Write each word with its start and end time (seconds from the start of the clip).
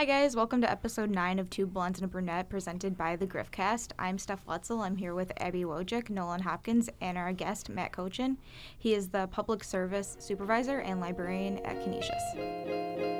Hi, 0.00 0.06
guys. 0.06 0.34
Welcome 0.34 0.62
to 0.62 0.70
episode 0.70 1.10
9 1.10 1.38
of 1.38 1.50
Two 1.50 1.66
Blondes 1.66 1.98
and 2.00 2.06
a 2.06 2.08
Brunette 2.08 2.48
presented 2.48 2.96
by 2.96 3.16
the 3.16 3.26
Griffcast. 3.26 3.92
I'm 3.98 4.16
Steph 4.16 4.46
Wetzel. 4.46 4.80
I'm 4.80 4.96
here 4.96 5.12
with 5.12 5.30
Abby 5.36 5.64
Wojcik, 5.64 6.08
Nolan 6.08 6.40
Hopkins, 6.40 6.88
and 7.02 7.18
our 7.18 7.34
guest, 7.34 7.68
Matt 7.68 7.92
Cochin. 7.92 8.38
He 8.78 8.94
is 8.94 9.10
the 9.10 9.26
public 9.26 9.62
service 9.62 10.16
supervisor 10.18 10.78
and 10.78 11.02
librarian 11.02 11.58
at 11.66 11.84
Canisius. 11.84 13.19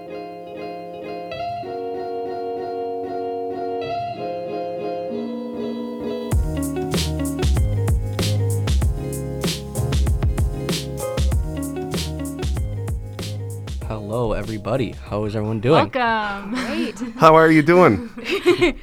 Hello, 14.10 14.32
everybody. 14.32 14.90
How 14.90 15.24
is 15.26 15.36
everyone 15.36 15.60
doing? 15.60 15.88
Welcome. 15.88 16.50
Great. 16.50 16.98
How 17.18 17.36
are 17.36 17.48
you 17.48 17.62
doing? 17.62 18.08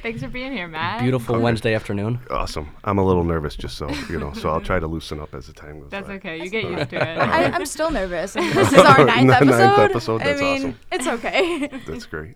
Thanks 0.02 0.22
for 0.22 0.28
being 0.28 0.52
here, 0.52 0.66
Matt. 0.66 1.02
Beautiful 1.02 1.38
Wednesday 1.38 1.74
afternoon. 1.74 2.20
awesome. 2.30 2.70
I'm 2.82 2.96
a 2.96 3.04
little 3.04 3.24
nervous, 3.24 3.54
just 3.54 3.76
so 3.76 3.90
you 4.08 4.18
know. 4.18 4.32
So 4.32 4.48
I'll 4.48 4.62
try 4.62 4.80
to 4.80 4.86
loosen 4.86 5.20
up 5.20 5.34
as 5.34 5.46
the 5.46 5.52
time 5.52 5.80
goes 5.80 5.90
That's 5.90 6.08
by. 6.08 6.14
okay. 6.14 6.42
You 6.42 6.48
get 6.48 6.64
used 6.64 6.88
to 6.88 6.96
it. 6.96 7.18
I, 7.18 7.44
I'm 7.44 7.66
still 7.66 7.90
nervous. 7.90 8.32
This 8.36 8.72
is 8.72 8.78
our 8.78 9.04
ninth 9.04 9.30
episode. 9.30 9.50
Ninth 9.50 9.78
episode. 9.90 9.90
episode, 9.90 10.18
that's 10.22 10.40
I 10.40 10.44
mean, 10.44 10.56
awesome. 10.62 10.78
it's 10.92 11.06
okay. 11.06 11.66
That's 11.86 12.06
great. 12.06 12.34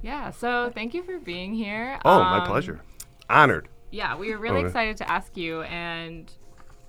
yeah. 0.00 0.30
So 0.30 0.72
thank 0.74 0.94
you 0.94 1.02
for 1.02 1.18
being 1.18 1.52
here. 1.52 2.00
Oh, 2.06 2.20
my 2.20 2.38
Um, 2.38 2.46
pleasure. 2.46 2.80
Honored. 3.28 3.68
Yeah, 3.90 4.16
we 4.16 4.30
were 4.30 4.38
really 4.38 4.60
Okay. 4.60 4.68
excited 4.68 4.96
to 4.96 5.10
ask 5.10 5.36
you, 5.36 5.60
and 5.64 6.32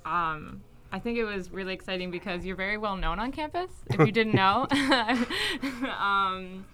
um, 0.06 0.62
I 0.92 1.00
think 1.00 1.18
it 1.18 1.24
was 1.24 1.52
really 1.52 1.74
exciting 1.74 2.12
because 2.12 2.46
you're 2.46 2.56
very 2.56 2.78
well 2.78 2.98
known 2.98 3.20
on 3.20 3.32
campus. 3.32 3.72
If 3.88 4.00
you 4.00 4.12
didn't 4.12 4.36
know, 4.36 4.68
um, 6.00 6.66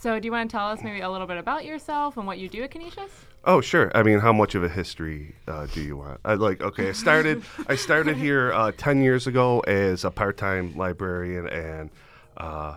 so 0.00 0.20
do 0.20 0.26
you 0.26 0.32
want 0.32 0.50
to 0.50 0.56
tell 0.56 0.68
us 0.68 0.82
maybe 0.82 1.00
a 1.00 1.10
little 1.10 1.26
bit 1.26 1.38
about 1.38 1.64
yourself 1.64 2.16
and 2.16 2.26
what 2.26 2.38
you 2.38 2.48
do 2.48 2.62
at 2.62 2.70
Canisius? 2.70 3.10
Oh, 3.44 3.60
sure. 3.60 3.90
I 3.94 4.02
mean, 4.02 4.20
how 4.20 4.32
much 4.32 4.54
of 4.54 4.62
a 4.62 4.68
history 4.68 5.34
uh, 5.46 5.66
do 5.66 5.80
you 5.80 5.96
want? 5.96 6.20
I 6.24 6.34
like. 6.34 6.60
Okay, 6.60 6.90
I 6.90 6.92
started. 6.92 7.42
I 7.66 7.76
started 7.76 8.16
here 8.26 8.52
uh, 8.52 8.72
ten 8.76 9.02
years 9.02 9.26
ago 9.26 9.60
as 9.60 10.04
a 10.04 10.10
part-time 10.10 10.76
librarian, 10.76 11.48
and 11.48 11.90
uh, 12.36 12.76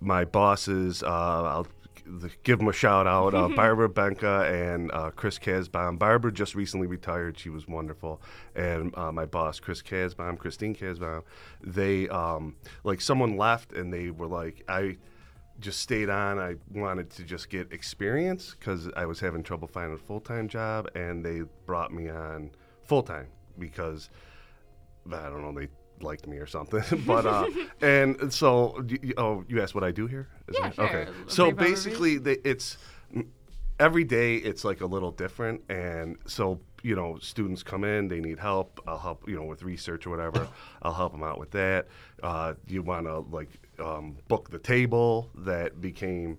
my 0.00 0.24
bosses. 0.24 1.02
Uh, 1.02 1.06
I'll 1.06 1.66
give 2.42 2.58
them 2.58 2.68
a 2.68 2.72
shout 2.72 3.06
out. 3.06 3.34
Uh, 3.34 3.48
Barbara 3.56 3.88
Benka 3.88 4.50
and 4.50 4.90
uh, 4.92 5.10
Chris 5.10 5.38
Casbaum. 5.38 5.98
Barbara 5.98 6.32
just 6.32 6.54
recently 6.54 6.86
retired. 6.86 7.38
She 7.38 7.50
was 7.50 7.66
wonderful, 7.66 8.20
and 8.54 8.96
uh, 8.96 9.12
my 9.12 9.26
boss, 9.26 9.60
Chris 9.60 9.82
Casbaum, 9.82 10.38
Christine 10.38 10.74
Casbaum. 10.74 11.22
They 11.62 12.08
um, 12.08 12.56
like 12.84 13.00
someone 13.00 13.36
left, 13.36 13.72
and 13.72 13.92
they 13.92 14.10
were 14.10 14.28
like, 14.28 14.64
I 14.68 14.96
just 15.60 15.80
stayed 15.80 16.10
on. 16.10 16.38
I 16.38 16.56
wanted 16.72 17.10
to 17.10 17.24
just 17.24 17.48
get 17.48 17.72
experience 17.72 18.54
because 18.58 18.88
I 18.96 19.06
was 19.06 19.20
having 19.20 19.42
trouble 19.42 19.68
finding 19.68 19.94
a 19.94 19.98
full 19.98 20.20
time 20.20 20.48
job, 20.48 20.88
and 20.94 21.24
they 21.24 21.42
brought 21.66 21.92
me 21.92 22.08
on 22.08 22.50
full 22.82 23.02
time 23.02 23.28
because 23.58 24.10
I 25.06 25.28
don't 25.28 25.42
know 25.42 25.52
they 25.52 25.68
liked 26.04 26.26
me 26.26 26.36
or 26.36 26.46
something. 26.46 26.84
but 27.06 27.26
uh, 27.26 27.46
and 27.80 28.32
so 28.32 28.84
oh, 29.16 29.44
you 29.48 29.60
asked 29.60 29.74
what 29.74 29.84
I 29.84 29.90
do 29.90 30.06
here? 30.06 30.28
Is 30.48 30.56
Yeah, 30.60 30.70
sure. 30.70 30.84
Okay. 30.84 31.10
A 31.10 31.30
So 31.30 31.50
basically, 31.50 32.18
they, 32.18 32.36
it's 32.44 32.78
every 33.80 34.04
day 34.04 34.36
it's 34.36 34.64
like 34.64 34.80
a 34.80 34.86
little 34.86 35.10
different 35.10 35.60
and 35.68 36.16
so 36.26 36.60
you 36.82 36.94
know 36.94 37.18
students 37.20 37.62
come 37.62 37.82
in 37.82 38.06
they 38.06 38.20
need 38.20 38.38
help 38.38 38.80
i'll 38.86 38.98
help 38.98 39.28
you 39.28 39.34
know 39.34 39.44
with 39.44 39.62
research 39.62 40.06
or 40.06 40.10
whatever 40.10 40.46
i'll 40.82 40.94
help 40.94 41.12
them 41.12 41.22
out 41.22 41.38
with 41.38 41.50
that 41.50 41.86
uh, 42.22 42.54
you 42.68 42.82
want 42.82 43.06
to 43.06 43.18
like 43.34 43.48
um, 43.80 44.16
book 44.28 44.50
the 44.50 44.58
table 44.58 45.28
that 45.34 45.80
became 45.80 46.38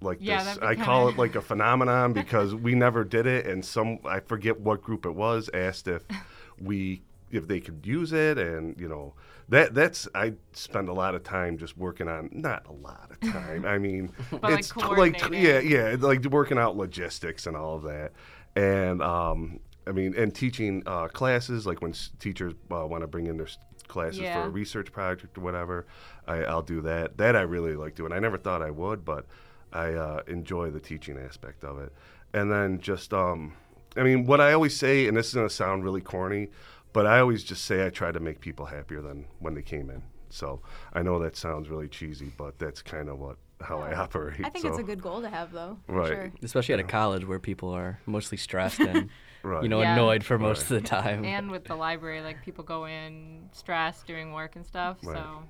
like 0.00 0.18
Yeah, 0.20 0.44
this 0.44 0.58
i 0.58 0.76
call 0.76 1.08
it 1.08 1.16
like 1.16 1.34
a 1.34 1.40
phenomenon 1.40 2.12
because 2.12 2.54
we 2.54 2.74
never 2.74 3.02
did 3.02 3.26
it 3.26 3.46
and 3.46 3.64
some 3.64 3.98
i 4.04 4.20
forget 4.20 4.60
what 4.60 4.80
group 4.80 5.04
it 5.04 5.14
was 5.14 5.50
asked 5.52 5.88
if 5.88 6.04
we 6.60 7.02
if 7.30 7.46
they 7.48 7.60
could 7.60 7.86
use 7.86 8.12
it 8.12 8.38
and 8.38 8.78
you 8.80 8.88
know 8.88 9.14
that 9.48 9.74
that's 9.74 10.08
i 10.14 10.32
spend 10.52 10.88
a 10.88 10.92
lot 10.92 11.14
of 11.14 11.22
time 11.22 11.56
just 11.58 11.76
working 11.76 12.08
on 12.08 12.28
not 12.32 12.66
a 12.66 12.72
lot 12.72 13.10
of 13.10 13.32
time 13.32 13.64
i 13.64 13.78
mean 13.78 14.10
like, 14.42 14.58
it's 14.58 14.76
like 14.76 15.18
t- 15.18 15.38
yeah 15.38 15.58
yeah 15.60 15.96
like 15.98 16.24
working 16.26 16.58
out 16.58 16.76
logistics 16.76 17.46
and 17.46 17.56
all 17.56 17.76
of 17.76 17.82
that. 17.82 18.12
And 18.56 19.02
um 19.02 19.60
i 19.86 19.92
mean 19.92 20.14
and 20.16 20.34
teaching 20.34 20.82
uh, 20.86 21.08
classes 21.08 21.66
like 21.66 21.80
when 21.80 21.92
s- 21.92 22.10
teachers 22.18 22.54
uh, 22.70 22.86
want 22.86 23.02
to 23.02 23.06
bring 23.06 23.26
in 23.26 23.36
their 23.36 23.48
classes 23.86 24.20
for 24.32 24.40
a 24.44 24.48
research 24.50 24.92
project 24.92 25.38
or 25.38 25.40
whatever 25.40 25.86
I, 26.26 26.44
i'll 26.44 26.62
do 26.62 26.80
that. 26.82 27.16
That 27.18 27.36
i 27.36 27.40
really 27.40 27.74
like 27.74 27.94
doing. 27.94 28.12
I 28.12 28.18
never 28.18 28.36
thought 28.38 28.62
i 28.62 28.70
would 28.70 29.04
but 29.04 29.26
i 29.72 29.92
uh, 29.92 30.22
enjoy 30.26 30.70
the 30.70 30.80
teaching 30.80 31.18
aspect 31.18 31.64
of 31.64 31.78
it. 31.78 31.92
And 32.34 32.50
then 32.52 32.80
just 32.80 33.14
um 33.14 33.54
i 33.96 34.02
mean 34.02 34.26
what 34.26 34.40
i 34.40 34.52
always 34.52 34.76
say 34.76 35.08
and 35.08 35.16
this 35.16 35.28
is 35.28 35.34
going 35.34 35.48
to 35.48 35.54
sound 35.54 35.84
really 35.84 36.02
corny 36.02 36.48
but 36.92 37.06
i 37.06 37.18
always 37.20 37.42
just 37.44 37.64
say 37.64 37.84
i 37.86 37.90
try 37.90 38.10
to 38.12 38.20
make 38.20 38.40
people 38.40 38.66
happier 38.66 39.00
than 39.00 39.24
when 39.40 39.54
they 39.54 39.62
came 39.62 39.90
in 39.90 40.02
so 40.30 40.60
i 40.92 41.02
know 41.02 41.18
that 41.18 41.36
sounds 41.36 41.68
really 41.68 41.88
cheesy 41.88 42.32
but 42.36 42.58
that's 42.58 42.82
kind 42.82 43.08
of 43.08 43.18
what 43.18 43.36
how 43.60 43.78
i 43.80 43.92
operate 43.94 44.40
I 44.44 44.50
think 44.50 44.62
so. 44.64 44.68
it's 44.68 44.78
a 44.78 44.82
good 44.84 45.02
goal 45.02 45.20
to 45.22 45.28
have, 45.28 45.50
though. 45.50 45.78
Right. 45.88 46.08
Sure. 46.08 46.32
Especially 46.44 46.74
at 46.74 46.80
a 46.80 46.84
college 46.84 47.24
where 47.26 47.40
people 47.40 47.70
are 47.70 47.98
mostly 48.06 48.38
stressed 48.38 48.78
and 48.78 49.10
Right. 49.42 49.64
you 49.64 49.68
know 49.68 49.80
Yeah. 49.80 49.94
annoyed 49.94 50.22
for 50.22 50.38
most 50.38 50.70
Right. 50.70 50.76
of 50.76 50.82
the 50.82 50.88
time. 50.88 51.24
And 51.24 51.50
with 51.50 51.64
the 51.64 51.74
library, 51.74 52.20
like 52.20 52.40
people 52.44 52.62
go 52.62 52.84
in 52.86 53.48
stressed 53.52 54.06
doing 54.06 54.32
work 54.32 54.54
and 54.54 54.64
stuff. 54.64 54.98
Right. 55.02 55.16
So 55.16 55.42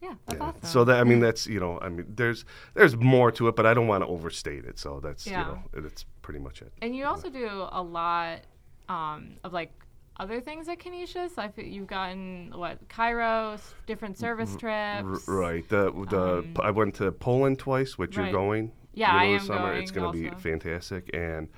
yeah, 0.00 0.14
that's 0.26 0.38
Yeah. 0.40 0.46
awesome. 0.46 0.62
So 0.64 0.84
that 0.84 1.00
I 1.00 1.04
mean 1.04 1.20
that's 1.20 1.46
you 1.46 1.60
know 1.60 1.78
I 1.82 1.90
mean 1.90 2.06
there's 2.16 2.46
there's 2.72 2.96
more 2.96 3.30
to 3.32 3.48
it, 3.48 3.56
but 3.56 3.66
I 3.66 3.74
don't 3.74 3.88
want 3.88 4.04
to 4.04 4.08
overstate 4.08 4.64
it. 4.64 4.78
So 4.78 4.98
that's 5.00 5.26
Yeah. 5.26 5.40
you 5.40 5.46
know 5.52 5.62
that's 5.88 6.06
pretty 6.22 6.40
much 6.40 6.62
it. 6.62 6.72
And 6.80 6.96
you 6.96 7.04
also 7.04 7.28
do 7.28 7.46
a 7.72 7.82
lot 7.82 8.40
um, 8.88 9.36
of 9.44 9.52
like 9.52 9.72
other 10.20 10.40
things 10.40 10.68
at 10.68 10.78
Canisius. 10.78 11.38
I 11.38 11.48
feel 11.48 11.64
you've 11.64 11.86
gotten 11.86 12.52
what 12.54 12.86
Kairos, 12.88 13.60
different 13.86 14.18
service 14.18 14.50
trips. 14.56 15.28
R- 15.28 15.34
right. 15.34 15.68
The 15.68 15.90
the 16.10 16.38
Um, 16.38 16.54
I 16.62 16.70
went 16.70 16.94
to 16.96 17.10
Poland 17.10 17.58
twice, 17.58 17.96
which 17.98 18.16
right. 18.16 18.24
you're 18.24 18.32
going. 18.32 18.72
Yeah, 18.92 19.12
I 19.12 19.24
am 19.24 19.40
summer. 19.40 19.72
It's 19.74 19.90
going 19.90 20.12
gonna 20.12 20.30
be 20.30 20.42
fantastic, 20.42 21.10
and 21.14 21.48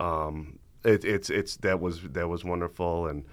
um, 0.00 0.58
it, 0.84 1.04
it's 1.04 1.30
it's 1.30 1.56
that 1.58 1.78
was 1.80 2.02
that 2.12 2.28
was 2.28 2.42
wonderful, 2.44 3.06
and 3.06 3.24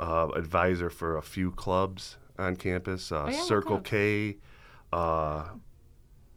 uh, 0.00 0.28
advisor 0.34 0.90
for 0.90 1.16
a 1.16 1.22
few 1.22 1.50
clubs 1.52 2.16
on 2.38 2.56
campus. 2.56 3.12
Uh, 3.12 3.24
Oh, 3.26 3.30
yeah, 3.30 3.42
Circle? 3.42 3.80
K, 3.80 4.38
uh, 4.92 5.44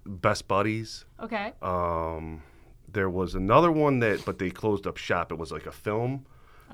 Best 0.05 0.47
Buddies. 0.47 1.05
Okay. 1.19 1.53
Um, 1.61 2.43
there 2.91 3.09
was 3.09 3.33
another 3.35 3.71
one 3.71 3.99
that, 3.99 4.23
but 4.25 4.37
they 4.37 4.49
closed 4.49 4.85
up 4.85 4.97
shop. 4.97 5.31
It 5.31 5.37
was 5.37 5.51
like 5.51 5.65
a 5.65 5.71
film. 5.71 6.25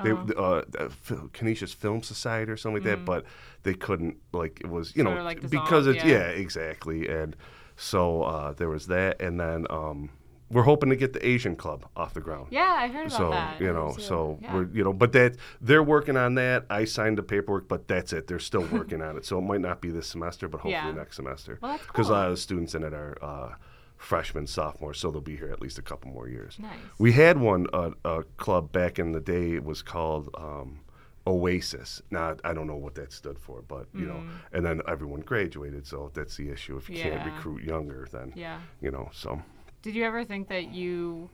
They, 0.01 0.11
Oh. 0.11 0.25
uh, 0.37 0.63
uh, 0.79 1.15
Canisius 1.33 1.73
Film 1.73 2.01
Society 2.01 2.51
or 2.51 2.57
something 2.57 2.83
like 2.83 2.89
that, 2.91 3.05
but 3.05 3.25
they 3.63 3.73
couldn't 3.73 4.17
like 4.31 4.59
it 4.63 4.69
was 4.69 4.95
you. 4.95 5.03
Sorta 5.03 5.19
know 5.19 5.23
like 5.23 5.47
because 5.49 5.85
it's 5.87 6.03
yeah. 6.03 6.11
yeah. 6.11 6.27
exactly 6.29 7.07
and 7.07 7.35
so 7.75 8.23
uh, 8.23 8.53
there 8.53 8.69
was 8.69 8.87
that 8.87 9.21
and 9.21 9.39
then 9.39 9.65
um, 9.69 10.09
we're 10.49 10.63
hoping 10.63 10.89
to 10.91 10.95
get 10.95 11.13
the 11.13 11.25
Asian 11.27 11.55
Club 11.55 11.85
off 11.95 12.13
the 12.13 12.21
ground. 12.21 12.47
Yeah, 12.51 12.61
I 12.79 12.87
heard 12.87 13.07
about 13.07 13.17
So 13.17 13.29
that. 13.31 13.59
you 13.59 13.73
know, 13.73 13.95
so 13.97 14.37
Yeah. 14.41 14.53
we're 14.53 14.67
you 14.71 14.83
know, 14.83 14.93
but 14.93 15.11
that 15.13 15.37
they're 15.61 15.81
working 15.83 16.15
on 16.17 16.35
that. 16.35 16.65
I 16.69 16.85
signed 16.85 17.17
the 17.17 17.23
paperwork, 17.23 17.67
but 17.67 17.87
that's 17.87 18.13
it. 18.13 18.27
They're 18.27 18.37
still 18.39 18.65
working 18.71 19.01
on 19.01 19.17
it, 19.17 19.25
so 19.25 19.39
it 19.39 19.41
might 19.41 19.61
not 19.61 19.81
be 19.81 19.89
this 19.89 20.07
semester, 20.07 20.47
but 20.47 20.57
hopefully 20.57 20.73
Yeah. 20.73 20.91
next 20.91 21.15
semester. 21.15 21.57
Well, 21.61 21.79
Because 21.87 22.09
a 22.09 22.13
lot 22.13 22.25
of 22.27 22.33
the 22.33 22.37
students 22.37 22.75
in 22.75 22.83
it 22.83 22.93
are 22.93 23.17
uh, 23.21 23.49
freshmen, 24.03 24.45
sophomores, 24.47 24.99
so 24.99 25.09
they'll 25.11 25.21
be 25.21 25.35
here 25.37 25.49
at 25.51 25.61
least 25.61 25.77
a 25.77 25.81
couple 25.81 26.11
more 26.11 26.27
years. 26.27 26.57
Nice. 26.59 26.71
We 26.99 27.13
had 27.13 27.37
one 27.39 27.67
uh, 27.73 27.91
a 28.05 28.23
club 28.37 28.71
back 28.71 28.99
in 28.99 29.11
the 29.11 29.19
day. 29.21 29.53
It 29.53 29.63
was 29.63 29.81
called 29.81 30.29
um, 30.37 30.81
Oasis. 31.25 32.01
Now 32.11 32.35
I 32.43 32.53
don't 32.53 32.67
know 32.67 32.75
what 32.75 32.95
that 32.95 33.13
stood 33.13 33.39
for, 33.39 33.61
but 33.61 33.87
you 33.93 34.05
know, 34.05 34.21
and 34.51 34.65
then 34.65 34.81
everyone 34.87 35.21
graduated, 35.21 35.87
so 35.87 36.11
that's 36.13 36.35
the 36.35 36.49
issue. 36.49 36.77
If 36.77 36.89
you 36.89 36.97
can't 36.97 37.21
Mm. 37.21 37.35
Recruit 37.35 37.63
younger, 37.63 38.07
then 38.11 38.33
Yeah. 38.35 38.59
you 38.81 38.91
know, 38.91 39.09
so. 39.13 39.41
Did 39.81 39.95
you 39.95 40.03
ever 40.03 40.23
think 40.23 40.47
that 40.49 40.71
you, 40.73 41.29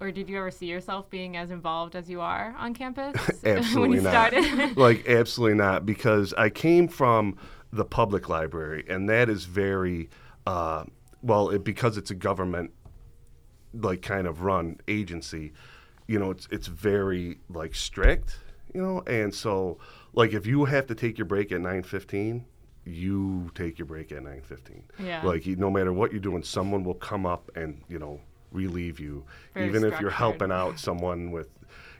or 0.00 0.10
did 0.10 0.28
you 0.28 0.36
ever 0.38 0.50
see 0.50 0.66
yourself 0.66 1.08
being 1.10 1.36
as 1.36 1.50
involved 1.50 1.96
as 1.96 2.08
you 2.10 2.20
are 2.20 2.54
on 2.58 2.72
campus 2.74 3.14
when 3.74 3.92
you 3.92 4.00
not. 4.00 4.10
started? 4.10 4.76
like 4.86 5.06
absolutely 5.08 5.56
not 5.56 5.84
because 5.86 6.32
I 6.34 6.48
came 6.50 6.88
from 6.88 7.36
the 7.72 7.84
public 7.84 8.28
library 8.28 8.84
and 8.88 9.08
that 9.10 9.28
is 9.28 9.44
very 9.44 10.08
uh, 10.46 10.84
well 11.22 11.48
it, 11.50 11.64
because 11.64 11.96
it's 11.96 12.10
a 12.10 12.14
government 12.14 12.70
like 13.72 14.02
kind 14.02 14.26
of 14.26 14.42
run 14.42 14.78
agency 14.88 15.52
you 16.06 16.18
know 16.18 16.30
it's 16.30 16.48
it's 16.50 16.66
very 16.66 17.38
like 17.48 17.74
strict 17.74 18.38
you 18.74 18.82
know? 18.82 19.02
And 19.06 19.34
so 19.34 19.78
like 20.12 20.32
if 20.34 20.46
you 20.46 20.66
have 20.66 20.86
to 20.88 20.94
take 20.94 21.18
your 21.18 21.24
break 21.24 21.50
at 21.52 21.60
9:15 21.60 22.44
you 22.84 23.50
take 23.54 23.78
your 23.78 23.86
break 23.86 24.12
at 24.12 24.22
9:15 24.22 24.82
Yeah. 24.98 25.22
like 25.24 25.46
no 25.46 25.70
matter 25.70 25.92
what 25.92 26.12
you're 26.12 26.20
doing 26.20 26.42
someone 26.42 26.84
will 26.84 26.94
come 26.94 27.26
up 27.26 27.50
and 27.56 27.82
you 27.88 27.98
know 27.98 28.20
relieve 28.52 29.00
you 29.00 29.24
Very 29.54 29.66
even 29.68 29.84
if 29.84 30.00
you're 30.00 30.10
helping 30.10 30.52
out 30.52 30.78
someone 30.78 31.30
with 31.30 31.48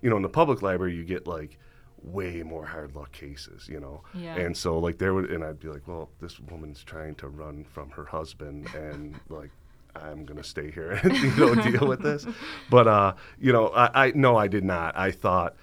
you 0.01 0.11
know 0.11 0.17
in 0.17 0.23
the 0.23 0.29
public 0.29 0.63
library 0.63 0.95
you 0.95 1.05
get 1.05 1.27
like 1.27 1.59
way 2.07 2.43
more 2.43 2.65
hard 2.65 2.95
luck 2.95 3.11
cases 3.13 3.69
you 3.69 3.81
know 3.81 4.03
Yeah. 4.15 4.37
and 4.37 4.57
so 4.57 4.79
like 4.79 4.97
there 4.99 5.13
would 5.13 5.31
and 5.31 5.43
i'd 5.45 5.59
be 5.61 5.69
like 5.69 5.87
well 5.89 6.09
this 6.21 6.39
woman's 6.41 6.83
trying 6.85 7.17
to 7.17 7.29
run 7.29 7.65
from 7.65 7.91
her 7.91 8.05
husband 8.05 8.69
and 8.75 9.19
like 9.29 9.51
I'm 9.97 10.25
gonna 10.27 10.45
stay 10.45 10.71
here 10.71 10.91
and 11.03 11.17
you 11.17 11.35
know 11.37 11.55
deal 11.55 11.89
with 11.89 12.03
this. 12.03 12.27
But 12.71 12.87
uh, 12.87 13.15
you 13.41 13.51
know, 13.51 13.69
I, 13.69 14.07
I 14.09 14.13
no, 14.15 14.37
I 14.37 14.47
did 14.47 14.63
not. 14.63 14.95
I 14.95 15.11
thought 15.11 15.57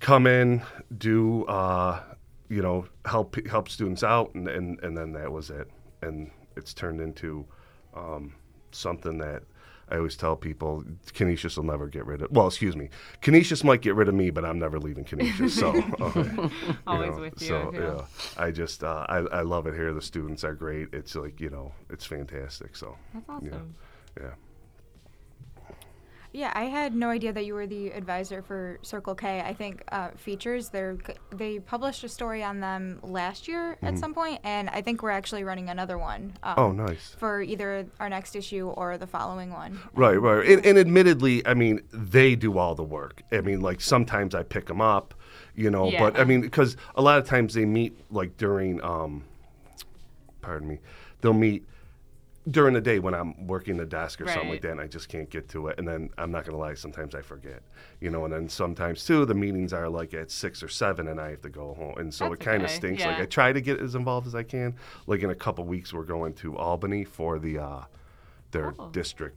come 0.00 0.26
in, 0.26 0.62
do 0.98 1.44
uh, 1.44 2.00
you 2.48 2.60
know, 2.60 2.86
help 3.04 3.36
help 3.46 3.68
students 3.68 4.02
out, 4.02 4.34
and, 4.34 4.48
and 4.48 4.80
and 4.82 4.96
then 4.98 5.12
that 5.12 5.30
was 5.30 5.50
it. 5.50 5.70
And 6.02 6.32
it's 6.56 6.74
turned 6.74 7.00
into 7.00 7.46
um, 7.94 8.34
something 8.72 9.18
that 9.18 9.44
I 9.88 9.96
always 9.96 10.16
tell 10.16 10.34
people 10.36 10.84
Canisius 11.14 11.56
will 11.56 11.64
never 11.64 11.86
get 11.86 12.06
rid 12.06 12.22
of. 12.22 12.30
Well, 12.32 12.48
excuse 12.48 12.76
me, 12.76 12.90
Canisius 13.20 13.62
might 13.62 13.82
get 13.82 13.94
rid 13.94 14.08
of 14.08 14.14
me, 14.14 14.30
but 14.30 14.44
I'm 14.44 14.58
never 14.58 14.78
leaving 14.80 15.04
Canisius. 15.04 15.54
So 15.54 15.68
okay, 16.00 16.50
Always 16.86 17.10
know, 17.16 17.20
with 17.20 17.40
you, 17.40 17.48
So 17.48 17.70
yeah. 17.72 17.80
yeah, 17.80 18.00
I 18.36 18.50
just 18.50 18.82
uh, 18.82 19.06
I 19.08 19.18
I 19.18 19.42
love 19.42 19.66
it 19.66 19.74
here. 19.74 19.92
The 19.94 20.02
students 20.02 20.42
are 20.44 20.54
great. 20.54 20.88
It's 20.92 21.14
like 21.14 21.40
you 21.40 21.50
know, 21.50 21.72
it's 21.90 22.04
fantastic. 22.04 22.74
So 22.76 22.96
That's 23.14 23.28
awesome. 23.28 23.48
yeah. 23.48 24.22
Yeah, 24.22 24.34
I 26.54 26.64
had 26.64 26.94
no 26.94 27.08
idea 27.10 27.32
that 27.32 27.46
you 27.46 27.54
were 27.54 27.66
the 27.66 27.90
advisor 27.90 28.42
for 28.42 28.78
Circle 28.82 29.14
K. 29.14 29.40
I 29.40 29.52
think 29.54 29.82
uh, 29.92 30.10
features. 30.16 30.68
They 30.68 30.92
they 31.30 31.58
published 31.60 32.04
a 32.04 32.08
story 32.08 32.42
on 32.42 32.60
them 32.60 32.98
last 33.02 33.48
year 33.48 33.78
at 33.82 33.98
some 33.98 34.12
point, 34.12 34.40
and 34.44 34.68
I 34.70 34.82
think 34.82 35.02
we're 35.02 35.10
actually 35.10 35.44
running 35.44 35.68
another 35.70 35.96
one. 35.96 36.34
Um, 36.42 36.56
Mm-hmm. 36.56 36.60
Oh, 36.60 36.72
nice. 36.86 37.14
For 37.18 37.42
either 37.42 37.86
our 38.00 38.08
next 38.08 38.34
issue 38.34 38.68
or 38.68 38.98
the 38.98 39.06
following 39.06 39.52
one. 39.52 39.78
Right, 39.94 40.16
right. 40.20 40.46
And, 40.48 40.64
and 40.66 40.78
admittedly, 40.78 41.46
I 41.46 41.54
mean, 41.54 41.80
they 41.92 42.34
do 42.34 42.58
all 42.58 42.74
the 42.74 42.82
work. 42.82 43.22
I 43.30 43.40
mean, 43.40 43.60
like 43.60 43.80
sometimes 43.80 44.34
I 44.34 44.42
pick 44.42 44.66
them 44.66 44.80
up, 44.80 45.14
you 45.54 45.70
know, 45.70 45.90
but 45.98 46.18
I 46.18 46.24
mean, 46.24 46.40
because 46.40 46.76
a 46.94 47.02
lot 47.02 47.18
of 47.18 47.26
times 47.26 47.54
they 47.54 47.64
meet 47.64 47.96
like 48.10 48.36
during, 48.36 48.82
um, 48.82 49.24
pardon 50.40 50.68
me, 50.68 50.78
they'll 51.20 51.32
meet 51.32 51.64
during 52.48 52.74
the 52.74 52.80
day 52.80 52.98
when 53.00 53.12
I'm 53.14 53.46
working 53.46 53.76
the 53.76 53.84
desk 53.86 54.20
or 54.20 54.28
something 54.28 54.48
like 54.50 54.60
that, 54.62 54.70
and 54.72 54.80
I 54.80 54.86
just 54.86 55.08
can't 55.08 55.28
get 55.28 55.48
to 55.50 55.66
it. 55.68 55.78
And 55.78 55.86
then 55.88 56.10
I'm 56.16 56.30
not 56.30 56.44
gonna 56.44 56.58
lie, 56.58 56.74
sometimes 56.74 57.14
I 57.14 57.22
forget, 57.22 57.62
you 58.00 58.10
know. 58.10 58.24
And 58.24 58.32
then 58.32 58.48
sometimes 58.48 59.04
too, 59.04 59.24
the 59.24 59.34
meetings 59.34 59.72
are 59.72 59.88
like 59.88 60.14
at 60.14 60.30
six 60.30 60.62
or 60.62 60.68
seven, 60.68 61.08
and 61.08 61.20
I 61.20 61.30
have 61.30 61.42
to 61.42 61.48
go 61.48 61.74
home, 61.74 61.94
and 61.98 62.12
so 62.14 62.28
That's 62.28 62.40
it 62.40 62.44
kind 62.44 62.62
of 62.62 62.68
okay, 62.70 62.76
stinks. 62.76 63.04
Like. 63.04 63.18
I 63.18 63.26
try 63.26 63.52
to 63.52 63.60
get 63.60 63.80
as 63.80 63.94
involved 63.94 64.26
as 64.26 64.34
I 64.34 64.42
can. 64.44 64.76
Like 65.06 65.22
in 65.22 65.30
a 65.30 65.34
couple 65.34 65.64
weeks, 65.64 65.92
we're 65.92 66.04
going 66.04 66.34
to 66.34 66.56
Albany 66.56 67.04
for 67.04 67.38
the 67.38 67.58
uh, 67.58 67.84
their 68.52 68.74
Oh. 68.78 68.90
district 68.90 69.36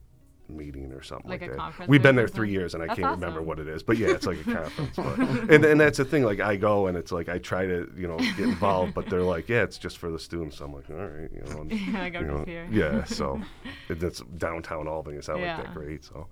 meeting 0.49 0.91
or 0.91 1.01
something 1.01 1.29
Like 1.29 1.41
like, 1.41 1.49
a 1.49 1.53
that. 1.53 1.59
conference 1.59 1.89
We've 1.89 2.01
been 2.01 2.15
there 2.15 2.27
three 2.27 2.49
years, 2.51 2.73
and 2.73 2.83
I 2.83 2.87
That's 2.87 2.99
can't 2.99 3.11
remember 3.11 3.41
what 3.41 3.59
it 3.59 3.67
is. 3.67 3.83
But 3.83 3.97
yeah, 3.97 4.07
it's 4.09 4.25
like 4.25 4.39
a 4.41 4.43
conference. 4.55 4.95
But, 4.95 5.19
and 5.49 5.63
and 5.65 5.79
that's 5.79 5.97
the 5.97 6.05
thing. 6.05 6.23
Like 6.23 6.39
I 6.39 6.55
go, 6.55 6.87
and 6.87 6.97
it's 6.97 7.11
like 7.11 7.29
I 7.29 7.37
try 7.37 7.65
to 7.65 7.91
you 7.95 8.07
know 8.07 8.17
get 8.17 8.39
involved, 8.39 8.93
but 8.93 9.07
they're 9.07 9.21
like, 9.21 9.47
yeah, 9.49 9.63
it's 9.63 9.77
just 9.77 9.97
for 9.97 10.09
the 10.11 10.19
students. 10.19 10.59
I'm 10.59 10.73
like, 10.73 10.89
all 10.89 10.95
right, 10.95 11.29
you 11.31 11.41
know. 11.53 11.61
and, 11.61 11.71
Like, 11.93 12.15
I'm 12.15 12.21
you 12.25 12.27
know, 12.31 12.43
here. 12.45 12.67
Yeah, 12.71 13.03
so 13.19 13.41
it, 13.89 13.99
that's 13.99 14.21
downtown 14.37 14.87
Albany. 14.87 15.17
It's 15.17 15.27
not 15.27 15.39
like 15.39 15.57
that 15.57 15.73
great. 15.73 16.03
So 16.05 16.27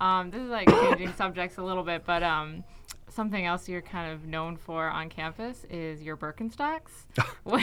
Um, 0.00 0.30
this 0.30 0.40
is 0.42 0.48
like 0.50 0.68
changing 0.68 1.12
subjects 1.14 1.58
a 1.58 1.62
little 1.62 1.84
bit, 1.84 2.04
but 2.04 2.22
um, 2.24 2.64
something 3.12 3.44
else 3.46 3.68
you're 3.68 3.82
kind 3.82 4.12
of 4.12 4.24
known 4.26 4.56
for 4.56 4.88
on 4.88 5.08
campus 5.08 5.64
is 5.70 6.02
your 6.02 6.16
Birkenstocks. 6.16 6.90
was 7.44 7.62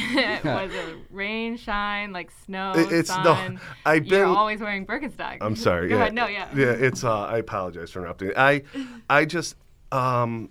it 0.74 0.98
rain, 1.10 1.58
shine, 1.58 2.12
like 2.14 2.32
snow, 2.46 2.74
It- 2.76 2.92
it's 2.92 3.10
no- 3.10 3.24
sun? 3.24 3.60
I've 3.86 4.06
You're 4.06 4.26
always 4.26 4.60
wearing 4.62 4.86
Birkenstocks. 4.86 5.38
I'm 5.42 5.56
sorry. 5.56 5.90
Go 5.90 5.96
yeah, 5.96 6.02
ahead. 6.02 6.14
No, 6.14 6.28
yeah. 6.28 6.48
Yeah, 6.56 6.72
it's. 6.72 7.04
Uh, 7.04 7.22
I 7.24 7.38
apologize 7.40 7.92
for 7.92 8.00
interrupting. 8.00 8.32
I, 8.38 8.64
I 9.10 9.26
just, 9.26 9.56
um, 9.92 10.50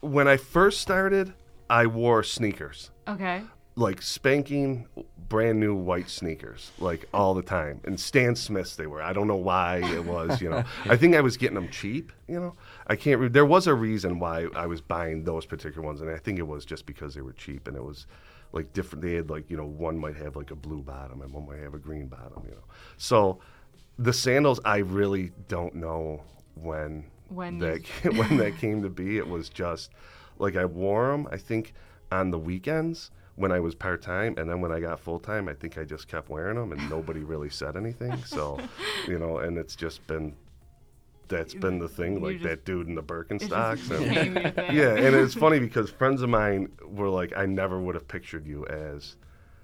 when 0.00 0.26
I 0.28 0.36
first 0.36 0.80
started, 0.80 1.32
I 1.68 1.86
wore 1.86 2.22
sneakers. 2.22 2.90
Okay. 3.08 3.42
like 3.76 4.02
spanking 4.02 4.86
brand 5.28 5.58
new 5.60 5.74
white 5.74 6.08
sneakers 6.10 6.70
like 6.78 7.04
all 7.14 7.34
the 7.34 7.42
time 7.42 7.80
and 7.84 7.98
stan 8.00 8.34
smiths 8.34 8.74
they 8.76 8.86
were 8.86 9.00
i 9.02 9.12
don't 9.12 9.26
know 9.28 9.36
why 9.36 9.76
it 9.94 10.04
was 10.04 10.40
you 10.40 10.50
know 10.50 10.62
i 10.86 10.96
think 10.96 11.14
i 11.14 11.20
was 11.20 11.36
getting 11.36 11.54
them 11.54 11.68
cheap 11.70 12.12
you 12.28 12.38
know 12.38 12.54
i 12.90 12.96
can't 12.96 13.20
re- 13.20 13.28
there 13.28 13.46
was 13.46 13.66
a 13.66 13.74
reason 13.74 14.18
why 14.18 14.46
i 14.54 14.66
was 14.66 14.80
buying 14.80 15.24
those 15.24 15.46
particular 15.46 15.86
ones 15.86 16.00
and 16.00 16.10
i 16.10 16.16
think 16.18 16.38
it 16.38 16.46
was 16.46 16.64
just 16.64 16.84
because 16.84 17.14
they 17.14 17.20
were 17.20 17.32
cheap 17.32 17.68
and 17.68 17.76
it 17.76 17.82
was 17.82 18.06
like 18.52 18.72
different 18.72 19.02
they 19.02 19.14
had 19.14 19.30
like 19.30 19.48
you 19.48 19.56
know 19.56 19.64
one 19.64 19.96
might 19.96 20.16
have 20.16 20.36
like 20.36 20.50
a 20.50 20.56
blue 20.56 20.82
bottom 20.82 21.22
and 21.22 21.32
one 21.32 21.46
might 21.46 21.60
have 21.60 21.74
a 21.74 21.78
green 21.78 22.06
bottom 22.06 22.42
you 22.44 22.50
know 22.50 22.64
so 22.98 23.38
the 23.98 24.12
sandals 24.12 24.60
i 24.64 24.78
really 24.78 25.30
don't 25.48 25.74
know 25.74 26.22
when 26.54 27.04
When 27.28 27.58
that 27.58 27.86
when 28.16 28.36
that 28.38 28.58
came 28.58 28.82
to 28.82 28.90
be 28.90 29.16
it 29.16 29.26
was 29.26 29.48
just 29.48 29.90
like 30.38 30.56
i 30.56 30.64
wore 30.64 31.12
them 31.12 31.28
i 31.30 31.36
think 31.36 31.72
on 32.12 32.30
the 32.30 32.38
weekends 32.38 33.12
when 33.36 33.52
I 33.52 33.60
was 33.60 33.74
part 33.74 34.02
time, 34.02 34.34
and 34.36 34.50
then 34.50 34.60
when 34.60 34.70
I 34.70 34.80
got 34.80 35.00
full 35.00 35.18
time, 35.18 35.48
I 35.48 35.54
think 35.54 35.78
I 35.78 35.84
just 35.84 36.08
kept 36.08 36.28
wearing 36.28 36.56
them, 36.56 36.72
and 36.72 36.90
nobody 36.90 37.20
really 37.20 37.48
said 37.48 37.74
anything. 37.74 38.22
So, 38.26 38.58
you 39.08 39.18
know, 39.18 39.38
and 39.38 39.56
it's 39.56 39.74
just 39.74 40.06
been 40.06 40.34
that's 41.30 41.54
been 41.54 41.78
the 41.78 41.88
thing, 41.88 42.20
like 42.22 42.42
that 42.42 42.64
dude 42.66 42.86
in 42.88 42.94
the 42.94 43.02
Birkenstocks. 43.02 43.90
and- 43.90 44.08
became 44.10 44.36
your 44.36 44.50
thing. 44.50 44.76
yeah, 44.76 44.94
and 44.96 45.16
it's 45.16 45.32
funny 45.34 45.58
because 45.58 45.88
friends 45.90 46.20
of 46.20 46.28
mine 46.28 46.70
were 46.84 47.08
like, 47.08 47.32
I 47.36 47.46
never 47.46 47.80
would 47.80 47.94
have 47.94 48.06
pictured 48.06 48.46
you 48.46 48.66
as 48.66 49.16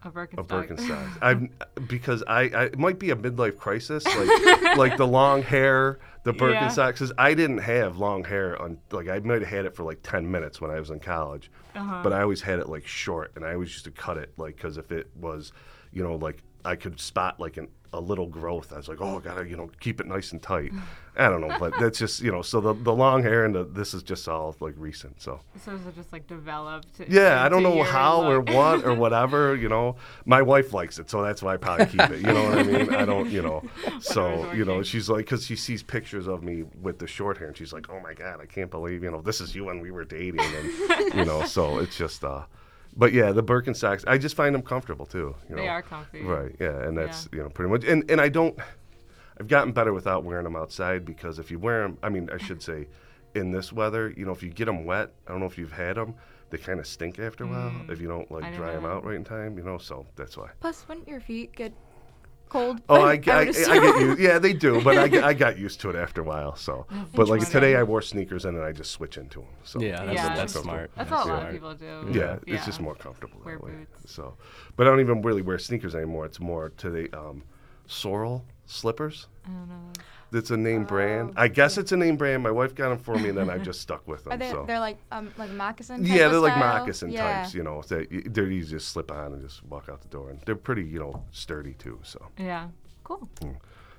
A 0.04 0.10
Birkenstock. 0.10 0.38
a 0.38 0.44
Birkenstock. 0.44 1.18
I've 1.22 1.88
because 1.88 2.22
I, 2.26 2.40
I 2.48 2.64
it 2.66 2.78
might 2.78 2.98
be 2.98 3.10
a 3.10 3.16
midlife 3.16 3.58
crisis, 3.58 4.04
like 4.06 4.76
like 4.76 4.96
the 4.96 5.06
long 5.06 5.42
hair, 5.42 5.98
the 6.24 6.32
Yeah. 6.32 6.38
Birkenstocks. 6.40 6.92
Because 6.94 7.12
I 7.18 7.34
didn't 7.34 7.58
have 7.58 7.98
long 7.98 8.24
hair 8.24 8.60
on 8.62 8.78
like 8.92 9.08
I 9.08 9.18
might 9.18 9.42
have 9.42 9.50
had 9.50 9.64
it 9.66 9.74
for 9.76 9.82
like 9.82 9.98
ten 10.02 10.30
minutes 10.30 10.60
when 10.60 10.70
I 10.70 10.78
was 10.80 10.90
in 10.90 11.00
college, 11.00 11.50
Uh-huh. 11.74 12.00
but 12.02 12.12
I 12.12 12.22
always 12.22 12.40
had 12.40 12.58
it 12.60 12.68
like 12.68 12.86
short, 12.86 13.32
and 13.36 13.44
I 13.44 13.52
always 13.54 13.70
used 13.70 13.84
to 13.84 13.90
cut 13.90 14.16
it 14.16 14.32
like 14.38 14.56
because 14.56 14.78
if 14.78 14.90
it 14.92 15.08
was, 15.20 15.52
you 15.92 16.02
know, 16.02 16.14
like 16.16 16.42
I 16.64 16.74
could 16.76 16.98
spot 17.00 17.38
like 17.38 17.56
an, 17.58 17.68
a 17.92 18.00
little 18.00 18.26
growth. 18.26 18.72
I 18.72 18.76
was 18.76 18.88
like, 18.88 19.00
oh, 19.00 19.18
I 19.18 19.20
gotta 19.20 19.48
you 19.48 19.56
know 19.56 19.70
keep 19.80 20.00
it 20.00 20.06
nice 20.06 20.32
and 20.32 20.42
tight. 20.42 20.72
I 21.18 21.28
don't 21.28 21.40
know, 21.40 21.56
but 21.58 21.72
that's 21.80 21.98
just 21.98 22.20
you 22.20 22.30
know. 22.30 22.42
So 22.42 22.60
the 22.60 22.74
the 22.74 22.92
long 22.92 23.22
hair 23.22 23.44
and 23.44 23.54
the, 23.54 23.64
this 23.64 23.94
is 23.94 24.02
just 24.02 24.28
all 24.28 24.54
like 24.60 24.74
recent. 24.76 25.20
So. 25.20 25.40
So 25.64 25.72
is 25.72 25.86
it 25.86 25.94
just 25.94 26.12
like 26.12 26.26
developed? 26.26 27.00
Yeah, 27.08 27.42
I 27.44 27.48
don't 27.48 27.62
know 27.62 27.82
how 27.82 28.28
or 28.28 28.40
what 28.40 28.84
or 28.84 28.94
whatever, 29.06 29.54
you 29.56 29.68
know. 29.68 29.96
My 30.24 30.42
wife 30.42 30.72
likes 30.72 30.98
it, 30.98 31.08
so 31.10 31.22
that's 31.22 31.42
why 31.42 31.54
I 31.54 31.56
probably 31.56 31.86
keep 31.86 32.00
it. 32.00 32.20
You 32.20 32.32
know 32.32 32.48
what 32.48 32.58
I 32.58 32.62
mean? 32.62 32.94
I 32.94 33.04
don't, 33.04 33.30
you 33.30 33.42
know. 33.42 33.62
So, 34.00 34.52
you 34.52 34.64
know, 34.64 34.82
she's 34.82 35.08
like, 35.08 35.24
because 35.24 35.46
she 35.46 35.56
sees 35.56 35.82
pictures 35.82 36.26
of 36.26 36.42
me 36.42 36.64
with 36.82 36.98
the 36.98 37.06
short 37.06 37.38
hair, 37.38 37.48
and 37.48 37.56
she's 37.56 37.72
like, 37.72 37.88
oh 37.90 37.98
my 38.00 38.12
God, 38.14 38.40
I 38.40 38.46
can't 38.46 38.70
believe, 38.70 39.02
you 39.02 39.10
know, 39.10 39.20
this 39.20 39.40
is 39.40 39.54
you 39.54 39.64
when 39.64 39.80
we 39.80 39.90
were 39.90 40.04
dating. 40.04 40.40
And, 40.40 41.14
you 41.14 41.24
know, 41.24 41.44
so 41.44 41.78
it's 41.78 41.96
just, 41.96 42.22
uh, 42.24 42.42
but 42.96 43.12
yeah, 43.12 43.32
the 43.32 43.42
Birkenstocks, 43.42 44.04
I 44.06 44.18
just 44.18 44.34
find 44.34 44.54
them 44.54 44.62
comfortable 44.62 45.06
too. 45.06 45.34
You 45.48 45.56
They 45.56 45.68
are 45.68 45.82
comfy. 45.82 46.22
Right, 46.22 46.54
yeah, 46.58 46.82
and 46.82 46.96
that's, 46.96 47.28
you 47.32 47.42
know, 47.42 47.50
pretty 47.50 47.70
much. 47.70 47.84
And, 47.84 48.10
and 48.10 48.20
I 48.20 48.28
don't, 48.28 48.58
I've 49.38 49.48
gotten 49.48 49.72
better 49.72 49.92
without 49.92 50.24
wearing 50.24 50.44
them 50.44 50.56
outside 50.56 51.04
because 51.04 51.38
if 51.38 51.50
you 51.50 51.58
wear 51.58 51.82
them, 51.82 51.98
I 52.02 52.08
mean, 52.08 52.30
I 52.32 52.38
should 52.38 52.62
say, 52.62 52.88
in 53.34 53.50
this 53.50 53.70
weather, 53.72 54.14
you 54.16 54.24
know, 54.24 54.32
if 54.32 54.42
you 54.42 54.48
get 54.48 54.64
them 54.64 54.86
wet, 54.86 55.12
I 55.26 55.30
don't 55.30 55.40
know 55.40 55.46
if 55.46 55.58
you've 55.58 55.72
had 55.72 55.96
them, 55.96 56.14
they 56.50 56.58
kind 56.58 56.80
of 56.80 56.86
stink 56.86 57.18
after 57.18 57.44
a 57.44 57.46
while 57.46 57.70
mm. 57.70 57.90
if 57.90 58.00
you 58.00 58.08
don't 58.08 58.30
like 58.30 58.44
didn't 58.44 58.56
dry 58.56 58.68
know 58.68 58.80
them 58.80 58.84
out 58.86 59.04
right 59.04 59.16
in 59.16 59.24
time, 59.24 59.58
you 59.58 59.64
know. 59.64 59.78
So 59.78 60.06
that's 60.16 60.36
why. 60.36 60.48
Plus, 60.60 60.86
wouldn't 60.88 61.06
your 61.06 61.20
feet 61.20 61.54
get 61.54 61.72
cold? 62.48 62.80
Oh, 62.88 62.96
I, 62.96 62.98
I, 62.98 63.02
I, 63.02 63.14
would 63.14 63.22
get 63.22 63.48
assume. 63.48 64.00
used. 64.10 64.20
Yeah, 64.20 64.38
they 64.38 64.52
do, 64.52 64.80
but 64.82 64.96
I, 64.98 65.26
I 65.28 65.32
got 65.34 65.58
used 65.58 65.80
to 65.82 65.90
it 65.90 65.96
after 65.96 66.20
a 66.20 66.24
while. 66.24 66.56
So, 66.56 66.86
but 67.14 67.28
like 67.28 67.48
today, 67.48 67.76
I 67.76 67.82
wore 67.82 68.02
sneakers 68.02 68.44
and 68.44 68.56
then 68.56 68.64
I 68.64 68.72
just 68.72 68.90
switch 68.92 69.16
into 69.18 69.40
them. 69.40 69.48
So 69.64 69.80
Yeah, 69.80 70.04
that's, 70.04 70.14
Yeah. 70.14 70.28
that's 70.34 70.52
comfortable. 70.54 70.62
smart. 70.64 70.90
That's 70.96 71.10
That's 71.10 71.24
what 71.26 71.30
a 71.32 71.36
lot 71.36 71.46
of 71.46 71.52
people 71.52 71.74
do. 71.74 72.08
Yeah, 72.18 72.36
Yeah. 72.46 72.54
it's 72.56 72.66
just 72.66 72.80
more 72.80 72.94
comfortable 72.94 73.40
Wear 73.44 73.56
that 73.56 73.64
way. 73.64 73.72
boots. 73.72 74.12
So, 74.12 74.36
but 74.76 74.86
I 74.86 74.90
don't 74.90 75.00
even 75.00 75.22
really 75.22 75.42
wear 75.42 75.58
sneakers 75.58 75.94
anymore. 75.94 76.24
It's 76.26 76.40
more 76.40 76.70
to 76.70 76.90
the 76.90 77.12
um, 77.18 77.42
Sorel 77.86 78.44
slippers. 78.66 79.26
I 79.44 79.48
don't 79.50 79.68
know. 79.68 79.92
It's 80.32 80.50
a 80.50 80.56
name 80.56 80.84
brand. 80.84 81.30
Oh, 81.36 81.40
I 81.42 81.48
guess 81.48 81.78
it's 81.78 81.92
a 81.92 81.96
name 81.96 82.16
brand. 82.16 82.42
My 82.42 82.50
wife 82.50 82.74
got 82.74 82.88
them 82.90 82.98
for 82.98 83.14
me, 83.16 83.28
and 83.28 83.38
then 83.38 83.48
I 83.48 83.58
just 83.58 83.80
stuck 83.80 84.06
with 84.08 84.24
them. 84.24 84.32
Are 84.32 84.36
they? 84.36 84.50
so. 84.50 84.64
They're 84.66 84.80
like 84.80 84.98
um 85.12 85.30
like 85.38 85.50
moccasin. 85.50 86.04
Yeah, 86.04 86.28
they're 86.28 86.40
like 86.40 86.56
moccasin 86.58 87.10
yeah. 87.10 87.42
types, 87.42 87.54
you 87.54 87.62
know. 87.62 87.82
That 87.88 88.10
y- 88.10 88.22
they're 88.26 88.50
easy 88.50 88.76
to 88.76 88.80
slip 88.80 89.10
on 89.10 89.32
and 89.34 89.42
just 89.42 89.64
walk 89.64 89.88
out 89.88 90.00
the 90.02 90.08
door, 90.08 90.30
and 90.30 90.40
they're 90.44 90.56
pretty, 90.56 90.84
you 90.84 90.98
know, 90.98 91.22
sturdy 91.30 91.74
too. 91.74 91.98
So 92.02 92.26
Yeah. 92.38 92.68
Cool. 93.04 93.28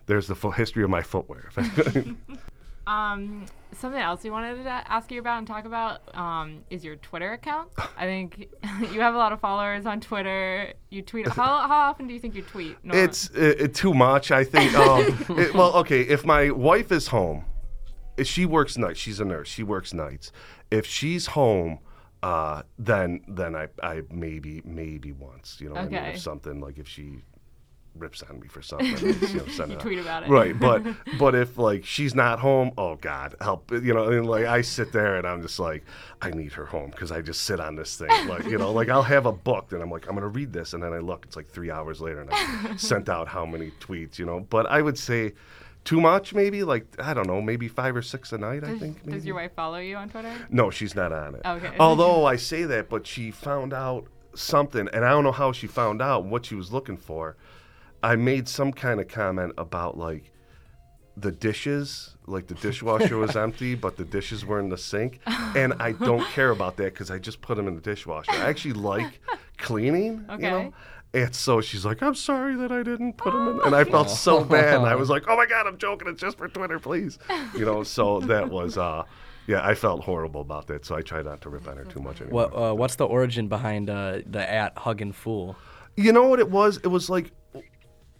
there's 0.05 0.27
the 0.27 0.35
full 0.35 0.51
history 0.51 0.83
of 0.83 0.89
my 0.89 1.01
footwear. 1.01 1.49
Um, 2.87 3.45
something 3.73 3.99
else 4.01 4.23
we 4.23 4.29
wanted 4.29 4.63
to 4.63 4.69
ask 4.69 5.11
you 5.11 5.19
about 5.19 5.39
and 5.39 5.45
talk 5.47 5.65
about 5.65 6.15
um, 6.15 6.63
is 6.69 6.85
your 6.85 6.95
Twitter 6.95 7.33
account. 7.33 7.69
I 7.97 8.05
think 8.05 8.47
you 8.93 9.01
have 9.01 9.13
a 9.13 9.17
lot 9.17 9.33
of 9.33 9.41
followers 9.41 9.85
on 9.85 9.99
Twitter. 9.99 10.73
You 10.89 11.01
tweet. 11.01 11.27
How, 11.27 11.67
how 11.67 11.79
often 11.89 12.07
do 12.07 12.13
you 12.13 12.19
think 12.19 12.33
you 12.35 12.43
tweet? 12.43 12.77
Norma? 12.83 13.03
it's 13.03 13.29
uh, 13.35 13.55
uh, 13.63 13.67
too 13.73 13.93
much, 13.93 14.31
I 14.31 14.43
think. 14.43 14.73
Um, 14.77 15.25
it- 15.37 15.53
well, 15.53 15.73
okay, 15.77 16.01
if 16.01 16.25
my 16.25 16.49
wife 16.51 16.91
is 16.91 17.07
home, 17.07 17.43
if 18.15 18.25
she 18.27 18.45
works 18.45 18.77
nights. 18.77 18.99
She's 18.99 19.19
a 19.19 19.25
nurse. 19.25 19.47
She 19.49 19.63
works 19.63 19.93
nights. 19.93 20.31
If 20.71 20.85
she's 20.85 21.27
home. 21.27 21.79
Uh, 22.23 22.63
then 22.79 23.21
then 23.27 23.55
I, 23.55 23.67
I 23.83 24.01
maybe 24.09 24.63
maybe 24.65 25.11
once 25.11 25.57
you 25.61 25.69
know 25.69 25.75
I 25.75 25.83
mean, 25.85 25.93
if 25.93 26.19
something 26.19 26.59
like 26.59 26.79
if 26.79 26.87
she 26.87 27.21
rips 27.99 28.23
on 28.23 28.39
me 28.39 28.47
for 28.47 28.61
something. 28.61 28.87
You 28.87 29.13
know, 29.13 29.65
You 29.67 29.75
tweet 29.75 29.99
about 29.99 30.23
it. 30.23 30.29
Right, 30.29 30.57
but 30.57 30.83
but 31.19 31.35
if 31.35 31.57
like 31.57 31.85
she's 31.85 32.15
not 32.15 32.39
home, 32.39 32.71
oh 32.77 32.95
God, 32.95 33.35
help! 33.41 33.71
You 33.71 33.93
know, 33.93 34.05
and 34.05 34.25
like 34.25 34.45
I 34.45 34.61
sit 34.61 34.91
there 34.91 35.17
and 35.17 35.27
I'm 35.27 35.41
just 35.41 35.59
like, 35.59 35.83
I 36.21 36.31
need 36.31 36.53
her 36.53 36.65
home 36.65 36.91
because 36.91 37.11
I 37.11 37.21
just 37.21 37.41
sit 37.41 37.59
on 37.59 37.75
this 37.75 37.97
thing, 37.97 38.09
like 38.27 38.45
you 38.45 38.57
know, 38.57 38.71
like 38.71 38.89
I'll 38.89 39.03
have 39.03 39.25
a 39.25 39.31
book 39.31 39.71
and 39.71 39.81
I'm 39.81 39.91
like, 39.91 40.07
I'm 40.07 40.15
gonna 40.15 40.27
read 40.27 40.53
this, 40.53 40.73
and 40.73 40.81
then 40.81 40.93
I 40.93 40.99
look, 40.99 41.25
it's 41.25 41.35
like 41.35 41.49
three 41.49 41.71
hours 41.71 42.01
later, 42.01 42.21
and 42.21 42.29
I 42.31 42.75
sent 42.75 43.09
out 43.09 43.27
how 43.27 43.45
many 43.45 43.71
tweets, 43.79 44.17
you 44.17 44.25
know. 44.25 44.41
But 44.49 44.65
I 44.67 44.81
would 44.81 44.97
say 44.97 45.33
too 45.87 46.01
much, 46.01 46.33
maybe 46.33 46.63
like 46.63 46.85
I 46.99 47.13
don't 47.13 47.27
know, 47.27 47.41
maybe 47.41 47.67
five 47.67 47.95
or 47.95 48.01
six 48.01 48.33
a 48.33 48.37
night. 48.37 48.63
I 48.63 48.77
think. 48.77 49.05
Maybe. 49.05 49.17
does 49.17 49.25
your 49.25 49.35
wife 49.35 49.53
follow 49.55 49.77
you 49.77 49.95
on 49.95 50.09
Twitter? 50.09 50.33
No, 50.49 50.69
she's 50.69 50.95
not 50.95 51.13
on 51.13 51.35
it. 51.35 51.41
Okay. 51.45 51.75
Although 51.79 52.25
I 52.25 52.35
say 52.35 52.63
that, 52.63 52.89
but 52.89 53.07
she 53.07 53.31
found 53.31 53.73
out 53.73 54.07
something, 54.35 54.87
and 54.93 55.05
I 55.05 55.09
don't 55.09 55.23
know 55.23 55.31
how 55.31 55.51
she 55.51 55.67
found 55.67 56.01
out 56.01 56.25
what 56.25 56.45
she 56.45 56.55
was 56.55 56.71
looking 56.71 56.97
for. 56.97 57.37
I 58.03 58.15
made 58.15 58.47
some 58.47 58.71
kind 58.71 58.99
of 58.99 59.07
comment 59.07 59.53
about 59.57 59.97
like 59.97 60.31
the 61.15 61.31
dishes, 61.31 62.15
like 62.27 62.47
the 62.47 62.53
dishwasher 62.55 63.17
was 63.17 63.35
empty, 63.45 63.75
but 63.75 63.97
the 63.97 64.05
dishes 64.05 64.45
were 64.45 64.59
in 64.59 64.69
the 64.69 64.77
sink, 64.77 65.19
and 65.27 65.73
I 65.79 65.93
don't 65.93 66.25
care 66.27 66.51
about 66.51 66.77
that 66.77 66.93
because 66.93 67.09
I 67.09 67.17
just 67.17 67.41
put 67.41 67.57
them 67.57 67.67
in 67.67 67.75
the 67.75 67.81
dishwasher. 67.81 68.31
I 68.31 68.49
actually 68.49 68.73
like 68.73 69.19
cleaning, 69.57 70.25
you 70.31 70.37
know. 70.37 70.73
And 71.13 71.33
so 71.33 71.61
she's 71.61 71.85
like, 71.85 72.03
"I'm 72.03 72.13
sorry 72.13 72.55
that 72.57 72.71
I 72.71 72.83
didn't 72.83 73.13
put 73.13 73.33
them 73.33 73.47
in," 73.47 73.61
and 73.65 73.75
I 73.75 73.83
felt 73.85 74.09
so 74.09 74.43
bad. 74.43 74.75
And 74.75 74.85
I 74.85 74.95
was 74.95 75.09
like, 75.09 75.23
"Oh 75.27 75.35
my 75.35 75.45
god, 75.45 75.65
I'm 75.65 75.77
joking. 75.77 76.07
It's 76.07 76.21
just 76.21 76.37
for 76.37 76.47
Twitter, 76.47 76.79
please." 76.79 77.17
You 77.55 77.65
know. 77.65 77.83
So 77.83 78.19
that 78.21 78.49
was, 78.49 78.77
uh, 78.77 79.03
yeah, 79.47 79.65
I 79.65 79.73
felt 79.73 80.03
horrible 80.03 80.41
about 80.41 80.67
that. 80.67 80.85
So 80.85 80.95
I 80.95 81.01
try 81.01 81.21
not 81.23 81.41
to 81.41 81.49
rip 81.49 81.67
on 81.67 81.77
her 81.77 81.85
too 81.85 82.01
much 82.01 82.21
anymore. 82.21 82.49
What 82.49 82.55
uh, 82.55 82.73
what's 82.75 82.97
the 82.97 83.05
origin 83.07 83.47
behind 83.47 83.89
uh, 83.89 84.19
the 84.25 84.47
at 84.47 84.77
hugging 84.77 85.13
fool? 85.13 85.55
You 85.95 86.11
know 86.11 86.25
what 86.27 86.39
it 86.39 86.51
was? 86.51 86.77
It 86.83 86.89
was 86.89 87.09
like 87.09 87.31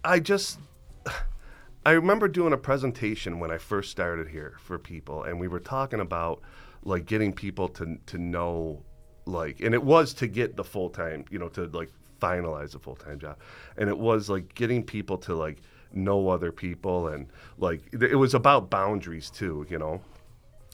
I 0.08 0.20
just 0.20 0.60
I 1.86 1.92
remember 1.92 2.28
doing 2.28 2.54
a 2.54 2.58
presentation 2.58 3.40
when 3.40 3.52
I 3.52 3.58
first 3.58 3.92
started 3.92 4.28
here 4.30 4.56
for 4.60 4.78
people 4.78 5.24
and 5.24 5.40
we 5.40 5.48
were 5.48 5.60
talking 5.60 6.00
about 6.00 6.42
like 6.84 7.06
getting 7.06 7.34
people 7.34 7.68
to 7.70 7.98
to 8.08 8.18
know 8.18 8.84
like 9.26 9.60
and 9.62 9.74
it 9.74 9.84
was 9.84 10.14
to 10.16 10.28
get 10.28 10.56
the 10.56 10.64
full 10.64 10.90
time, 10.90 11.26
you 11.30 11.40
know, 11.40 11.50
to 11.50 11.66
like 11.68 11.90
finalize 12.22 12.76
a 12.76 12.80
full 12.80 12.96
time 12.96 13.20
job. 13.20 13.38
And 13.78 13.90
it 13.90 13.98
was 13.98 14.30
like 14.30 14.54
getting 14.56 14.84
people 14.84 15.18
to 15.20 15.36
like 15.36 15.60
know 15.94 16.30
other 16.30 16.52
people 16.52 17.08
and 17.10 17.28
like 17.58 17.82
it 17.94 18.16
was 18.16 18.34
about 18.34 18.70
boundaries 18.70 19.30
too, 19.30 19.66
you 19.70 19.78
know. 19.78 20.02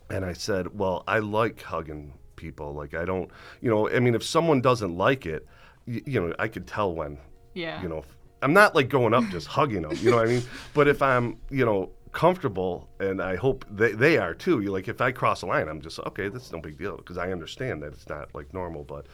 And 0.10 0.24
I 0.26 0.34
said, 0.34 0.78
well, 0.78 1.04
I 1.08 1.20
like 1.20 1.62
hugging 1.62 2.14
people. 2.36 2.74
Like 2.74 2.94
I 2.94 3.06
don't, 3.06 3.30
you 3.62 3.70
know, 3.72 3.90
I 3.90 4.00
mean, 4.00 4.14
if 4.16 4.24
someone 4.24 4.62
doesn't 4.62 4.96
like 4.98 5.26
it, 5.26 5.48
y- 5.88 6.02
you 6.06 6.20
know, 6.22 6.34
I 6.38 6.48
could 6.48 6.68
tell 6.68 6.94
when 6.94 7.18
Yeah. 7.56 7.82
you 7.82 7.90
know, 7.90 8.04
I'm 8.44 8.54
not 8.54 8.76
like 8.76 8.90
going 8.90 9.14
up 9.14 9.24
just 9.30 9.48
hugging 9.48 9.84
them, 9.84 9.98
you 10.02 10.12
know 10.12 10.18
what 10.18 10.28
I 10.28 10.32
mean? 10.32 10.44
But 10.74 10.88
if 10.88 11.02
I'm, 11.02 11.38
you 11.50 11.66
know, 11.66 11.90
comfortable 12.12 12.88
and 13.00 13.22
I 13.22 13.36
hope 13.36 13.66
they, 13.72 13.94
they 13.94 14.18
are 14.18 14.34
too, 14.36 14.62
you 14.62 14.72
like 14.72 14.88
if 14.88 15.02
I 15.02 15.12
cross 15.12 15.42
a 15.42 15.48
line, 15.48 15.68
I'm 15.68 15.82
just 15.82 15.98
okay, 16.00 16.28
that's 16.28 16.52
no 16.52 16.60
big 16.60 16.78
deal 16.78 16.98
because 16.98 17.18
I 17.18 17.32
understand 17.32 17.82
that 17.84 17.94
it's 17.94 18.08
not 18.08 18.30
like 18.36 18.54
normal, 18.54 18.84
but 18.84 19.08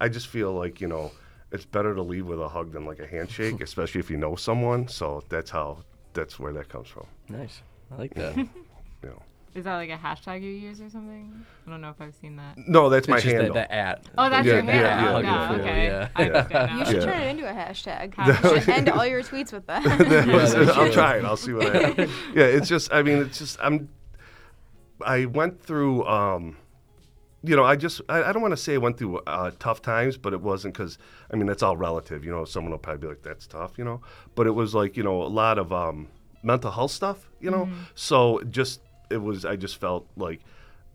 I 0.00 0.08
just 0.08 0.26
feel 0.26 0.52
like, 0.52 0.80
you 0.80 0.88
know, 0.88 1.12
it's 1.52 1.64
better 1.64 1.94
to 1.94 2.02
leave 2.02 2.26
with 2.26 2.40
a 2.40 2.48
hug 2.48 2.72
than 2.72 2.84
like 2.84 2.98
a 2.98 3.06
handshake, 3.06 3.60
especially 3.68 4.00
if 4.00 4.10
you 4.10 4.16
know 4.16 4.34
someone. 4.36 4.88
So 4.88 5.22
that's 5.28 5.50
how 5.50 5.84
that's 6.12 6.38
where 6.38 6.52
that 6.52 6.68
comes 6.68 6.88
from, 6.88 7.06
Nice, 7.28 7.62
I 7.92 7.96
like 7.96 8.14
that. 8.22 8.36
you 8.36 8.48
know. 9.04 9.22
Is 9.54 9.64
that 9.64 9.76
like 9.76 9.90
a 9.90 9.96
hashtag 9.96 10.42
you 10.42 10.50
use 10.50 10.80
or 10.80 10.90
something? 10.90 11.44
I 11.66 11.70
don't 11.70 11.80
know 11.80 11.90
if 11.90 12.00
I've 12.00 12.14
seen 12.16 12.34
that. 12.36 12.58
No, 12.66 12.88
that's 12.88 13.06
my 13.06 13.16
it's 13.16 13.24
just 13.24 13.36
the, 13.36 13.42
handle. 13.42 13.54
the 13.54 13.72
at. 13.72 14.04
Oh, 14.18 14.28
that's 14.28 14.44
Yeah, 14.46 14.54
your 14.54 14.64
yeah, 14.64 15.00
handle. 15.00 15.22
yeah, 15.22 15.48
Oh, 15.50 15.56
yeah, 15.56 15.64
yeah, 15.64 15.82
yeah. 15.84 15.84
okay. 15.84 15.86
Yeah. 15.86 16.08
I 16.16 16.24
understand 16.24 16.70
now. 16.72 16.78
You 16.78 16.84
should 16.86 17.02
turn 17.04 17.20
it 17.20 17.26
into 17.28 17.48
a 17.48 17.52
hashtag. 17.52 18.14
Hashtag. 18.16 18.54
You 18.54 18.60
should 18.60 18.68
end 18.70 18.88
all 18.88 19.06
your 19.06 19.22
tweets 19.22 19.52
with 19.52 19.66
that. 19.68 19.84
Listen, 20.26 20.66
that's 20.66 20.76
I'll 20.76 20.90
try 20.90 21.18
it. 21.18 21.24
I'll 21.24 21.36
see 21.36 21.52
what 21.52 21.74
I. 21.74 21.78
yeah, 22.34 22.44
it's 22.46 22.68
just. 22.68 22.92
I 22.92 23.02
mean, 23.02 23.18
it's 23.18 23.38
just. 23.38 23.58
I'm. 23.62 23.88
I 25.04 25.26
went 25.26 25.60
through. 25.62 26.04
um 26.06 26.56
you 27.46 27.54
know, 27.56 27.64
I 27.64 27.76
just. 27.76 28.00
I, 28.08 28.24
I 28.24 28.32
don't 28.32 28.40
want 28.42 28.52
to 28.52 28.56
say 28.56 28.74
I 28.74 28.78
went 28.78 28.96
through 28.96 29.18
uh, 29.18 29.50
tough 29.58 29.82
times, 29.82 30.16
but 30.16 30.32
it 30.32 30.40
wasn't 30.40 30.72
because. 30.74 30.96
I 31.30 31.36
mean, 31.36 31.46
that's 31.46 31.62
all 31.62 31.76
relative. 31.76 32.24
You 32.24 32.30
know, 32.32 32.44
someone 32.46 32.70
will 32.72 32.78
probably 32.78 33.02
be 33.02 33.06
like, 33.08 33.22
"That's 33.22 33.46
tough," 33.46 33.72
you 33.76 33.84
know. 33.84 34.00
But 34.34 34.46
it 34.46 34.52
was 34.52 34.74
like, 34.74 34.96
you 34.96 35.02
know, 35.02 35.22
a 35.22 35.28
lot 35.28 35.58
of 35.58 35.70
um 35.72 36.08
mental 36.42 36.70
health 36.70 36.90
stuff. 36.90 37.28
You 37.40 37.50
know, 37.50 37.68
so 37.94 38.40
just 38.50 38.80
it 39.14 39.22
was. 39.22 39.44
I 39.44 39.56
just 39.56 39.80
felt 39.80 40.08
like 40.16 40.40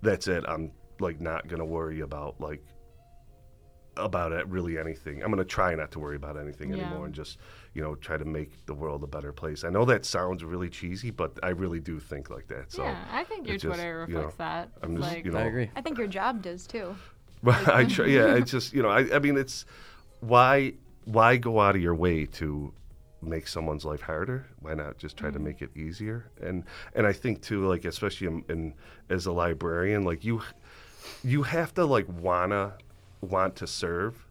that's 0.01 0.27
it. 0.27 0.43
I'm 0.47 0.71
like 0.99 1.19
not 1.21 1.47
gonna 1.47 1.65
worry 1.65 2.01
about 2.01 2.39
like 2.39 2.63
about 3.97 4.31
it 4.31 4.47
really 4.47 4.77
anything. 4.77 5.23
I'm 5.23 5.29
gonna 5.29 5.43
try 5.43 5.73
not 5.75 5.91
to 5.91 5.99
worry 5.99 6.15
about 6.15 6.37
anything 6.37 6.69
Yeah. 6.69 6.83
anymore 6.85 7.05
and 7.05 7.13
just 7.13 7.37
you 7.73 7.81
know 7.81 7.95
try 7.95 8.17
to 8.17 8.25
make 8.25 8.65
the 8.65 8.73
world 8.73 9.03
a 9.03 9.07
better 9.07 9.31
place. 9.31 9.63
I 9.63 9.69
know 9.69 9.85
that 9.85 10.05
sounds 10.05 10.43
really 10.43 10.69
cheesy, 10.69 11.11
but 11.11 11.37
I 11.43 11.49
really 11.49 11.79
do 11.79 11.99
think 11.99 12.29
like 12.29 12.47
that. 12.47 12.71
So 12.71 12.83
yeah, 12.83 13.03
I 13.11 13.23
think 13.23 13.47
your 13.47 13.55
it 13.55 13.59
just, 13.61 13.73
Twitter 13.73 14.05
you 14.07 14.15
know, 14.15 14.31
that. 14.37 14.69
I'm 14.83 14.95
just 14.97 15.09
like, 15.09 15.25
you 15.25 15.31
know 15.31 15.39
I 15.39 15.43
agree. 15.43 15.69
I 15.75 15.81
think 15.81 15.97
your 15.97 16.07
job 16.07 16.41
does 16.41 16.67
too. 16.67 16.95
I 17.45 17.85
try, 17.89 18.05
yeah, 18.07 18.35
it's 18.35 18.51
just 18.51 18.73
you 18.73 18.81
know 18.83 18.89
I, 18.89 19.15
I 19.15 19.19
mean 19.19 19.37
it's 19.37 19.65
why 20.19 20.73
why 21.05 21.37
go 21.37 21.59
out 21.59 21.75
of 21.75 21.81
your 21.81 21.95
way 21.95 22.25
to 22.25 22.73
make 23.21 23.47
someone's 23.47 23.85
life 23.85 24.01
harder? 24.01 24.47
Why 24.59 24.73
not 24.73 24.97
just 24.97 25.17
try 25.17 25.31
to 25.31 25.39
make 25.39 25.61
it 25.61 25.75
easier? 25.75 26.31
And 26.41 26.63
and 26.93 27.05
I 27.05 27.13
think 27.13 27.41
too 27.41 27.67
like 27.67 27.85
especially 27.85 28.27
in, 28.27 28.43
in 28.49 28.73
as 29.09 29.25
a 29.25 29.31
librarian 29.31 30.03
like 30.03 30.23
you 30.23 30.41
you 31.23 31.43
have 31.43 31.73
to 31.75 31.85
like 31.85 32.07
wanna 32.07 32.73
want 33.21 33.55
to 33.57 33.67
serve 33.67 34.25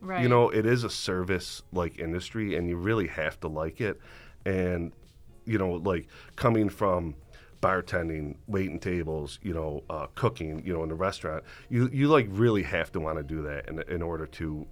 right. 0.00 0.22
you 0.22 0.28
know 0.28 0.50
it 0.50 0.66
is 0.66 0.84
a 0.84 0.90
service 0.90 1.62
like 1.72 1.98
industry 1.98 2.56
and 2.56 2.68
you 2.68 2.76
really 2.76 3.06
have 3.06 3.38
to 3.40 3.48
like 3.48 3.80
it 3.80 4.00
and 4.44 4.92
you 5.44 5.58
know 5.58 5.72
like 5.72 6.06
coming 6.36 6.68
from 6.68 7.14
bartending 7.60 8.36
waiting 8.46 8.78
tables 8.78 9.38
you 9.42 9.54
know 9.54 9.82
uh, 9.88 10.06
cooking 10.14 10.62
you 10.64 10.72
know 10.72 10.82
in 10.82 10.88
the 10.88 10.94
restaurant 10.94 11.42
you 11.70 11.88
you 11.92 12.08
like 12.08 12.26
really 12.30 12.62
have 12.62 12.92
to 12.92 13.00
want 13.00 13.16
to 13.16 13.22
do 13.22 13.42
that 13.42 13.68
in, 13.68 13.80
in 13.88 14.02
order 14.02 14.26
to 14.26 14.66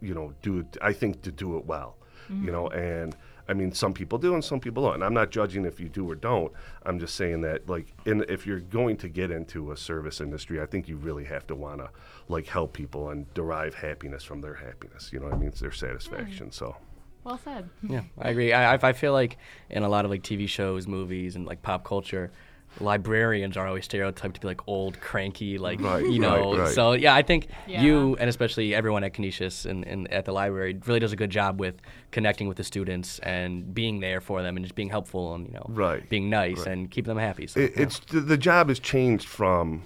you 0.00 0.14
know 0.14 0.32
do 0.40 0.58
it 0.58 0.76
i 0.80 0.92
think 0.92 1.20
to 1.20 1.30
do 1.30 1.58
it 1.58 1.64
well 1.66 1.98
Mm-hmm. 2.30 2.46
you 2.46 2.52
know 2.52 2.68
and 2.68 3.16
i 3.48 3.52
mean 3.52 3.72
some 3.72 3.92
people 3.92 4.18
do 4.18 4.34
and 4.34 4.44
some 4.44 4.60
people 4.60 4.84
don't. 4.84 4.94
And 4.94 5.04
i'm 5.04 5.14
not 5.14 5.30
judging 5.30 5.64
if 5.64 5.80
you 5.80 5.88
do 5.88 6.08
or 6.08 6.14
don't. 6.14 6.52
I'm 6.86 6.98
just 6.98 7.14
saying 7.16 7.40
that 7.42 7.68
like 7.68 7.86
in 8.06 8.24
if 8.28 8.46
you're 8.46 8.60
going 8.60 8.96
to 8.98 9.08
get 9.08 9.30
into 9.30 9.72
a 9.72 9.76
service 9.76 10.20
industry 10.20 10.60
i 10.60 10.66
think 10.66 10.88
you 10.88 10.96
really 10.96 11.24
have 11.24 11.46
to 11.48 11.54
want 11.54 11.80
to 11.80 11.90
like 12.28 12.46
help 12.46 12.72
people 12.72 13.10
and 13.10 13.32
derive 13.34 13.74
happiness 13.74 14.22
from 14.22 14.40
their 14.40 14.54
happiness. 14.54 15.12
You 15.12 15.18
know 15.18 15.26
what 15.26 15.34
i 15.34 15.38
mean? 15.38 15.48
It's 15.48 15.60
their 15.60 15.72
satisfaction 15.72 16.48
mm. 16.48 16.54
so. 16.54 16.76
Well 17.24 17.38
said. 17.44 17.68
Yeah, 17.82 18.02
I 18.18 18.30
agree. 18.30 18.52
I, 18.52 18.74
I 18.74 18.78
I 18.80 18.92
feel 18.92 19.12
like 19.12 19.36
in 19.68 19.82
a 19.82 19.88
lot 19.88 20.04
of 20.06 20.10
like 20.10 20.22
TV 20.22 20.48
shows, 20.48 20.86
movies, 20.86 21.36
and 21.36 21.44
like 21.44 21.60
pop 21.60 21.84
culture, 21.84 22.30
librarians 22.78 23.56
are 23.56 23.66
always 23.66 23.84
stereotyped 23.84 24.36
to 24.36 24.40
be 24.40 24.46
like 24.46 24.60
old, 24.68 25.00
cranky, 25.00 25.58
like 25.58 25.80
Right, 25.80 26.04
you 26.04 26.18
know. 26.20 26.52
right, 26.52 26.60
right. 26.60 26.74
So 26.74 26.92
yeah, 26.92 27.14
I 27.14 27.22
think 27.22 27.48
Yeah. 27.66 27.82
you 27.82 28.16
and 28.20 28.30
especially 28.30 28.74
everyone 28.74 29.02
at 29.04 29.12
Canisius 29.12 29.66
and, 29.66 29.84
and 29.86 30.10
at 30.12 30.24
the 30.24 30.32
library 30.32 30.78
really 30.86 31.00
does 31.00 31.12
a 31.12 31.16
good 31.16 31.30
job 31.30 31.58
with 31.58 31.74
connecting 32.12 32.46
with 32.48 32.56
the 32.56 32.64
students 32.64 33.18
and 33.20 33.74
being 33.74 34.00
there 34.00 34.20
for 34.20 34.42
them 34.42 34.56
and 34.56 34.64
just 34.64 34.74
being 34.76 34.88
helpful 34.88 35.34
and 35.34 35.46
you 35.48 35.52
know 35.54 35.66
Right, 35.68 36.08
being 36.08 36.30
nice 36.30 36.58
right. 36.58 36.68
and 36.68 36.90
keeping 36.90 37.08
them 37.14 37.18
happy. 37.18 37.46
So, 37.48 37.60
it, 37.60 37.72
yeah. 37.76 37.82
it's 37.82 37.98
the, 38.00 38.20
the 38.20 38.38
job 38.38 38.68
has 38.68 38.78
changed 38.78 39.28
from 39.28 39.82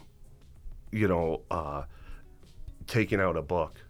you 0.92 1.08
know 1.08 1.40
uh, 1.50 1.84
taking 2.86 3.18
out 3.20 3.36
a 3.36 3.42
book 3.42 3.80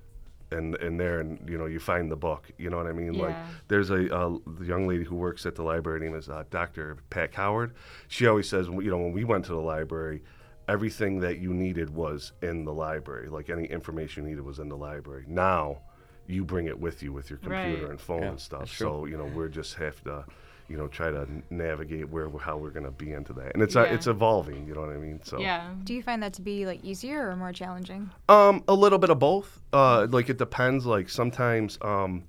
and 0.55 0.75
and 0.77 0.99
there 0.99 1.21
and 1.21 1.47
you 1.49 1.59
know 1.59 1.67
you 1.67 1.79
find 1.79 2.11
the 2.11 2.17
book 2.17 2.51
you 2.59 2.71
know 2.71 2.79
what 2.79 2.87
i 2.87 2.93
mean? 2.93 3.13
Like 3.25 3.37
there's 3.69 3.91
a 3.91 4.03
uh, 4.21 4.39
the 4.59 4.65
young 4.65 4.87
lady 4.89 5.05
who 5.05 5.17
works 5.17 5.45
at 5.47 5.55
the 5.57 5.63
library 5.63 5.99
her 6.01 6.05
name 6.07 6.17
is 6.17 6.29
uh, 6.29 6.45
dr 6.51 6.97
pat 7.11 7.35
howard 7.35 7.75
she 8.09 8.27
always 8.27 8.49
says 8.49 8.67
you 8.69 8.91
know 8.93 8.99
when 9.05 9.13
we 9.13 9.25
went 9.25 9.45
to 9.47 9.53
the 9.53 9.67
library 9.75 10.23
everything 10.67 11.21
that 11.21 11.37
you 11.39 11.53
needed 11.53 11.91
was 11.91 12.33
in 12.41 12.65
the 12.65 12.73
library. 12.73 13.29
Like 13.29 13.51
any 13.51 13.67
information 13.67 14.23
you 14.25 14.31
needed 14.31 14.45
was 14.47 14.59
in 14.61 14.71
the 14.71 14.79
library. 14.79 15.25
Now 15.29 15.83
you 16.27 16.43
bring 16.43 16.69
it 16.69 16.79
with 16.81 17.03
you 17.03 17.13
with 17.13 17.29
your 17.29 17.39
computer 17.39 17.83
Right. 17.83 17.91
and 17.91 18.01
phone 18.01 18.23
Yeah, 18.23 18.29
and 18.31 18.41
stuff. 18.41 18.71
so 18.75 19.05
you 19.05 19.19
know 19.19 19.27
we're 19.27 19.49
just 19.61 19.75
have 19.75 20.03
to 20.05 20.25
you 20.69 20.77
know 20.77 20.89
try 20.89 21.11
to 21.11 21.27
navigate 21.51 22.09
where 22.09 22.31
how 22.39 22.57
we're 22.57 22.71
going 22.71 22.87
to 22.87 22.91
be 22.91 23.13
into 23.13 23.33
that. 23.35 23.53
And 23.55 23.63
it's 23.63 23.77
uh, 23.77 23.83
it's 23.83 24.07
evolving 24.07 24.67
you 24.67 24.75
know 24.75 24.81
what 24.81 24.91
i 24.91 24.97
mean? 24.97 25.21
So 25.23 25.39
Yeah. 25.39 25.73
Do 25.85 25.95
you 25.95 26.03
find 26.03 26.23
that 26.23 26.33
to 26.35 26.43
be 26.43 26.67
like 26.67 26.85
easier 26.85 27.29
or 27.29 27.37
more 27.37 27.53
challenging? 27.53 28.11
um 28.29 28.65
a 28.69 28.75
little 28.75 28.99
bit 28.99 29.11
of 29.11 29.19
both. 29.19 29.61
Uh 29.73 30.07
like 30.11 30.29
it 30.29 30.39
depends 30.39 30.87
like 30.87 31.09
sometimes 31.09 31.79
um 31.83 32.25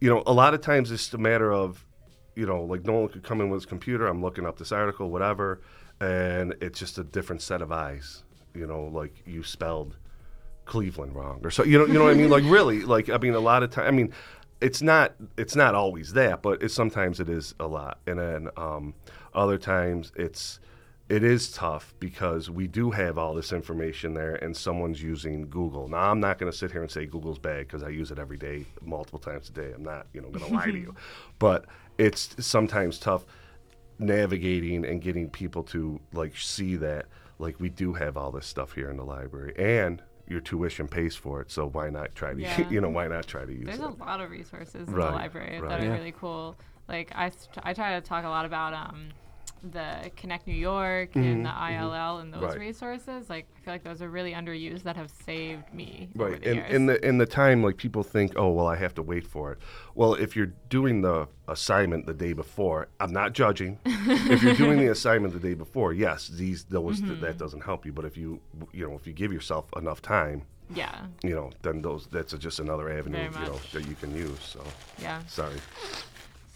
you 0.00 0.08
know 0.08 0.22
a 0.26 0.32
lot 0.32 0.54
of 0.54 0.60
times 0.60 0.90
it's 0.90 1.12
a 1.12 1.18
matter 1.18 1.52
of 1.52 1.84
you 2.36 2.46
know 2.46 2.62
like 2.62 2.84
no 2.84 2.92
one 2.92 3.08
could 3.08 3.22
come 3.22 3.40
in 3.40 3.50
with 3.50 3.62
his 3.62 3.66
computer 3.66 4.06
i'm 4.06 4.22
looking 4.22 4.46
up 4.46 4.56
this 4.56 4.70
article 4.70 5.10
whatever 5.10 5.60
and 6.00 6.54
it's 6.60 6.78
just 6.78 6.98
a 6.98 7.02
different 7.02 7.42
set 7.42 7.60
of 7.60 7.72
eyes 7.72 8.22
you 8.54 8.64
know 8.66 8.84
like 8.92 9.12
you 9.26 9.42
spelled 9.42 9.96
Cleveland 10.64 11.14
wrong 11.16 11.40
or 11.42 11.50
so 11.50 11.64
you 11.64 11.78
know 11.78 11.86
you 11.86 11.94
know 11.94 12.04
what 12.04 12.12
I 12.12 12.14
mean? 12.14 12.30
Like 12.30 12.44
really 12.46 12.82
like 12.82 13.08
I 13.08 13.16
mean 13.16 13.34
a 13.34 13.40
lot 13.40 13.62
of 13.62 13.70
time 13.70 13.86
I 13.86 13.90
mean 13.90 14.12
it's 14.60 14.82
not 14.82 15.14
it's 15.36 15.54
not 15.54 15.74
always 15.74 16.12
that 16.12 16.42
but 16.42 16.62
it's 16.62 16.74
sometimes 16.74 17.20
it 17.20 17.28
is 17.28 17.54
a 17.60 17.66
lot 17.66 17.98
and 18.06 18.18
then 18.18 18.48
um, 18.56 18.94
other 19.34 19.58
times 19.58 20.12
it's 20.16 20.60
it 21.08 21.24
is 21.24 21.50
tough 21.50 21.94
because 22.00 22.50
we 22.50 22.66
do 22.66 22.90
have 22.90 23.16
all 23.16 23.34
this 23.34 23.52
information 23.52 24.12
there 24.12 24.34
and 24.36 24.54
someone's 24.54 25.02
using 25.02 25.48
Google. 25.48 25.88
Now, 25.88 26.10
I'm 26.10 26.20
not 26.20 26.38
going 26.38 26.52
to 26.52 26.56
sit 26.56 26.70
here 26.70 26.82
and 26.82 26.90
say 26.90 27.06
Google's 27.06 27.38
bad 27.38 27.60
because 27.60 27.82
I 27.82 27.88
use 27.88 28.10
it 28.10 28.18
every 28.18 28.36
day, 28.36 28.66
multiple 28.82 29.18
times 29.18 29.48
a 29.48 29.52
day. 29.52 29.72
I'm 29.74 29.82
not, 29.82 30.06
you 30.12 30.20
know, 30.20 30.28
going 30.28 30.44
to 30.44 30.54
lie 30.54 30.66
to 30.66 30.78
you. 30.78 30.94
But 31.38 31.64
it's 31.96 32.36
sometimes 32.44 32.98
tough 32.98 33.24
navigating 33.98 34.84
and 34.84 35.00
getting 35.00 35.30
people 35.30 35.62
to 35.62 35.98
like 36.12 36.36
see 36.36 36.76
that 36.76 37.06
like 37.38 37.58
we 37.58 37.68
do 37.68 37.94
have 37.94 38.16
all 38.16 38.30
this 38.30 38.46
stuff 38.46 38.72
here 38.72 38.90
in 38.90 38.96
the 38.96 39.04
library 39.04 39.54
and 39.56 40.02
your 40.28 40.40
tuition 40.40 40.86
pays 40.88 41.14
for 41.16 41.40
it 41.40 41.50
so 41.50 41.68
why 41.68 41.88
not 41.90 42.14
try 42.14 42.34
to 42.34 42.40
Yeah. 42.42 42.68
you 42.70 42.80
know 42.80 42.90
why 42.90 43.08
not 43.08 43.26
try 43.26 43.44
to 43.44 43.52
use 43.52 43.64
There's 43.64 43.78
it 43.78 43.82
There's 43.82 43.94
a 43.94 43.98
lot 44.04 44.20
of 44.20 44.30
resources 44.30 44.86
in 44.88 44.94
the 44.94 44.98
library 44.98 45.60
right. 45.60 45.68
that 45.70 45.80
are 45.80 45.84
Yeah. 45.84 45.92
really 45.92 46.12
cool. 46.12 46.56
Like 46.88 47.12
I, 47.14 47.30
st- 47.30 47.58
I 47.62 47.72
try 47.74 47.98
to 47.98 48.00
talk 48.00 48.24
a 48.24 48.28
lot 48.28 48.44
about 48.46 48.72
um, 48.74 49.08
the 49.72 50.10
Connect 50.16 50.46
New 50.46 50.54
York 50.54 51.16
and 51.16 51.44
the 51.44 51.50
ILL 51.50 52.18
and 52.18 52.32
those 52.32 52.40
Mm-hmm, 52.42 52.48
Right. 52.50 52.58
resources. 52.58 53.28
Like 53.28 53.46
I 53.56 53.60
feel 53.64 53.74
like 53.74 53.82
those 53.84 54.00
are 54.02 54.08
really 54.08 54.32
underused 54.32 54.82
that 54.84 54.96
have 54.96 55.10
saved 55.10 55.72
me 55.74 56.08
right 56.14 56.34
and 56.46 56.56
years. 56.56 56.72
in 56.72 56.86
the 56.86 57.04
in 57.06 57.18
the 57.18 57.26
time 57.26 57.62
like 57.62 57.76
people 57.76 58.02
think 58.02 58.32
oh 58.36 58.50
well 58.50 58.66
i 58.66 58.76
have 58.76 58.94
to 58.94 59.02
wait 59.02 59.26
for 59.26 59.52
it 59.52 59.58
well 59.94 60.14
if 60.14 60.34
you're 60.36 60.52
doing 60.70 61.02
the 61.02 61.28
assignment 61.48 62.06
the 62.06 62.14
day 62.14 62.32
before 62.32 62.88
i'm 63.00 63.12
not 63.12 63.32
judging 63.34 63.78
if 63.84 64.42
you're 64.42 64.54
doing 64.54 64.78
the 64.78 64.86
assignment 64.88 65.34
the 65.34 65.40
day 65.40 65.54
before 65.54 65.92
yes 65.92 66.28
these 66.28 66.64
those 66.64 67.00
Mm-hmm. 67.02 67.20
that 67.20 67.36
doesn't 67.36 67.62
help 67.64 67.84
you 67.84 67.92
but 67.92 68.04
if 68.04 68.16
you 68.16 68.40
you 68.72 68.88
know 68.88 68.94
if 68.94 69.06
you 69.06 69.12
give 69.12 69.32
yourself 69.32 69.66
enough 69.76 70.00
time 70.00 70.42
yeah, 70.74 71.06
you 71.22 71.34
know 71.34 71.50
then 71.62 71.82
those 71.82 72.06
that's 72.06 72.32
just 72.34 72.60
another 72.60 72.90
avenue 72.90 73.24
you 73.40 73.46
know 73.46 73.58
that 73.72 73.86
you 73.88 73.94
can 73.94 74.14
use 74.14 74.38
so 74.40 74.62
yeah. 75.00 75.20
sorry 75.26 75.56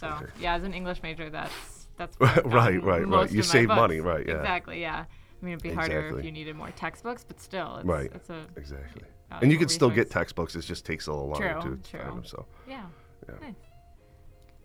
So 0.01 0.09
Okay. 0.09 0.27
yeah, 0.41 0.55
as 0.55 0.65
an 0.65 0.75
English 0.75 1.01
major, 1.03 1.31
that's 1.31 1.82
that's 2.07 2.21
Right, 2.21 2.45
right, 2.45 2.81
gotten 2.81 2.85
right, 2.85 3.09
right. 3.09 3.33
You 3.33 3.43
save 3.43 3.69
books. 3.69 3.77
money, 3.77 4.01
right, 4.01 4.27
yeah. 4.27 4.35
Exactly. 4.37 4.81
Yeah. 4.81 5.05
I 5.05 5.45
mean, 5.45 5.55
it'd 5.55 5.63
be 5.63 5.73
harder 5.73 6.19
if 6.19 6.25
you 6.25 6.31
needed 6.33 6.55
more 6.57 6.71
textbooks, 6.71 7.25
but 7.27 7.41
still, 7.41 7.77
it's, 7.77 7.87
Right. 7.87 8.11
It's 8.15 8.31
a 8.31 8.47
exactly 8.57 9.03
and 9.41 9.51
you 9.51 9.57
valuable 9.57 9.59
can 9.61 9.69
still 9.71 9.91
get 9.91 10.11
textbooks 10.11 10.55
it 10.57 10.61
just 10.61 10.85
takes 10.85 11.07
a 11.07 11.11
little 11.13 11.29
longer 11.29 11.59
True, 11.61 11.77
to 11.83 11.91
true. 11.91 12.01
find 12.01 12.17
them 12.19 12.25
so 12.25 12.47
yeah. 12.69 12.83
Yeah. 13.29 13.35
Nice. 13.41 13.55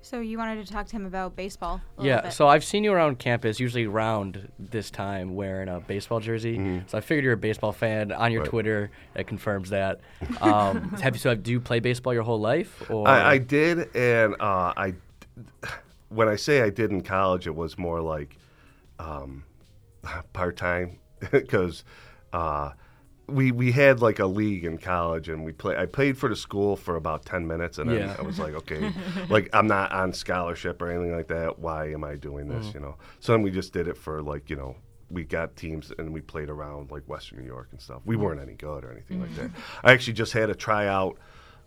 So 0.01 0.19
you 0.19 0.37
wanted 0.37 0.65
to 0.65 0.71
talk 0.71 0.85
to 0.87 0.95
him 0.95 1.05
about 1.05 1.35
baseball? 1.35 1.81
A 1.97 2.01
little 2.01 2.05
Yeah, 2.15 2.21
bit. 2.21 2.33
so 2.33 2.47
I've 2.47 2.63
seen 2.63 2.83
you 2.83 2.93
around 2.93 3.17
campus, 3.19 3.59
usually 3.59 3.85
around 3.85 4.49
this 4.59 4.89
time, 4.91 5.35
wearing 5.35 5.67
a 5.67 5.79
baseball 5.81 6.19
jersey. 6.21 6.81
So 6.87 6.97
I 6.97 7.01
figured 7.01 7.23
you're 7.25 7.33
a 7.33 7.37
baseball 7.37 7.73
fan. 7.73 8.11
On 8.13 8.31
your 8.31 8.41
Mm-hmm. 8.41 8.45
Right. 8.45 8.49
Twitter, 8.49 8.91
it 9.15 9.27
confirms 9.27 9.69
that. 9.71 9.99
Um, 10.41 10.91
have 11.01 11.15
you, 11.15 11.19
so 11.19 11.33
do 11.35 11.51
you 11.51 11.59
play 11.59 11.79
baseball 11.79 12.13
your 12.13 12.23
whole 12.23 12.39
life? 12.39 12.89
Or 12.89 13.07
I, 13.07 13.31
I 13.33 13.37
did, 13.39 13.93
and 13.95 14.35
uh, 14.39 14.73
I 14.77 14.93
when 16.09 16.27
I 16.27 16.35
say 16.35 16.61
I 16.61 16.69
did 16.69 16.91
in 16.91 17.01
college, 17.01 17.47
it 17.47 17.55
was 17.55 17.77
more 17.77 18.01
like 18.01 18.37
um, 18.99 19.43
part 20.33 20.57
time 20.57 20.99
because 21.31 21.83
uh, 22.33 22.71
we 23.27 23.51
we 23.51 23.71
had 23.73 24.01
like 24.01 24.19
a 24.19 24.25
league 24.25 24.63
in 24.63 24.77
college, 24.77 25.27
and 25.27 25.43
we 25.43 25.51
play. 25.51 25.75
I 25.77 25.85
played 25.85 26.17
for 26.17 26.29
the 26.29 26.35
school 26.35 26.75
for 26.77 26.95
about 26.95 27.25
ten 27.25 27.45
minutes, 27.45 27.77
and 27.77 27.89
then 27.89 27.97
Yeah. 28.07 28.15
I 28.17 28.21
was 28.21 28.39
like, 28.39 28.53
okay, 28.53 28.93
like 29.29 29.49
I'm 29.53 29.67
not 29.67 29.91
on 29.91 30.13
scholarship 30.13 30.81
or 30.81 30.89
anything 30.89 31.15
like 31.15 31.27
that. 31.27 31.59
Why 31.59 31.91
am 31.91 32.03
I 32.03 32.15
doing 32.15 32.47
this? 32.47 32.73
You 32.73 32.79
know. 32.79 32.95
So 33.19 33.33
then 33.33 33.41
we 33.41 33.51
just 33.51 33.73
did 33.73 33.87
it 33.87 33.97
for 33.97 34.21
like 34.21 34.49
you 34.49 34.55
know. 34.55 34.75
We 35.09 35.23
got 35.23 35.55
teams 35.55 35.93
and 35.97 36.11
we 36.13 36.19
played 36.19 36.49
around 36.49 36.91
like 36.91 37.03
Western 37.07 37.39
New 37.39 37.45
York 37.45 37.69
and 37.71 37.79
stuff. 37.79 38.01
We 38.05 38.17
weren't 38.17 38.41
any 38.41 38.55
good 38.55 38.83
or 38.83 38.91
anything 38.91 39.21
like 39.21 39.33
that. 39.35 39.51
I 39.81 39.93
actually 39.93 40.15
just 40.15 40.33
had 40.33 40.49
a 40.49 40.53
tryout 40.55 41.17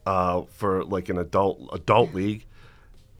uh, 0.04 0.42
for 0.50 0.84
like 0.84 1.08
an 1.08 1.16
adult 1.16 1.58
adult 1.72 2.12
league, 2.12 2.44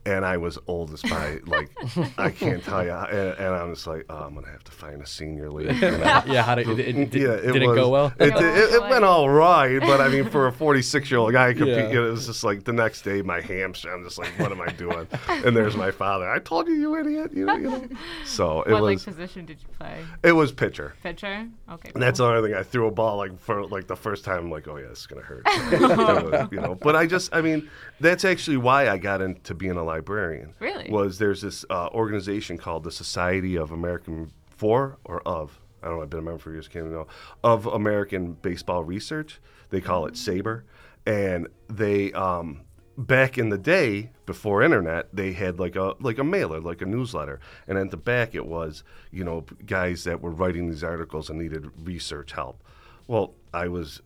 and 0.06 0.24
I 0.24 0.36
was 0.36 0.58
oldest 0.66 1.08
by 1.08 1.38
like 1.46 1.70
I 2.18 2.30
can't 2.30 2.62
tell 2.64 2.84
you. 2.84 2.92
And, 2.92 3.38
and 3.38 3.54
I'm 3.54 3.74
just 3.74 3.86
like, 3.86 4.06
oh, 4.08 4.16
I'm 4.16 4.34
gonna 4.34 4.48
have 4.48 4.64
to 4.64 4.72
find 4.72 5.02
a 5.02 5.06
senior 5.06 5.50
league. 5.50 5.74
you 5.74 5.80
know? 5.80 5.98
yeah, 6.26 6.42
how 6.42 6.54
did 6.54 6.68
it, 6.68 6.78
it, 6.80 7.10
did, 7.10 7.22
yeah, 7.22 7.52
did 7.52 7.62
it 7.62 7.66
go 7.66 7.88
well? 7.88 8.12
It, 8.18 8.30
Go 8.30 8.38
it, 8.38 8.74
it, 8.74 8.82
went 8.82 9.04
all 9.04 9.28
right, 9.28 9.78
but 9.80 10.00
I 10.00 10.08
mean, 10.08 10.28
for 10.28 10.46
a 10.46 10.52
46 10.52 11.10
year 11.10 11.20
old 11.20 11.32
guy, 11.32 11.52
compete, 11.52 11.76
Yeah. 11.76 11.88
you 11.88 11.94
know, 11.94 12.08
it 12.08 12.10
was 12.12 12.26
just 12.26 12.44
like 12.44 12.64
the 12.64 12.72
next 12.72 13.02
day, 13.02 13.22
my 13.22 13.40
hamstring. 13.40 13.94
I'm 13.94 14.04
just 14.04 14.18
like, 14.18 14.30
what 14.38 14.52
am 14.52 14.60
I 14.60 14.68
doing? 14.72 15.06
and 15.28 15.56
there's 15.56 15.76
my 15.76 15.90
father. 15.90 16.28
I 16.30 16.38
told 16.38 16.66
you, 16.68 16.74
you 16.74 16.96
idiot. 16.98 17.32
You 17.34 17.46
know, 17.46 17.56
you 17.56 17.70
know. 17.70 17.88
So 18.24 18.62
it 18.62 18.72
what 18.72 18.82
was 18.82 19.06
like 19.06 19.14
position 19.16 19.46
did 19.46 19.58
you 19.60 19.68
play? 19.78 20.04
it 20.22 20.32
was 20.32 20.52
pitcher. 20.52 20.94
Pitcher. 21.02 21.48
Okay. 21.70 21.90
And 21.94 22.02
that's 22.02 22.18
the 22.18 22.24
only 22.26 22.48
thing 22.48 22.58
I 22.58 22.62
threw 22.62 22.86
a 22.86 22.90
ball 22.90 23.16
like 23.18 23.38
for 23.38 23.66
like 23.66 23.86
the 23.86 23.96
first 23.96 24.24
time. 24.24 24.38
I'm 24.44 24.50
like, 24.50 24.66
oh 24.68 24.76
yeah, 24.76 24.86
it's 24.86 25.06
gonna 25.06 25.22
hurt. 25.22 25.42
It 25.70 25.80
was, 25.80 26.48
you 26.50 26.60
know, 26.60 26.74
but 26.74 26.96
I 26.96 27.06
just, 27.06 27.34
I 27.34 27.40
mean, 27.40 27.68
that's 28.00 28.24
actually 28.24 28.56
why 28.56 28.88
I 28.88 28.98
got 28.98 29.20
into 29.20 29.54
being 29.54 29.76
a 29.76 29.84
librarian. 29.90 30.54
Really? 30.60 30.90
Was 30.90 31.18
there's 31.18 31.42
this 31.42 31.64
uh, 31.70 31.88
organization 31.88 32.56
called 32.58 32.84
the 32.84 32.92
Society 32.92 33.56
of 33.56 33.72
American 33.72 34.30
for 34.48 34.98
or 35.04 35.20
of 35.26 35.60
I 35.82 35.88
don't 35.88 35.96
know. 35.96 36.02
I've 36.02 36.10
been 36.10 36.20
a 36.20 36.22
member 36.22 36.38
for 36.38 36.52
years. 36.52 36.68
Can't 36.68 36.86
even 36.86 36.96
know 36.96 37.06
of 37.42 37.66
American 37.66 38.32
Baseball 38.32 38.84
Research. 38.84 39.40
They 39.70 39.80
call 39.80 40.06
it 40.06 40.14
SABR, 40.14 40.62
and 41.06 41.48
they 41.68 42.12
um, 42.12 42.62
back 42.96 43.38
in 43.38 43.48
the 43.48 43.58
day 43.58 44.10
before 44.26 44.62
internet 44.62 45.08
they 45.12 45.32
had 45.32 45.58
like 45.58 45.74
a 45.74 45.94
like 46.00 46.18
a 46.18 46.24
mailer 46.24 46.60
like 46.60 46.82
a 46.82 46.86
newsletter 46.86 47.40
and 47.66 47.78
at 47.78 47.90
the 47.90 47.96
back 47.96 48.34
it 48.34 48.44
was 48.44 48.84
you 49.10 49.24
know 49.24 49.42
guys 49.64 50.04
that 50.04 50.20
were 50.20 50.30
writing 50.30 50.68
these 50.68 50.84
articles 50.84 51.30
and 51.30 51.38
needed 51.38 51.70
research 51.82 52.32
help 52.32 52.62
well 53.06 53.32
i 53.54 53.66
was 53.66 54.02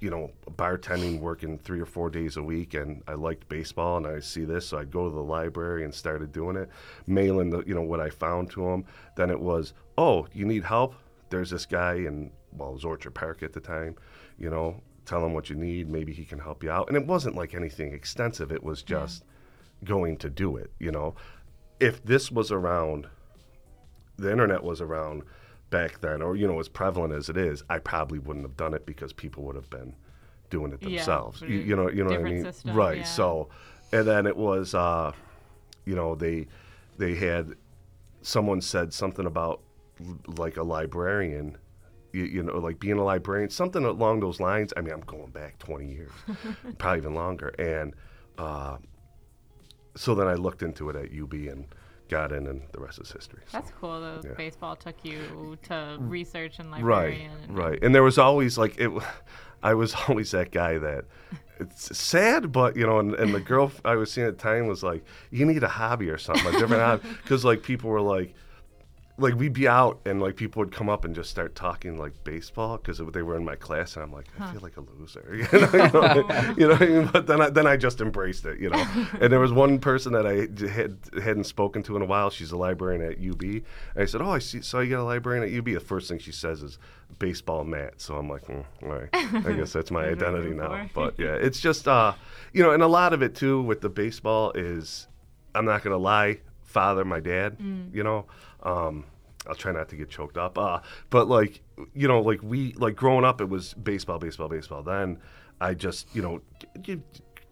you 0.00 0.10
know 0.10 0.30
bartending 0.52 1.20
working 1.20 1.58
three 1.58 1.80
or 1.80 1.86
four 1.86 2.10
days 2.10 2.36
a 2.36 2.42
week 2.42 2.74
and 2.74 3.02
i 3.08 3.14
liked 3.14 3.48
baseball 3.48 3.96
and 3.96 4.06
i 4.06 4.20
see 4.20 4.44
this 4.44 4.68
so 4.68 4.78
i'd 4.78 4.90
go 4.90 5.08
to 5.08 5.14
the 5.14 5.22
library 5.22 5.84
and 5.84 5.94
started 5.94 6.32
doing 6.32 6.56
it 6.56 6.68
mailing 7.06 7.50
the 7.50 7.62
you 7.66 7.74
know 7.74 7.82
what 7.82 8.00
i 8.00 8.10
found 8.10 8.50
to 8.50 8.62
them 8.62 8.84
then 9.16 9.30
it 9.30 9.40
was 9.40 9.72
oh 9.98 10.26
you 10.32 10.44
need 10.44 10.64
help? 10.64 10.94
There's 11.28 11.50
this 11.50 11.66
guy 11.66 11.94
in 11.94 12.30
well 12.52 12.70
it 12.70 12.74
was 12.74 12.84
orchard 12.84 13.14
park 13.14 13.42
at 13.42 13.52
the 13.52 13.60
time 13.60 13.96
you 14.38 14.50
know 14.50 14.80
tell 15.04 15.24
him 15.24 15.32
what 15.32 15.48
you 15.50 15.56
need 15.56 15.88
maybe 15.88 16.12
he 16.12 16.24
can 16.24 16.38
help 16.38 16.62
you 16.62 16.70
out. 16.70 16.88
And 16.88 16.96
it 16.96 17.06
wasn't 17.06 17.36
like 17.36 17.54
anything 17.54 17.92
extensive 17.92 18.52
it 18.52 18.62
was 18.62 18.82
just 18.82 19.24
going 19.84 20.16
to 20.18 20.30
do 20.30 20.56
it 20.56 20.70
you 20.78 20.90
know. 20.90 21.14
If 21.78 22.04
this 22.04 22.30
was 22.30 22.50
around 22.50 23.06
the 24.16 24.30
internet 24.30 24.62
was 24.62 24.80
around 24.80 25.24
back 25.70 26.00
then 26.00 26.22
or 26.22 26.36
you 26.36 26.46
know 26.46 26.60
as 26.60 26.68
prevalent 26.68 27.12
as 27.12 27.28
it 27.28 27.36
is 27.36 27.62
i 27.68 27.78
probably 27.78 28.18
wouldn't 28.18 28.44
have 28.44 28.56
done 28.56 28.72
it 28.72 28.86
because 28.86 29.12
people 29.12 29.42
would 29.42 29.56
have 29.56 29.68
been 29.70 29.94
doing 30.48 30.72
it 30.72 30.80
Yeah, 30.80 30.90
themselves. 30.98 31.40
You, 31.42 31.48
you 31.48 31.74
know 31.76 31.90
you 31.90 32.04
know 32.04 32.10
what 32.10 32.20
i 32.20 32.30
mean? 32.30 32.44
system, 32.44 32.74
right 32.76 32.98
yeah. 32.98 33.04
so 33.04 33.48
and 33.92 34.06
then 34.06 34.26
it 34.26 34.36
was 34.36 34.74
uh 34.74 35.10
you 35.84 35.94
know 35.96 36.14
they 36.14 36.46
they 36.98 37.14
had 37.16 37.54
someone 38.22 38.60
said 38.60 38.92
something 38.92 39.26
about 39.26 39.60
like 40.38 40.56
a 40.56 40.62
librarian 40.62 41.56
you, 42.12 42.24
you 42.24 42.42
know 42.42 42.58
like 42.58 42.78
being 42.78 42.98
a 42.98 43.04
librarian 43.04 43.50
something 43.50 43.84
along 43.84 44.20
those 44.20 44.38
lines. 44.40 44.72
I 44.76 44.80
mean 44.82 44.92
i'm 44.94 45.00
going 45.00 45.30
back 45.30 45.58
20 45.58 45.86
years 45.86 46.12
probably 46.78 46.98
even 46.98 47.14
longer 47.14 47.48
and 47.58 47.92
uh 48.38 48.76
so 49.96 50.14
then 50.14 50.28
i 50.28 50.34
looked 50.34 50.62
into 50.62 50.90
it 50.90 50.96
at 50.96 51.08
ub 51.20 51.32
and 51.32 51.66
got 52.08 52.32
in 52.32 52.46
and 52.46 52.62
the 52.72 52.80
rest 52.80 52.98
is 53.00 53.10
history 53.10 53.40
so. 53.46 53.58
That's 53.58 53.70
cool. 53.80 54.00
The 54.00 54.28
Yeah. 54.28 54.34
baseball 54.36 54.76
took 54.76 55.04
you 55.04 55.56
to 55.64 55.72
mm. 55.72 55.98
research 56.10 56.58
and 56.58 56.70
right 56.70 56.82
librarian. 56.82 57.30
and- 57.48 57.56
right 57.58 57.78
and 57.82 57.94
there 57.94 58.02
was 58.02 58.18
always 58.18 58.56
like 58.58 58.78
it 58.78 58.90
i 59.62 59.74
was 59.74 59.94
always 60.08 60.30
that 60.32 60.50
guy 60.50 60.78
that 60.78 61.04
it's 61.58 61.96
sad 61.96 62.52
but 62.52 62.76
you 62.76 62.86
know 62.86 62.98
and, 62.98 63.14
and 63.14 63.34
the 63.34 63.40
girl 63.40 63.72
i 63.84 63.94
was 63.96 64.10
seeing 64.12 64.26
at 64.26 64.36
the 64.36 64.42
time 64.42 64.66
was 64.66 64.82
like 64.82 65.04
you 65.30 65.44
need 65.46 65.62
a 65.62 65.68
hobby 65.68 66.10
or 66.10 66.18
something 66.18 66.46
a 66.46 66.52
different 66.58 66.82
hobby 66.82 67.08
because 67.22 67.44
like 67.44 67.62
people 67.62 67.88
were 67.90 68.00
like 68.00 68.34
like 69.18 69.34
we'd 69.34 69.52
be 69.52 69.66
out 69.66 69.98
and 70.04 70.20
like 70.20 70.36
people 70.36 70.60
would 70.60 70.72
come 70.72 70.88
up 70.90 71.04
and 71.04 71.14
just 71.14 71.30
start 71.30 71.54
talking 71.54 71.98
like 71.98 72.12
baseball 72.22 72.76
because 72.76 73.00
they 73.12 73.22
were 73.22 73.36
in 73.36 73.44
my 73.44 73.56
class 73.56 73.96
and 73.96 74.02
I'm 74.02 74.12
like 74.12 74.26
I 74.38 74.52
feel 74.52 74.60
like 74.60 74.76
a 74.76 74.82
loser. 74.98 75.46
You 75.52 75.60
know, 75.60 75.72
you 75.72 75.88
know, 75.92 76.54
you 76.56 76.68
know 76.68 76.74
I 76.74 76.86
mean? 76.86 77.10
but 77.12 77.26
then 77.26 77.40
I, 77.40 77.50
then 77.50 77.66
I 77.66 77.76
just 77.76 78.00
embraced 78.00 78.44
it 78.44 78.60
you 78.60 78.70
know? 78.70 78.86
And 79.20 79.32
there 79.32 79.40
was 79.40 79.52
one 79.52 79.78
person 79.78 80.12
that 80.12 80.26
I 80.26 80.48
had 80.68 80.98
hadn't 81.22 81.44
spoken 81.44 81.82
to 81.84 81.96
in 81.96 82.02
a 82.02 82.04
while. 82.04 82.30
She's 82.30 82.52
a 82.52 82.56
librarian 82.56 83.02
at 83.02 83.18
UB 83.18 83.42
and 83.42 83.62
I 83.96 84.04
said 84.04 84.20
oh 84.20 84.30
I 84.30 84.38
see 84.38 84.60
so 84.60 84.80
you 84.80 84.90
got 84.90 85.00
a 85.00 85.04
librarian 85.04 85.44
at 85.44 85.58
UB 85.58 85.66
the 85.66 85.80
first 85.80 86.08
thing 86.08 86.18
she 86.18 86.32
says 86.32 86.62
is 86.62 86.78
baseball 87.18 87.64
mat 87.64 87.94
so 87.96 88.16
I'm 88.16 88.28
like 88.28 88.44
hmm, 88.44 88.60
all 88.82 88.88
right. 88.88 89.08
I 89.14 89.52
guess 89.52 89.72
that's 89.72 89.90
my 89.90 90.06
That's 90.06 90.20
what 90.20 90.28
I'm 90.28 90.34
identity 90.36 90.54
now 90.56 90.90
but 90.94 91.18
yeah 91.18 91.34
it's 91.34 91.60
just 91.60 91.88
uh 91.88 92.12
you 92.52 92.62
know 92.62 92.72
and 92.72 92.82
a 92.82 92.86
lot 92.86 93.12
of 93.12 93.22
it 93.22 93.34
too 93.34 93.62
with 93.62 93.80
the 93.80 93.88
baseball 93.88 94.52
is 94.54 95.06
I'm 95.54 95.64
not 95.64 95.82
gonna 95.82 95.96
lie, 95.96 96.40
father, 96.64 97.04
my 97.04 97.20
dad, 97.20 97.56
you 97.92 98.04
know. 98.04 98.26
Um, 98.66 99.04
I'll 99.46 99.54
try 99.54 99.72
not 99.72 99.88
to 99.90 99.96
get 99.96 100.10
choked 100.10 100.36
up. 100.36 100.58
Uh, 100.58 100.80
but 101.08 101.28
like, 101.28 101.62
you 101.94 102.08
know, 102.08 102.20
like 102.20 102.42
we 102.42 102.72
like 102.74 102.96
growing 102.96 103.24
up, 103.24 103.40
it 103.40 103.48
was 103.48 103.74
baseball, 103.74 104.18
baseball, 104.18 104.48
baseball. 104.48 104.82
Then 104.82 105.18
I 105.60 105.74
just, 105.74 106.14
you 106.14 106.22
know, 106.22 106.40
you, 106.84 107.02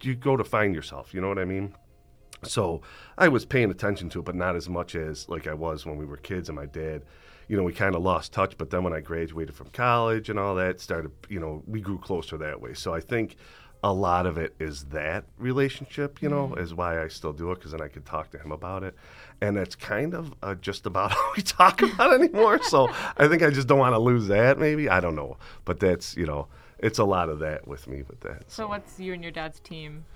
you 0.00 0.14
go 0.14 0.36
to 0.36 0.44
find 0.44 0.74
yourself. 0.74 1.14
You 1.14 1.20
know 1.20 1.28
what 1.28 1.38
I 1.38 1.44
mean? 1.44 1.74
So 2.42 2.82
I 3.16 3.28
was 3.28 3.44
paying 3.44 3.70
attention 3.70 4.10
to 4.10 4.18
it, 4.18 4.24
but 4.24 4.34
not 4.34 4.56
as 4.56 4.68
much 4.68 4.94
as 4.96 5.28
like 5.28 5.46
I 5.46 5.54
was 5.54 5.86
when 5.86 5.96
we 5.96 6.04
were 6.04 6.16
kids. 6.16 6.48
And 6.48 6.56
my 6.56 6.66
dad, 6.66 7.02
you 7.48 7.56
know, 7.56 7.62
we 7.62 7.72
kind 7.72 7.94
of 7.94 8.02
lost 8.02 8.32
touch. 8.32 8.58
But 8.58 8.70
then 8.70 8.82
when 8.82 8.92
I 8.92 9.00
graduated 9.00 9.54
from 9.54 9.68
college 9.68 10.28
and 10.30 10.38
all 10.38 10.54
that, 10.56 10.80
started, 10.80 11.12
you 11.28 11.40
know, 11.40 11.62
we 11.66 11.80
grew 11.80 11.98
closer 11.98 12.36
that 12.38 12.60
way. 12.60 12.74
So 12.74 12.92
I 12.92 13.00
think 13.00 13.36
a 13.84 13.92
lot 13.92 14.24
of 14.24 14.38
it 14.38 14.54
is 14.58 14.84
that 14.86 15.24
relationship, 15.38 16.22
you 16.22 16.28
know, 16.30 16.48
Mm-hmm. 16.48 16.58
is 16.64 16.72
why 16.74 17.02
I 17.04 17.08
still 17.08 17.34
do 17.34 17.52
it 17.52 17.56
because 17.56 17.72
then 17.72 17.82
I 17.82 17.88
could 17.88 18.06
talk 18.06 18.30
to 18.30 18.38
him 18.38 18.50
about 18.50 18.82
it. 18.82 18.94
And 19.42 19.58
it's 19.58 19.74
kind 19.76 20.14
of 20.14 20.32
uh, 20.42 20.54
just 20.54 20.86
about 20.86 21.10
how 21.16 21.32
we 21.36 21.42
talk 21.42 21.82
about 21.82 22.12
it 22.14 22.20
anymore. 22.22 22.62
so 22.62 22.88
I 23.18 23.28
think 23.28 23.42
I 23.42 23.50
just 23.50 23.68
don't 23.68 23.78
want 23.78 23.94
to 23.94 23.98
lose 23.98 24.26
that, 24.28 24.58
maybe. 24.58 24.88
I 24.88 25.00
don't 25.00 25.14
know. 25.14 25.36
But 25.66 25.80
that's, 25.80 26.16
you 26.16 26.24
know, 26.24 26.48
it's 26.78 26.98
a 26.98 27.04
lot 27.04 27.28
of 27.28 27.38
that 27.40 27.68
with 27.68 27.86
me 27.86 28.02
with 28.08 28.20
that. 28.20 28.50
So 28.50 28.66
what's 28.68 28.98
you 28.98 29.12
and 29.12 29.22
your 29.22 29.32
dad's 29.32 29.60
team? 29.60 30.06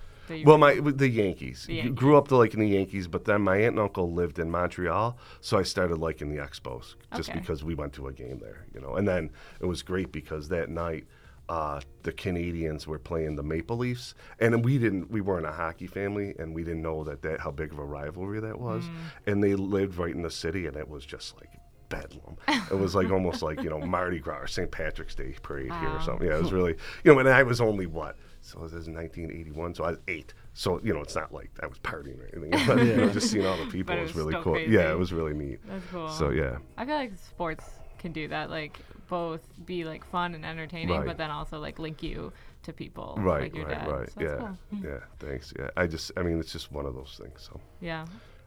Well, 0.45 0.59
my 0.59 0.79
the 0.79 1.09
Yankees. 1.09 1.65
The 1.65 1.73
You 1.75 1.89
Grew 1.91 2.15
up 2.15 2.27
to 2.27 2.35
liking 2.35 2.59
the 2.59 2.67
Yankees, 2.67 3.07
but 3.07 3.25
then 3.25 3.41
my 3.41 3.55
aunt 3.57 3.71
and 3.71 3.79
uncle 3.79 4.11
lived 4.13 4.37
in 4.37 4.51
Montreal, 4.51 5.17
so 5.41 5.57
I 5.57 5.63
started 5.63 5.97
liking 5.97 6.29
the 6.29 6.37
Expos 6.39 6.93
just 7.15 7.29
Okay. 7.31 7.39
because 7.39 7.63
we 7.63 7.73
went 7.73 7.93
to 7.93 8.05
a 8.07 8.13
game 8.13 8.37
there, 8.37 8.65
you 8.73 8.79
know. 8.79 8.93
And 8.95 9.07
then 9.07 9.31
it 9.59 9.65
was 9.65 9.81
great 9.81 10.11
because 10.11 10.47
that 10.49 10.69
night 10.69 11.05
uh, 11.49 11.81
the 12.03 12.13
Canadiens 12.13 12.85
were 12.85 12.99
playing 12.99 13.35
the 13.35 13.43
Maple 13.43 13.75
Leafs, 13.75 14.13
and 14.39 14.63
we 14.63 14.77
didn't. 14.77 15.09
We 15.09 15.19
weren't 15.19 15.47
a 15.47 15.51
hockey 15.51 15.87
family, 15.87 16.35
and 16.37 16.53
we 16.53 16.63
didn't 16.63 16.83
know 16.83 17.03
that 17.03 17.23
that 17.23 17.39
how 17.39 17.49
big 17.51 17.73
of 17.73 17.79
a 17.79 17.83
rivalry 17.83 18.39
that 18.39 18.59
was. 18.59 18.85
Mm. 18.85 18.93
And 19.25 19.43
they 19.43 19.55
lived 19.55 19.97
right 19.97 20.13
in 20.13 20.21
the 20.21 20.29
city, 20.29 20.67
and 20.67 20.77
it 20.77 20.87
was 20.87 21.05
just 21.05 21.35
like 21.37 21.49
bedlam. 21.89 22.37
it 22.47 22.77
was 22.77 22.93
like 22.93 23.09
almost 23.09 23.41
like 23.41 23.63
you 23.63 23.69
know 23.69 23.79
Mardi 23.85 24.19
Gras 24.19 24.37
or 24.37 24.47
St. 24.47 24.69
Patrick's 24.69 25.15
Day 25.15 25.35
parade 25.41 25.73
here 25.73 25.89
or 25.89 26.01
something. 26.01 26.27
Yeah, 26.27 26.37
it 26.37 26.41
was 26.41 26.53
really 26.53 26.75
you 27.03 27.11
know. 27.11 27.19
And 27.19 27.27
I 27.27 27.41
was 27.41 27.59
only 27.59 27.87
what 27.87 28.15
so 28.41 28.59
this 28.59 28.73
is 28.73 28.87
1981, 28.87 29.73
so 29.73 29.83
I 29.83 29.89
was 29.89 29.99
eight. 30.07 30.35
So 30.53 30.79
you 30.83 30.93
know, 30.93 31.01
it's 31.01 31.15
not 31.15 31.33
like 31.33 31.49
I 31.63 31.65
was 31.65 31.79
partying 31.79 32.19
or 32.19 32.29
anything. 32.31 32.67
But, 32.67 32.85
you 32.85 32.95
know, 32.95 33.09
just 33.09 33.31
seeing 33.31 33.47
all 33.47 33.57
the 33.57 33.65
people 33.71 33.95
it 33.95 34.01
was 34.01 34.13
was 34.13 34.23
really 34.23 34.43
cool. 34.43 34.53
crazy. 34.53 34.71
Yeah, 34.71 34.91
it 34.91 34.99
was 34.99 35.11
really 35.11 35.33
neat. 35.33 35.59
That's 35.67 35.85
cool. 35.91 36.09
So 36.09 36.29
yeah, 36.29 36.59
I 36.77 36.85
feel 36.85 36.95
like 36.95 37.13
sports 37.17 37.65
can 37.97 38.11
do 38.11 38.27
that, 38.27 38.51
like 38.51 38.79
both 39.09 39.41
be 39.65 39.83
like 39.83 40.05
fun 40.05 40.35
and 40.35 40.45
entertaining, 40.45 40.97
Right. 40.99 41.05
but 41.07 41.17
then 41.17 41.31
also 41.31 41.59
like 41.59 41.79
link 41.79 42.01
you 42.03 42.31
to 42.63 42.73
people, 42.73 43.15
right, 43.19 43.43
like 43.43 43.55
your 43.55 43.65
right, 43.65 43.79
dad. 43.79 43.87
right. 43.91 44.11
So 44.11 44.21
yeah, 44.21 44.35
cool. 44.37 44.79
Yeah. 44.83 44.99
Thanks. 45.19 45.53
Yeah, 45.57 45.69
I 45.77 45.87
just, 45.87 46.11
I 46.17 46.23
mean, 46.23 46.39
it's 46.39 46.51
just 46.51 46.71
one 46.71 46.85
of 46.85 46.93
those 46.93 47.19
things. 47.21 47.41
So 47.51 47.59
Yeah. 47.81 48.05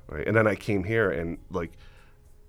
right, 0.08 0.26
and 0.26 0.36
then 0.36 0.46
I 0.46 0.54
came 0.54 0.84
here 0.84 1.10
and 1.10 1.38
like, 1.50 1.72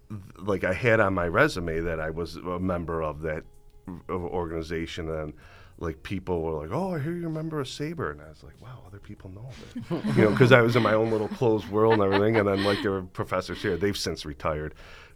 th- 0.09 0.21
like 0.37 0.63
I 0.63 0.73
had 0.73 0.99
on 0.99 1.13
my 1.13 1.27
resume 1.27 1.79
that 1.81 1.99
I 1.99 2.09
was 2.09 2.35
a 2.35 2.59
member 2.59 3.01
of 3.01 3.21
that 3.21 3.43
uh, 3.87 4.13
organization 4.13 5.09
and. 5.09 5.33
Like 5.83 6.01
people 6.01 6.41
were 6.41 6.61
like, 6.61 6.71
"Oh, 6.71 6.95
I 6.95 6.99
hear 6.99 7.13
you're 7.13 7.27
a 7.27 7.31
member 7.31 7.59
of 7.59 7.67
SABR," 7.67 8.11
and 8.11 8.21
I 8.21 8.29
was 8.29 8.41
like, 8.43 8.59
"Wow, 8.61 8.81
other 8.87 8.99
people 8.99 9.29
know 9.29 9.49
that," 9.89 10.15
you 10.15 10.23
know, 10.23 10.29
because 10.31 10.51
I 10.51 10.61
was 10.61 10.75
in 10.75 10.81
my 10.81 10.93
own 10.93 11.11
little 11.11 11.27
closed 11.27 11.67
world 11.69 11.93
and 11.93 12.01
everything. 12.01 12.37
And 12.37 12.47
then 12.47 12.63
like 12.63 12.81
there 12.81 12.91
were 12.91 13.03
professors 13.03 13.61
here; 13.61 13.75
they've 13.77 13.97
since 13.97 14.25
retired 14.25 14.73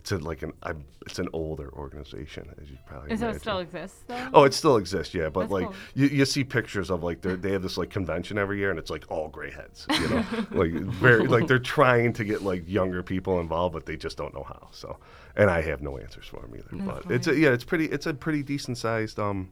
to 0.08 0.18
like 0.18 0.42
an 0.42 0.54
I, 0.64 0.74
it's 1.06 1.20
an 1.20 1.28
older 1.34 1.70
organization, 1.74 2.50
as 2.62 2.70
you 2.70 2.78
probably 2.86 3.10
so 3.10 3.26
imagine. 3.26 3.36
it 3.36 3.40
still 3.40 3.60
exists 3.60 4.04
though? 4.08 4.30
Oh, 4.34 4.44
it 4.44 4.54
still 4.54 4.78
exists, 4.78 5.14
yeah. 5.14 5.30
But 5.30 5.42
That's 5.42 5.52
like 5.52 5.66
cool. 5.66 5.76
you, 5.96 6.08
you 6.08 6.26
see 6.26 6.44
pictures 6.44 6.90
of 6.90 7.04
like 7.04 7.22
they 7.22 7.36
they 7.36 7.52
have 7.52 7.62
this 7.62 7.78
like 7.78 7.90
convention 7.90 8.38
every 8.38 8.58
year, 8.58 8.70
and 8.70 8.80
it's 8.80 8.90
like 8.90 9.06
all 9.10 9.28
gray 9.28 9.52
heads, 9.52 9.86
you 9.90 10.10
know, 10.10 10.26
like 10.52 10.72
very 10.72 11.28
like 11.28 11.48
they're 11.48 11.60
trying 11.60 12.14
to 12.14 12.24
get 12.24 12.42
like 12.42 12.68
younger 12.68 13.04
people 13.04 13.40
involved, 13.40 13.74
but 13.74 13.86
they 13.86 13.98
just 13.98 14.18
don't 14.18 14.34
know 14.34 14.44
how. 14.44 14.68
So, 14.72 14.98
and 15.36 15.50
I 15.50 15.62
have 15.62 15.82
no 15.82 15.98
answers 15.98 16.26
for 16.26 16.42
them 16.42 16.54
either. 16.56 16.68
That's 16.72 17.06
but 17.06 17.14
it's 17.14 17.28
a, 17.28 17.36
yeah, 17.36 17.50
it's 17.50 17.64
pretty 17.64 17.86
it's 17.86 18.06
a 18.06 18.14
pretty 18.14 18.44
decent 18.44 18.78
sized 18.78 19.20
um, 19.20 19.50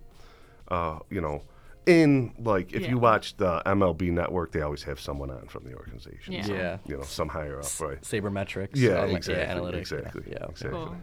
uh, 0.69 0.99
you 1.09 1.21
know. 1.21 1.41
In 1.87 2.33
like, 2.39 2.73
if 2.73 2.81
Yeah. 2.81 2.89
you 2.89 2.97
watch 2.97 3.37
the 3.37 3.61
MLB 3.63 4.09
Network, 4.11 4.51
they 4.51 4.61
always 4.61 4.81
have 4.83 4.99
someone 4.99 5.29
on 5.29 5.47
from 5.47 5.65
the 5.65 5.75
organization. 5.75 6.33
Yeah. 6.33 6.41
so, 6.41 6.53
Yeah. 6.55 6.77
you 6.87 6.97
know, 6.97 7.03
some 7.03 7.27
higher 7.29 7.59
up, 7.59 7.79
right? 7.79 8.01
Sabermetrics. 8.01 8.71
Yeah, 8.73 9.01
all 9.01 9.15
exactly, 9.15 9.35
Yeah, 9.43 9.53
analytics. 9.53 9.77
exactly, 9.81 10.23
Yeah. 10.25 10.37
yeah. 10.41 10.45
exactly. 10.49 10.79
Cool. 10.79 10.95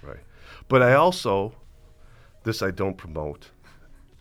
Right. 0.00 0.20
But 0.68 0.82
I 0.82 0.94
also, 0.94 1.54
this 2.44 2.62
I 2.62 2.70
don't 2.70 2.96
promote, 2.96 3.50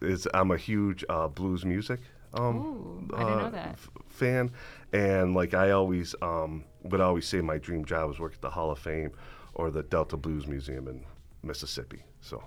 is 0.01 0.27
I'm 0.33 0.49
a 0.49 0.57
huge 0.57 1.05
uh, 1.07 1.27
blues 1.27 1.63
music 1.65 1.99
um, 2.33 2.57
Ooh, 2.57 3.15
I 3.15 3.19
didn't 3.23 3.37
know 3.37 3.45
uh, 3.45 3.49
that. 3.51 3.69
f- 3.73 3.89
fan, 4.09 4.51
and 4.93 5.35
like 5.35 5.53
I 5.53 5.69
always 5.69 6.15
um, 6.23 6.63
would 6.83 6.99
always 6.99 7.27
say 7.27 7.41
my 7.41 7.59
dream 7.59 7.85
job 7.85 8.07
was 8.09 8.19
work 8.19 8.33
at 8.33 8.41
the 8.41 8.49
Hall 8.49 8.71
of 8.71 8.79
Fame 8.79 9.11
or 9.53 9.69
the 9.69 9.83
Delta 9.83 10.17
Blues 10.17 10.47
Museum 10.47 10.87
in 10.87 11.05
Mississippi. 11.43 12.03
So, 12.21 12.41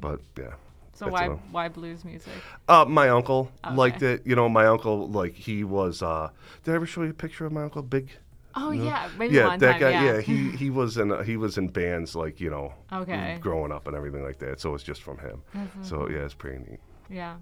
but 0.00 0.20
yeah. 0.38 0.54
So 0.98 1.04
that's 1.06 1.12
why 1.14 1.24
a- 1.26 1.36
why 1.52 1.68
blues 1.68 2.04
music? 2.04 2.32
uh, 2.68 2.84
my 2.86 3.08
uncle 3.08 3.50
Okay. 3.64 3.74
liked 3.74 4.02
it. 4.02 4.26
You 4.26 4.34
know, 4.36 4.48
my 4.48 4.66
uncle 4.66 5.08
like 5.08 5.34
he 5.34 5.64
was. 5.64 6.02
Uh, 6.02 6.30
did 6.64 6.72
I 6.72 6.74
ever 6.74 6.86
show 6.86 7.02
you 7.02 7.10
a 7.10 7.14
picture 7.14 7.46
of 7.46 7.52
my 7.52 7.62
uncle? 7.62 7.82
Big. 7.82 8.10
Oh 8.54 8.70
No? 8.72 8.84
yeah, 8.84 9.08
maybe 9.18 9.34
yeah, 9.34 9.46
one 9.46 9.58
that 9.60 9.72
time. 9.72 9.80
guy. 9.80 9.90
yeah. 10.04 10.20
he 10.20 10.50
he 10.62 10.70
was 10.70 10.96
in 10.96 11.12
uh, 11.12 11.22
he 11.22 11.36
was 11.36 11.56
in 11.58 11.68
bands 11.68 12.16
like 12.16 12.40
you 12.40 12.50
know 12.50 12.72
Okay. 12.92 13.38
growing 13.40 13.70
up 13.72 13.86
and 13.86 13.94
everything 13.96 14.24
like 14.24 14.38
that. 14.40 14.60
So 14.60 14.74
it's 14.74 14.82
just 14.84 15.02
from 15.02 15.18
him. 15.18 15.42
So 15.82 16.08
yeah, 16.08 16.18
it's 16.24 16.34
pretty 16.34 16.58
neat. 16.68 16.80
yeah. 17.08 17.36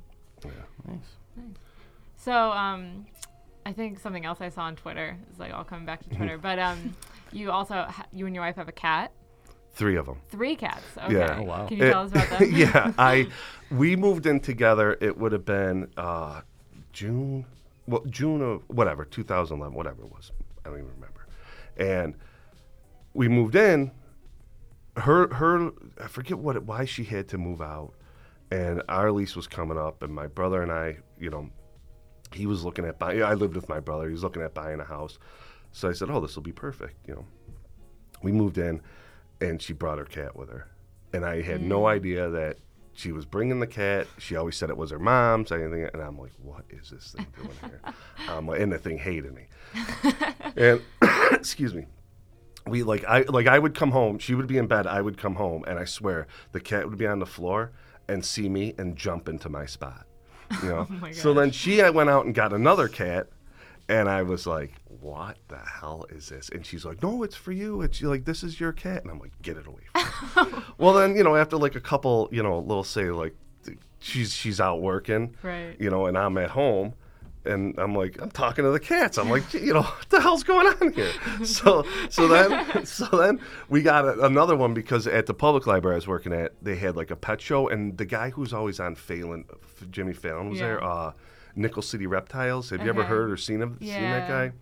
Yeah. 0.45 0.51
Nice. 0.87 0.99
Nice. 1.37 1.47
So 2.17 2.33
um, 2.53 3.07
I 3.65 3.73
think 3.73 3.99
something 4.01 4.25
else 4.27 4.41
I 4.41 4.49
saw 4.51 4.63
on 4.63 4.77
Twitter 4.77 5.17
is 5.33 5.39
like 5.39 5.53
all 5.55 5.65
coming 5.65 5.87
back 5.87 6.01
to 6.03 6.09
Mm-hmm. 6.09 6.17
Twitter, 6.19 6.39
but 6.39 6.59
um, 6.59 6.95
you 7.33 7.51
also 7.51 7.75
ha- 7.89 8.07
you 8.13 8.27
and 8.27 8.35
your 8.35 8.45
wife 8.45 8.57
have 8.57 8.69
a 8.69 8.73
cat, 8.73 9.13
Three 9.77 9.97
of 9.97 10.07
them. 10.07 10.21
three 10.31 10.57
cats. 10.57 10.83
Okay. 10.97 11.15
Yeah. 11.15 11.39
Oh, 11.39 11.43
wow. 11.45 11.67
Can 11.69 11.77
you 11.77 11.85
It- 11.85 11.91
tell 11.93 12.03
us 12.03 12.11
about 12.11 12.29
that? 12.31 12.51
yeah, 12.63 12.93
I 12.99 13.29
we 13.71 13.95
moved 13.95 14.27
in 14.27 14.41
together. 14.41 14.97
It 15.01 15.17
would 15.19 15.33
have 15.33 15.45
been 15.45 15.89
uh, 15.99 16.41
June, 16.93 17.45
well, 17.87 18.03
June 18.09 18.41
of 18.43 18.63
whatever, 18.69 19.05
2011, 19.05 19.75
whatever 19.77 20.03
it 20.03 20.11
was. 20.11 20.33
I 20.65 20.71
don't 20.71 20.79
even 20.79 20.91
remember. 20.93 21.27
And 21.77 22.15
we 23.15 23.29
moved 23.29 23.55
in. 23.55 23.91
Her 24.97 25.33
her 25.35 25.71
I 26.03 26.07
forget 26.09 26.39
what 26.39 26.57
it, 26.57 26.63
why 26.65 26.87
she 26.87 27.05
had 27.05 27.29
to 27.29 27.39
move 27.39 27.61
out, 27.61 27.93
and 28.51 28.83
our 28.89 29.13
lease 29.13 29.37
was 29.37 29.47
coming 29.47 29.77
up, 29.77 30.03
and 30.03 30.11
my 30.15 30.27
brother 30.27 30.63
and 30.63 30.73
I, 30.73 30.97
you 31.21 31.29
know, 31.29 31.51
he 32.33 32.47
was 32.47 32.65
looking 32.65 32.87
at 32.87 32.99
buying. 32.99 33.23
I 33.23 33.35
lived 33.35 33.57
with 33.57 33.69
my 33.69 33.79
brother. 33.79 34.07
He 34.07 34.13
was 34.13 34.23
looking 34.23 34.41
at 34.41 34.55
buying 34.55 34.81
a 34.81 34.85
house, 34.85 35.19
so 35.73 35.91
I 35.91 35.93
said, 35.93 36.09
"Oh, 36.09 36.19
this 36.21 36.35
will 36.35 36.43
be 36.43 36.53
perfect," 36.53 37.07
you 37.07 37.15
know. 37.15 37.27
We 38.23 38.33
moved 38.33 38.57
in, 38.57 38.81
and 39.41 39.61
she 39.61 39.73
brought 39.73 39.99
her 39.99 40.05
cat 40.05 40.37
with 40.37 40.49
her, 40.51 40.69
and 41.13 41.25
I 41.25 41.43
had 41.43 41.63
no 41.63 41.87
idea 41.87 42.29
that 42.31 42.57
she 42.93 43.13
was 43.13 43.27
bringing 43.27 43.61
the 43.61 43.67
cat. 43.67 44.07
She 44.19 44.37
always 44.37 44.57
said 44.57 44.71
it 44.71 44.77
was 44.77 44.91
her 44.91 44.99
mom's, 44.99 45.53
anything, 45.53 45.89
and 45.93 46.03
I'm 46.03 46.19
like, 46.19 46.33
"What 46.43 46.65
is 46.71 46.91
this 46.91 47.13
thing 47.13 47.27
doing 47.37 47.51
here?" 47.63 47.81
um, 48.29 48.49
and 48.49 48.73
the 48.73 48.79
thing 48.79 48.99
hated 48.99 49.35
me, 49.35 49.47
and 50.57 50.81
excuse 51.33 51.75
me. 51.75 51.87
We 52.67 52.83
like 52.83 53.05
I 53.05 53.21
like 53.23 53.47
I 53.47 53.59
would 53.59 53.75
come 53.75 53.93
home. 53.93 54.19
She 54.19 54.35
would 54.35 54.49
be 54.49 54.59
in 54.59 54.67
bed. 54.67 54.87
I 54.87 55.01
would 55.01 55.19
come 55.19 55.37
home, 55.37 55.65
and 55.69 55.79
I 55.79 55.85
swear 55.85 56.27
the 56.53 56.61
cat 56.61 56.89
would 56.89 56.99
be 56.99 57.07
on 57.07 57.21
the 57.21 57.27
floor 57.27 57.71
and 58.09 58.25
see 58.25 58.49
me 58.49 58.75
and 58.79 58.97
jump 58.97 59.29
into 59.29 59.49
my 59.49 59.67
spot. 59.67 60.07
You 60.63 60.69
know. 60.69 60.87
my 61.01 61.13
so 61.13 61.33
then 61.35 61.51
she 61.51 61.83
I 61.83 61.91
went 61.91 62.11
out 62.11 62.25
and 62.25 62.35
got 62.35 62.53
another 62.53 62.89
cat, 62.89 63.29
and 63.89 64.09
I 64.09 64.23
was 64.23 64.47
like, 64.47 64.73
"What 65.01 65.37
the 65.49 65.59
hell 65.59 66.07
is 66.11 66.29
this?" 66.29 66.49
And 66.49 66.65
she's 66.67 66.85
like, 66.85 67.03
"No, 67.03 67.23
it's 67.23 67.37
for 67.37 67.53
you. 67.53 67.83
It's 67.83 68.03
like 68.03 68.25
this 68.25 68.43
is 68.43 68.59
your 68.59 68.73
cat." 68.73 69.03
And 69.03 69.11
I'm 69.11 69.19
like, 69.19 69.33
"Get 69.43 69.57
it 69.57 69.67
away 69.67 69.83
from 69.93 70.53
me." 70.53 70.59
well, 70.79 70.95
then 70.95 71.17
you 71.17 71.25
know 71.25 71.37
after 71.37 71.57
like 71.57 71.75
a 71.77 71.81
couple, 71.81 72.29
you 72.33 72.43
know, 72.43 72.59
little 72.59 72.85
say 72.85 73.11
like 73.11 73.35
she's 74.01 74.33
she's 74.33 74.61
out 74.61 74.81
working, 74.81 75.35
Right. 75.43 75.77
You 75.81 75.91
know, 75.91 76.07
and 76.07 76.17
I'm 76.17 76.37
at 76.39 76.51
home. 76.51 76.95
And 77.45 77.79
I'm 77.79 77.95
like, 77.95 78.21
I'm 78.21 78.33
talking 78.33 78.65
to 78.65 78.73
the 78.73 78.81
cats. 78.81 79.19
I'm 79.19 79.31
like, 79.31 79.55
you 79.55 79.73
know, 79.73 79.83
what 79.83 80.09
the 80.11 80.21
hell's 80.21 80.43
going 80.43 80.67
on 80.67 80.93
here? 80.93 81.13
So, 81.45 81.87
so 82.11 82.27
then, 82.27 82.85
so 82.85 83.05
then 83.07 83.39
we 83.69 83.83
got 83.83 84.05
a, 84.05 84.25
another 84.25 84.57
one 84.57 84.75
because 84.75 85.07
at 85.07 85.27
the 85.27 85.35
public 85.35 85.65
library 85.65 85.95
I 85.95 85.99
was 85.99 86.09
working 86.09 86.33
at, 86.33 86.55
they 86.61 86.75
had 86.75 86.97
like 86.97 87.13
a 87.13 87.15
pet 87.17 87.41
show, 87.41 87.69
and 87.69 87.97
the 87.99 88.05
guy 88.05 88.31
who's 88.31 88.53
always 88.53 88.81
on 88.81 88.97
Fallon, 88.97 89.45
Jimmy 89.93 90.13
Fallon 90.13 90.51
was 90.51 90.59
there. 90.59 90.83
Uh, 90.83 91.13
Nickel 91.57 91.83
City 91.83 92.07
Reptiles. 92.07 92.71
Have 92.71 92.83
you 92.83 92.89
ever 92.91 93.05
heard 93.05 93.31
or 93.31 93.37
seen 93.37 93.63
of 93.63 93.77
seen 93.81 93.89
that 93.89 94.29
guy? 94.29 94.53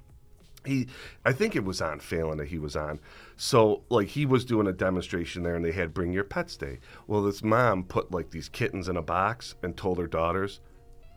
he 0.66 0.86
i 1.26 1.30
think 1.32 1.54
it 1.54 1.62
was 1.62 1.82
on 1.82 2.00
Fallon 2.00 2.38
that 2.38 2.48
he 2.48 2.58
was 2.58 2.74
on 2.74 2.98
so 3.36 3.82
like 3.90 4.08
he 4.08 4.24
was 4.24 4.46
doing 4.46 4.66
a 4.66 4.72
demonstration 4.72 5.42
there 5.42 5.56
and 5.56 5.62
they 5.64 5.72
had 5.72 5.92
bring 5.92 6.10
your 6.10 6.24
pets 6.24 6.56
day 6.56 6.78
well 7.06 7.22
this 7.22 7.42
mom 7.42 7.84
put 7.84 8.10
like 8.10 8.30
these 8.30 8.48
kittens 8.48 8.88
in 8.88 8.96
a 8.96 9.02
box 9.02 9.56
and 9.62 9.76
told 9.76 9.98
her 9.98 10.06
daughters 10.06 10.60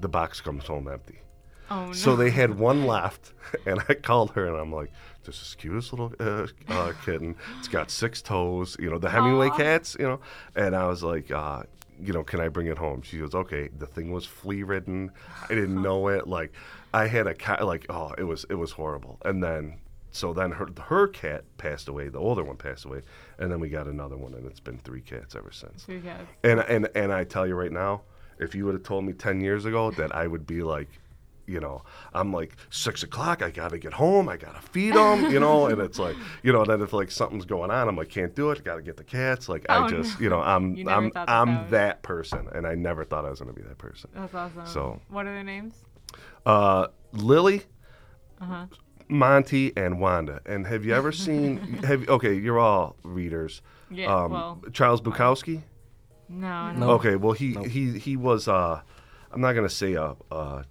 the 0.02 0.10
box 0.10 0.42
comes 0.42 0.66
home 0.66 0.88
empty 0.88 1.22
Oh 1.70 1.86
no. 1.88 1.94
so 1.94 2.16
they 2.18 2.30
had 2.30 2.58
one 2.60 2.86
left 2.86 3.32
and 3.66 3.80
i 3.88 3.94
called 3.94 4.32
her 4.32 4.48
and 4.48 4.58
i'm 4.58 4.72
like 4.74 4.92
this 5.24 5.42
is 5.42 5.56
cutest 5.56 5.94
little 5.94 6.14
uh, 6.20 6.48
uh, 6.68 6.92
kitten 7.06 7.36
it's 7.60 7.70
got 7.70 7.90
six 7.90 8.22
toes 8.22 8.76
you 8.82 8.90
know 8.90 8.98
the 8.98 9.10
hemingway 9.10 9.48
Aw. 9.48 9.58
cats 9.58 9.96
you 9.98 10.08
know 10.08 10.20
and 10.58 10.76
i 10.76 10.86
was 10.88 11.04
like 11.04 11.32
uh, 11.32 11.64
you 12.02 12.14
know 12.14 12.24
can 12.24 12.40
i 12.40 12.48
bring 12.48 12.68
it 12.68 12.78
home? 12.78 13.02
She 13.02 13.18
goes 13.20 13.34
okay 13.34 13.70
the 13.78 13.88
thing 13.88 14.12
was 14.12 14.26
flea 14.26 14.64
ridden 14.64 15.12
i 15.44 15.48
didn't 15.50 15.82
know 15.88 16.08
it. 16.08 16.28
Like 16.28 16.54
i 16.94 17.08
had 17.08 17.28
a 17.28 17.34
cat 17.34 17.66
like 17.66 17.86
oh 17.90 18.14
it 18.18 18.24
was 18.24 18.46
it 18.50 18.56
was 18.56 18.72
horrible. 18.72 19.18
And 19.26 19.44
then 19.44 19.80
so 20.12 20.34
then 20.34 20.52
her 20.52 20.68
her 20.88 21.08
cat 21.08 21.44
passed 21.58 21.88
away 21.88 22.10
the 22.10 22.18
older 22.20 22.44
one 22.44 22.56
passed 22.58 22.86
away 22.86 23.02
and 23.40 23.52
then 23.52 23.60
we 23.60 23.70
got 23.70 23.88
another 23.88 24.18
one 24.18 24.34
and 24.34 24.46
it's 24.46 24.60
been 24.60 24.78
three 24.80 25.02
cats 25.02 25.36
ever 25.36 25.52
since. 25.52 25.84
Three 25.84 26.02
cats. 26.02 26.26
and 26.44 26.60
and 26.62 26.90
and 26.96 27.12
I 27.14 27.24
tell 27.24 27.46
you 27.46 27.56
right 27.56 27.72
now, 27.72 28.02
if 28.40 28.56
you 28.56 28.66
would 28.66 28.74
have 28.74 28.84
told 28.84 29.04
me 29.06 29.14
ten 29.14 29.42
years 29.42 29.66
ago 29.66 29.92
that 29.92 30.16
I 30.16 30.26
would 30.28 30.48
be 30.48 30.62
like, 30.64 30.90
you 31.48 31.60
know, 31.60 31.82
I'm 32.14 32.32
like 32.34 32.56
six 32.70 33.04
o'clock. 33.04 33.42
I 33.42 33.50
gotta 33.50 33.78
get 33.80 33.94
home. 33.94 34.28
I 34.30 34.38
gotta 34.38 34.62
feed 34.62 34.94
them. 34.94 35.32
You 35.32 35.40
know, 35.40 35.68
and 35.68 35.82
it's 35.82 35.98
like, 35.98 36.16
you 36.44 36.52
know, 36.54 36.66
then 36.66 36.82
if 36.82 36.94
like 36.94 37.10
something's 37.10 37.46
going 37.46 37.72
on, 37.72 37.88
I'm 37.88 37.96
like, 37.96 38.10
can't 38.10 38.36
do 38.36 38.52
it. 38.52 38.64
Gotta 38.64 38.82
get 38.82 38.98
the 38.98 39.04
cats. 39.04 39.48
Like 39.50 39.66
Oh, 39.70 39.84
I 39.86 39.90
just, 39.90 40.20
you 40.20 40.30
know, 40.30 40.42
I'm 40.42 40.76
You 40.76 40.90
I'm 40.90 41.10
that 41.12 41.30
I'm 41.30 41.48
that 41.56 41.70
that 41.72 42.04
person, 42.04 42.48
and 42.54 42.68
I 42.68 42.76
never 42.76 43.04
thought 43.06 43.26
I 43.26 43.30
was 43.30 43.40
gonna 43.40 43.54
be 43.54 43.62
that 43.64 43.78
person. 43.78 44.10
That's 44.14 44.34
awesome. 44.36 44.68
So- 44.68 45.00
what 45.10 45.26
are 45.26 45.34
their 45.34 45.44
names? 45.44 45.74
Uh, 46.46 46.88
Lily, 47.14 47.64
Uh-huh. 48.42 48.66
Monty, 49.10 49.72
and 49.78 50.00
Wanda. 50.02 50.42
And 50.46 50.68
have 50.68 50.84
you 50.84 50.94
ever 50.94 51.12
seen? 51.14 51.58
have 51.84 52.08
okay, 52.10 52.34
you're 52.34 52.60
all 52.60 52.98
readers. 53.04 53.62
Yeah, 53.90 54.14
Um, 54.14 54.32
well- 54.32 54.62
Charles 54.74 55.00
Bukowski. 55.02 55.62
No, 56.30 56.72
no. 56.72 56.80
No. 56.80 56.90
Okay, 56.96 57.16
well 57.16 57.32
he 57.32 57.54
he 57.70 57.98
he 57.98 58.18
was 58.18 58.50
uh 58.50 58.82
I'm 59.32 59.40
not 59.40 59.54
gonna 59.54 59.70
say 59.70 59.96
uh 59.96 60.16
uh 60.30 60.64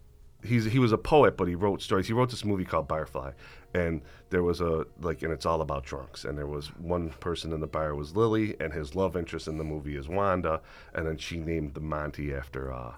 he's 0.46 0.64
he 0.64 0.78
was 0.78 0.92
a 0.92 0.98
poet 0.98 1.36
but 1.36 1.48
he 1.48 1.54
wrote 1.54 1.82
stories. 1.82 2.06
He 2.06 2.12
wrote 2.12 2.30
this 2.30 2.44
movie 2.44 2.64
called 2.64 2.88
Barfly 2.88 3.34
and 3.74 4.00
there 4.30 4.42
was 4.42 4.60
a 4.60 4.86
like 5.00 5.22
and 5.22 5.32
it's 5.32 5.46
all 5.46 5.60
about 5.60 5.84
drunks 5.84 6.24
and 6.24 6.36
there 6.36 6.46
was 6.46 6.68
one 6.78 7.10
person 7.20 7.52
in 7.52 7.60
the 7.60 7.66
bar 7.66 7.94
was 7.94 8.16
Lily 8.16 8.56
and 8.60 8.72
his 8.72 8.94
love 8.94 9.16
interest 9.16 9.48
in 9.48 9.58
the 9.58 9.64
movie 9.64 9.96
is 9.96 10.08
Wanda 10.08 10.60
and 10.94 11.06
then 11.06 11.18
she 11.18 11.36
named 11.38 11.74
the 11.74 11.80
Monty 11.80 12.34
after 12.34 12.72
uh 12.72 12.94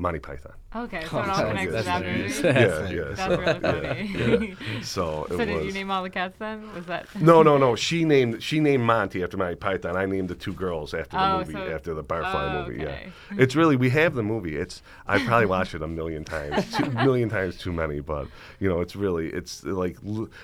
Monty 0.00 0.18
Python. 0.18 0.52
Okay, 0.74 1.04
so 1.04 1.18
it 1.20 1.28
all 1.28 1.34
so 1.34 1.46
connects 1.48 1.74
to 1.76 1.82
that 1.82 2.02
movie. 2.04 2.42
yeah, 2.42 2.88
yeah. 2.88 3.02
That's 3.14 3.20
so, 3.20 3.38
really 3.38 3.60
funny. 3.60 4.56
yeah. 4.60 4.80
So 4.82 5.24
it 5.24 5.28
So 5.30 5.36
did 5.44 5.56
was 5.56 5.66
you 5.66 5.72
name 5.72 5.90
all 5.90 6.02
the 6.02 6.08
cats 6.10 6.36
then? 6.38 6.72
Was 6.74 6.86
that? 6.86 7.06
No, 7.20 7.42
no, 7.42 7.58
no. 7.58 7.76
She 7.76 8.04
named 8.04 8.42
she 8.42 8.60
named 8.60 8.82
Monty 8.84 9.22
after 9.22 9.36
Monty 9.36 9.56
Python. 9.56 9.96
I 9.96 10.06
named 10.06 10.30
the 10.30 10.34
two 10.34 10.54
girls 10.54 10.94
after 10.94 11.16
the 11.18 11.32
Oh, 11.34 11.38
movie, 11.40 11.52
so- 11.52 11.74
after 11.74 11.92
the 11.94 12.02
Barfly 12.02 12.34
oh, 12.34 12.62
movie. 12.68 12.82
okay. 12.82 13.12
Yeah, 13.32 13.36
it's 13.42 13.54
really 13.54 13.76
we 13.76 13.90
have 13.90 14.14
the 14.14 14.22
movie. 14.22 14.56
It's 14.56 14.82
I 15.06 15.18
probably 15.24 15.46
watched 15.56 15.74
it 15.74 15.82
a 15.82 15.88
million 15.88 16.24
times, 16.24 16.74
two 16.74 16.90
million 16.92 17.28
times 17.28 17.58
too 17.58 17.72
many. 17.72 18.00
But 18.00 18.28
you 18.58 18.68
know, 18.70 18.80
it's 18.80 18.96
really 18.96 19.28
it's 19.28 19.62
like 19.64 19.98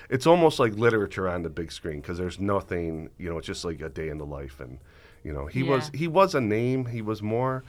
it's 0.09 0.27
almost 0.27 0.59
like 0.59 0.73
literature 0.75 1.27
on 1.27 1.41
the 1.41 1.49
big 1.49 1.71
screen 1.71 1.99
because 2.01 2.19
there's 2.19 2.39
nothing. 2.39 3.09
You 3.17 3.29
know, 3.31 3.39
it's 3.39 3.47
just 3.47 3.65
like 3.65 3.81
a 3.81 3.89
day 3.89 4.09
in 4.09 4.19
the 4.19 4.25
life, 4.25 4.59
and 4.59 4.77
you 5.23 5.33
know, 5.33 5.47
he 5.47 5.63
was 5.63 5.89
he 5.95 6.07
was 6.07 6.35
a 6.35 6.41
name. 6.41 6.85
He 6.85 7.01
was 7.01 7.23
more 7.23 7.63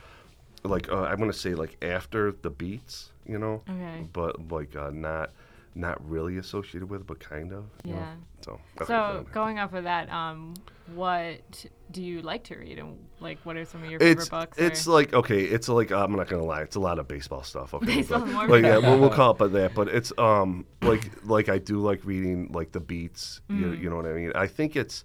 like 0.68 0.88
uh, 0.90 1.02
I'm 1.02 1.18
gonna 1.18 1.32
say 1.32 1.54
like 1.54 1.76
after 1.82 2.32
the 2.32 2.50
beats. 2.50 3.12
You 3.26 3.38
know, 3.38 3.62
Okay. 3.68 4.06
but 4.12 4.50
like 4.50 4.74
uh, 4.76 4.90
not. 4.92 5.30
Not 5.74 6.04
really 6.10 6.38
associated 6.38 6.90
with, 6.90 7.06
but 7.06 7.20
kind 7.20 7.52
of. 7.52 7.66
you 7.84 7.92
know? 7.92 7.98
Yeah. 8.00 8.14
So. 8.40 8.60
So 8.80 8.86
go 8.86 9.26
going 9.32 9.60
off 9.60 9.74
of 9.74 9.84
that, 9.84 10.10
um, 10.10 10.54
what 10.92 11.66
do 11.92 12.02
you 12.02 12.20
like 12.22 12.42
to 12.44 12.56
read, 12.56 12.80
and 12.80 12.98
like, 13.20 13.38
what 13.44 13.56
are 13.56 13.64
some 13.64 13.84
of 13.84 13.90
your 13.90 14.00
favorite 14.00 14.22
it's 14.22 14.28
books? 14.28 14.58
it's 14.58 14.88
or- 14.88 14.92
like 14.94 15.12
okay 15.12 15.44
it's 15.44 15.68
like 15.68 15.92
I'm 15.92 16.16
not 16.16 16.26
gonna 16.26 16.42
lie 16.44 16.62
it's 16.62 16.74
a 16.74 16.80
lot 16.80 16.98
of 16.98 17.06
baseball 17.06 17.44
stuff 17.44 17.74
okay 17.74 17.86
Baseball, 17.96 18.20
but, 18.20 18.28
more 18.32 18.48
like 18.48 18.64
yeah 18.64 18.78
we'll, 18.78 18.98
we'll 18.98 19.10
call 19.10 19.32
it 19.32 19.38
by 19.38 19.46
that 19.48 19.74
but 19.74 19.86
it's 19.88 20.10
um 20.18 20.64
like 20.82 21.08
like 21.24 21.48
I 21.48 21.58
do 21.58 21.78
like 21.78 22.04
reading 22.04 22.50
like 22.52 22.72
the 22.72 22.80
beats 22.80 23.40
you, 23.48 23.66
Mm. 23.66 23.80
you 23.80 23.90
know 23.90 23.96
what 23.96 24.06
I 24.06 24.14
mean 24.14 24.32
I 24.34 24.48
think 24.48 24.74
it's 24.74 25.04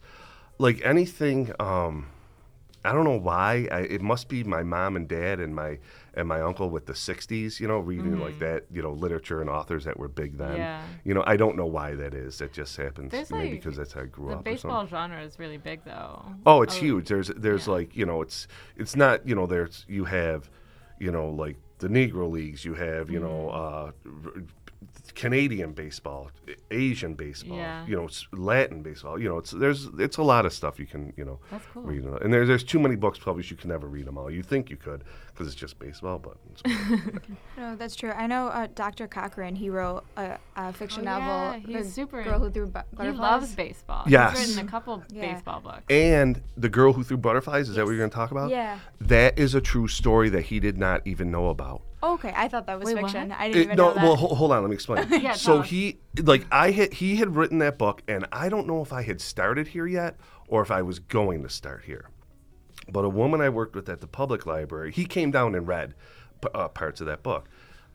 like 0.58 0.82
anything 0.84 1.52
um 1.60 2.08
I 2.85 2.91
don't 2.91 3.05
know 3.05 3.17
why 3.17 3.67
I, 3.71 3.79
it 3.81 4.01
must 4.01 4.27
be 4.27 4.43
my 4.43 4.61
mom 4.63 4.95
and 4.95 5.07
dad 5.07 5.39
and 5.39 5.55
my 5.55 5.79
and 6.15 6.27
my 6.27 6.41
uncle 6.41 6.69
with 6.69 6.85
the 6.85 6.93
60s 6.93 7.59
you 7.59 7.67
know 7.67 7.79
reading 7.79 8.19
like 8.19 8.39
that 8.39 8.65
you 8.71 8.81
know 8.81 8.91
literature 8.91 9.39
and 9.41 9.49
authors 9.49 9.85
that 9.85 9.97
were 9.97 10.07
big 10.09 10.37
then 10.37 10.49
Mm-hmm. 10.49 10.57
Yeah. 10.57 10.83
you 11.03 11.13
know 11.13 11.23
I 11.25 11.37
don't 11.37 11.55
know 11.55 11.65
why 11.65 11.95
that 11.95 12.13
is 12.13 12.37
that 12.39 12.51
just 12.53 12.75
happens 12.77 13.11
There's, 13.11 13.31
maybe 13.31 13.51
like, 13.51 13.61
because 13.61 13.77
that's 13.77 13.93
how 13.93 14.01
I 14.01 14.05
grew 14.05 14.27
the 14.27 14.33
up 14.33 14.37
something. 14.39 14.53
baseball 14.53 14.85
genre 14.87 15.21
is 15.23 15.39
really 15.39 15.57
big 15.57 15.83
though. 15.85 16.23
Oh, 16.45 16.61
it's 16.61 16.75
huge. 16.75 17.07
There's 17.07 17.29
there's 17.29 17.67
yeah. 17.67 17.73
like 17.73 17.95
you 17.95 18.05
know 18.05 18.21
it's 18.21 18.47
it's 18.77 18.95
not 18.95 19.25
you 19.27 19.33
know 19.35 19.45
there's 19.47 19.85
you 19.87 20.03
have 20.05 20.49
you 20.99 21.11
know 21.11 21.29
like 21.29 21.55
the 21.79 21.87
Negro 21.87 22.29
leagues. 22.31 22.63
You 22.65 22.73
have 22.75 23.09
you 23.09 23.19
know 23.19 23.49
Mm-hmm. 23.53 24.37
uh, 24.39 24.41
Canadian 25.15 25.73
baseball, 25.73 26.32
Asian 26.71 27.13
baseball. 27.13 27.58
Yeah. 27.58 27.86
You 27.86 27.95
know 27.95 28.10
Latin 28.32 28.82
baseball. 28.82 29.19
You 29.19 29.30
know 29.30 29.38
it's 29.38 29.52
there's 29.52 29.89
it's 29.99 30.17
a 30.17 30.23
lot 30.23 30.45
of 30.45 30.54
stuff 30.54 30.80
you 30.80 30.88
can 30.88 31.13
you 31.17 31.26
know 31.26 31.39
cool. 31.73 31.84
read. 31.84 32.04
And 32.04 32.34
there's 32.34 32.47
there's 32.47 32.63
too 32.63 32.80
many 32.80 32.95
books 32.95 33.19
published. 33.19 33.52
You 33.52 33.58
can 33.58 33.69
never 33.69 33.88
read 33.88 34.06
them 34.06 34.17
all. 34.17 34.32
You 34.32 34.43
think 34.43 34.69
you 34.69 34.78
could 34.78 35.04
because 35.33 35.47
it's 35.47 35.55
just 35.55 35.79
baseball, 35.79 36.19
but 36.19 36.37
it's, 36.51 36.61
No, 37.57 37.75
that's 37.75 37.95
true. 37.95 38.11
I 38.11 38.27
know 38.27 38.47
uh, 38.47 38.67
Dr. 38.75 39.07
Cochrane. 39.07 39.55
He 39.55 39.69
wrote 39.69 40.03
a, 40.15 40.37
a 40.55 40.71
fiction 40.73 41.01
Oh, 41.07 41.17
novel, 41.17 41.59
yeah, 41.67 41.77
he's 41.79 41.87
The 41.87 41.91
super- 41.91 42.23
Girl 42.23 42.39
Who 42.39 42.51
Threw 42.51 42.67
Bu- 42.67 42.79
He 42.91 42.95
Butterflies. 42.95 43.19
loves 43.19 43.55
baseball. 43.55 44.03
Yes. 44.07 44.37
He's 44.39 44.49
written 44.55 44.67
a 44.67 44.71
couple 44.71 45.03
Yeah. 45.09 45.33
baseball 45.33 45.61
books. 45.61 45.83
and 45.89 46.41
the 46.57 46.69
girl 46.69 46.93
who 46.93 47.03
threw 47.03 47.17
butterflies. 47.17 47.69
Is 47.69 47.75
that 47.75 47.85
what 47.85 47.91
you're 47.91 47.99
going 47.99 48.09
to 48.09 48.15
talk 48.15 48.31
about? 48.31 48.49
Yeah. 48.51 48.79
That 49.01 49.37
is 49.39 49.55
a 49.55 49.61
true 49.61 49.87
story 49.87 50.29
that 50.29 50.43
he 50.43 50.59
did 50.59 50.77
not 50.77 51.01
even 51.05 51.31
know 51.31 51.47
about. 51.49 51.81
Okay, 52.03 52.33
I 52.35 52.47
thought 52.49 52.65
that 52.67 52.79
was 52.79 52.87
Wait, 52.87 53.01
what? 53.01 53.11
fiction. 53.11 53.31
I 53.31 53.47
didn't 53.47 53.55
It- 53.61 53.63
even 53.65 53.77
no, 53.77 53.87
know 53.89 53.93
that. 53.95 54.01
No, 54.01 54.07
well, 54.09 54.15
hold 54.17 54.51
on. 54.51 54.61
Let 54.61 54.69
me 54.69 54.75
explain. 54.75 55.07
Yeah, 55.21 55.33
so 55.33 55.61
he, 55.61 55.97
like, 56.21 56.45
I 56.51 56.71
had 56.71 56.93
he 56.93 57.15
had 57.15 57.35
written 57.35 57.57
that 57.59 57.77
book, 57.77 58.01
and 58.07 58.27
I 58.31 58.49
don't 58.49 58.67
know 58.67 58.81
if 58.81 58.91
I 58.93 59.01
had 59.03 59.19
started 59.21 59.69
here 59.69 59.87
yet 59.87 60.15
or 60.47 60.61
if 60.61 60.69
I 60.69 60.81
was 60.81 60.99
going 60.99 61.41
to 61.43 61.49
start 61.49 61.83
here. 61.85 62.09
But 62.89 63.05
a 63.05 63.09
woman 63.09 63.41
I 63.41 63.49
worked 63.49 63.75
with 63.75 63.87
at 63.89 64.01
the 64.01 64.07
public 64.07 64.45
library, 64.45 64.91
he 64.91 65.05
came 65.05 65.31
down 65.31 65.55
and 65.55 65.67
read 65.67 65.93
p- 66.41 66.49
uh, 66.53 66.67
parts 66.67 66.99
of 67.01 67.07
that 67.07 67.23
book. 67.23 67.47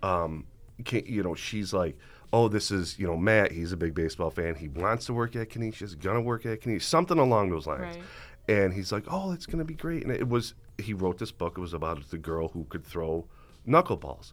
Um, 0.03 0.46
ca- 0.85 1.05
you 1.07 1.22
know, 1.22 1.35
she's 1.35 1.72
like, 1.72 1.96
"Oh, 2.33 2.48
this 2.48 2.70
is 2.70 2.98
you 2.98 3.07
know 3.07 3.16
Matt. 3.16 3.53
He's 3.53 3.72
a 3.72 3.77
big 3.77 3.94
baseball 3.94 4.31
fan. 4.31 4.55
He 4.55 4.68
wants 4.68 5.07
to 5.07 5.12
work 5.12 5.37
at 5.37 5.51
Canisius. 5.51 5.94
Gonna 5.94 6.20
work 6.22 6.46
at 6.46 6.61
Canisius. 6.62 6.87
Something 6.87 7.18
along 7.18 7.51
those 7.51 7.66
lines." 7.66 7.96
Right. 7.96 8.05
And 8.48 8.72
he's 8.72 8.92
like, 8.92 9.05
"Oh, 9.09 9.33
it's 9.33 9.44
gonna 9.46 9.64
be 9.64 9.74
great." 9.74 10.05
And 10.05 10.12
it 10.12 10.29
was 10.29 10.55
he 10.79 10.94
wrote 10.94 11.18
this 11.18 11.33
book. 11.33 11.59
It 11.59 11.61
was 11.61 11.74
about 11.74 12.11
the 12.11 12.18
girl 12.18 12.48
who 12.48 12.64
could 12.64 12.85
throw 12.85 13.27
knuckleballs 13.66 14.33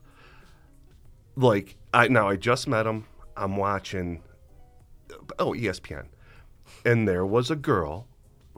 like 1.36 1.76
I 1.92 2.08
now 2.08 2.28
I 2.28 2.36
just 2.36 2.66
met 2.66 2.86
him. 2.86 3.04
I'm 3.36 3.56
watching 3.56 4.22
oh 5.38 5.52
ESPN. 5.52 6.06
And 6.84 7.06
there 7.06 7.24
was 7.24 7.50
a 7.50 7.56
girl 7.56 8.08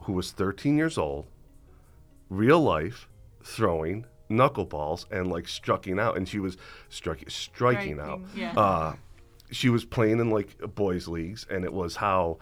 who 0.03 0.13
was 0.13 0.31
13 0.31 0.77
years 0.77 0.97
old, 0.97 1.27
real 2.29 2.61
life, 2.61 3.07
throwing 3.43 4.05
knuckleballs 4.29 5.05
and 5.11 5.27
like 5.31 5.47
striking 5.47 5.99
out 5.99 6.15
and 6.15 6.27
she 6.29 6.39
was 6.39 6.55
struck, 6.89 7.19
striking 7.27 7.99
out. 7.99 8.21
Yeah. 8.35 8.53
Uh 8.53 8.95
she 9.51 9.69
was 9.69 9.83
playing 9.83 10.19
in 10.19 10.29
like 10.29 10.57
boys 10.75 11.07
leagues 11.07 11.45
and 11.49 11.65
it 11.65 11.73
was 11.73 11.95
how 11.95 12.37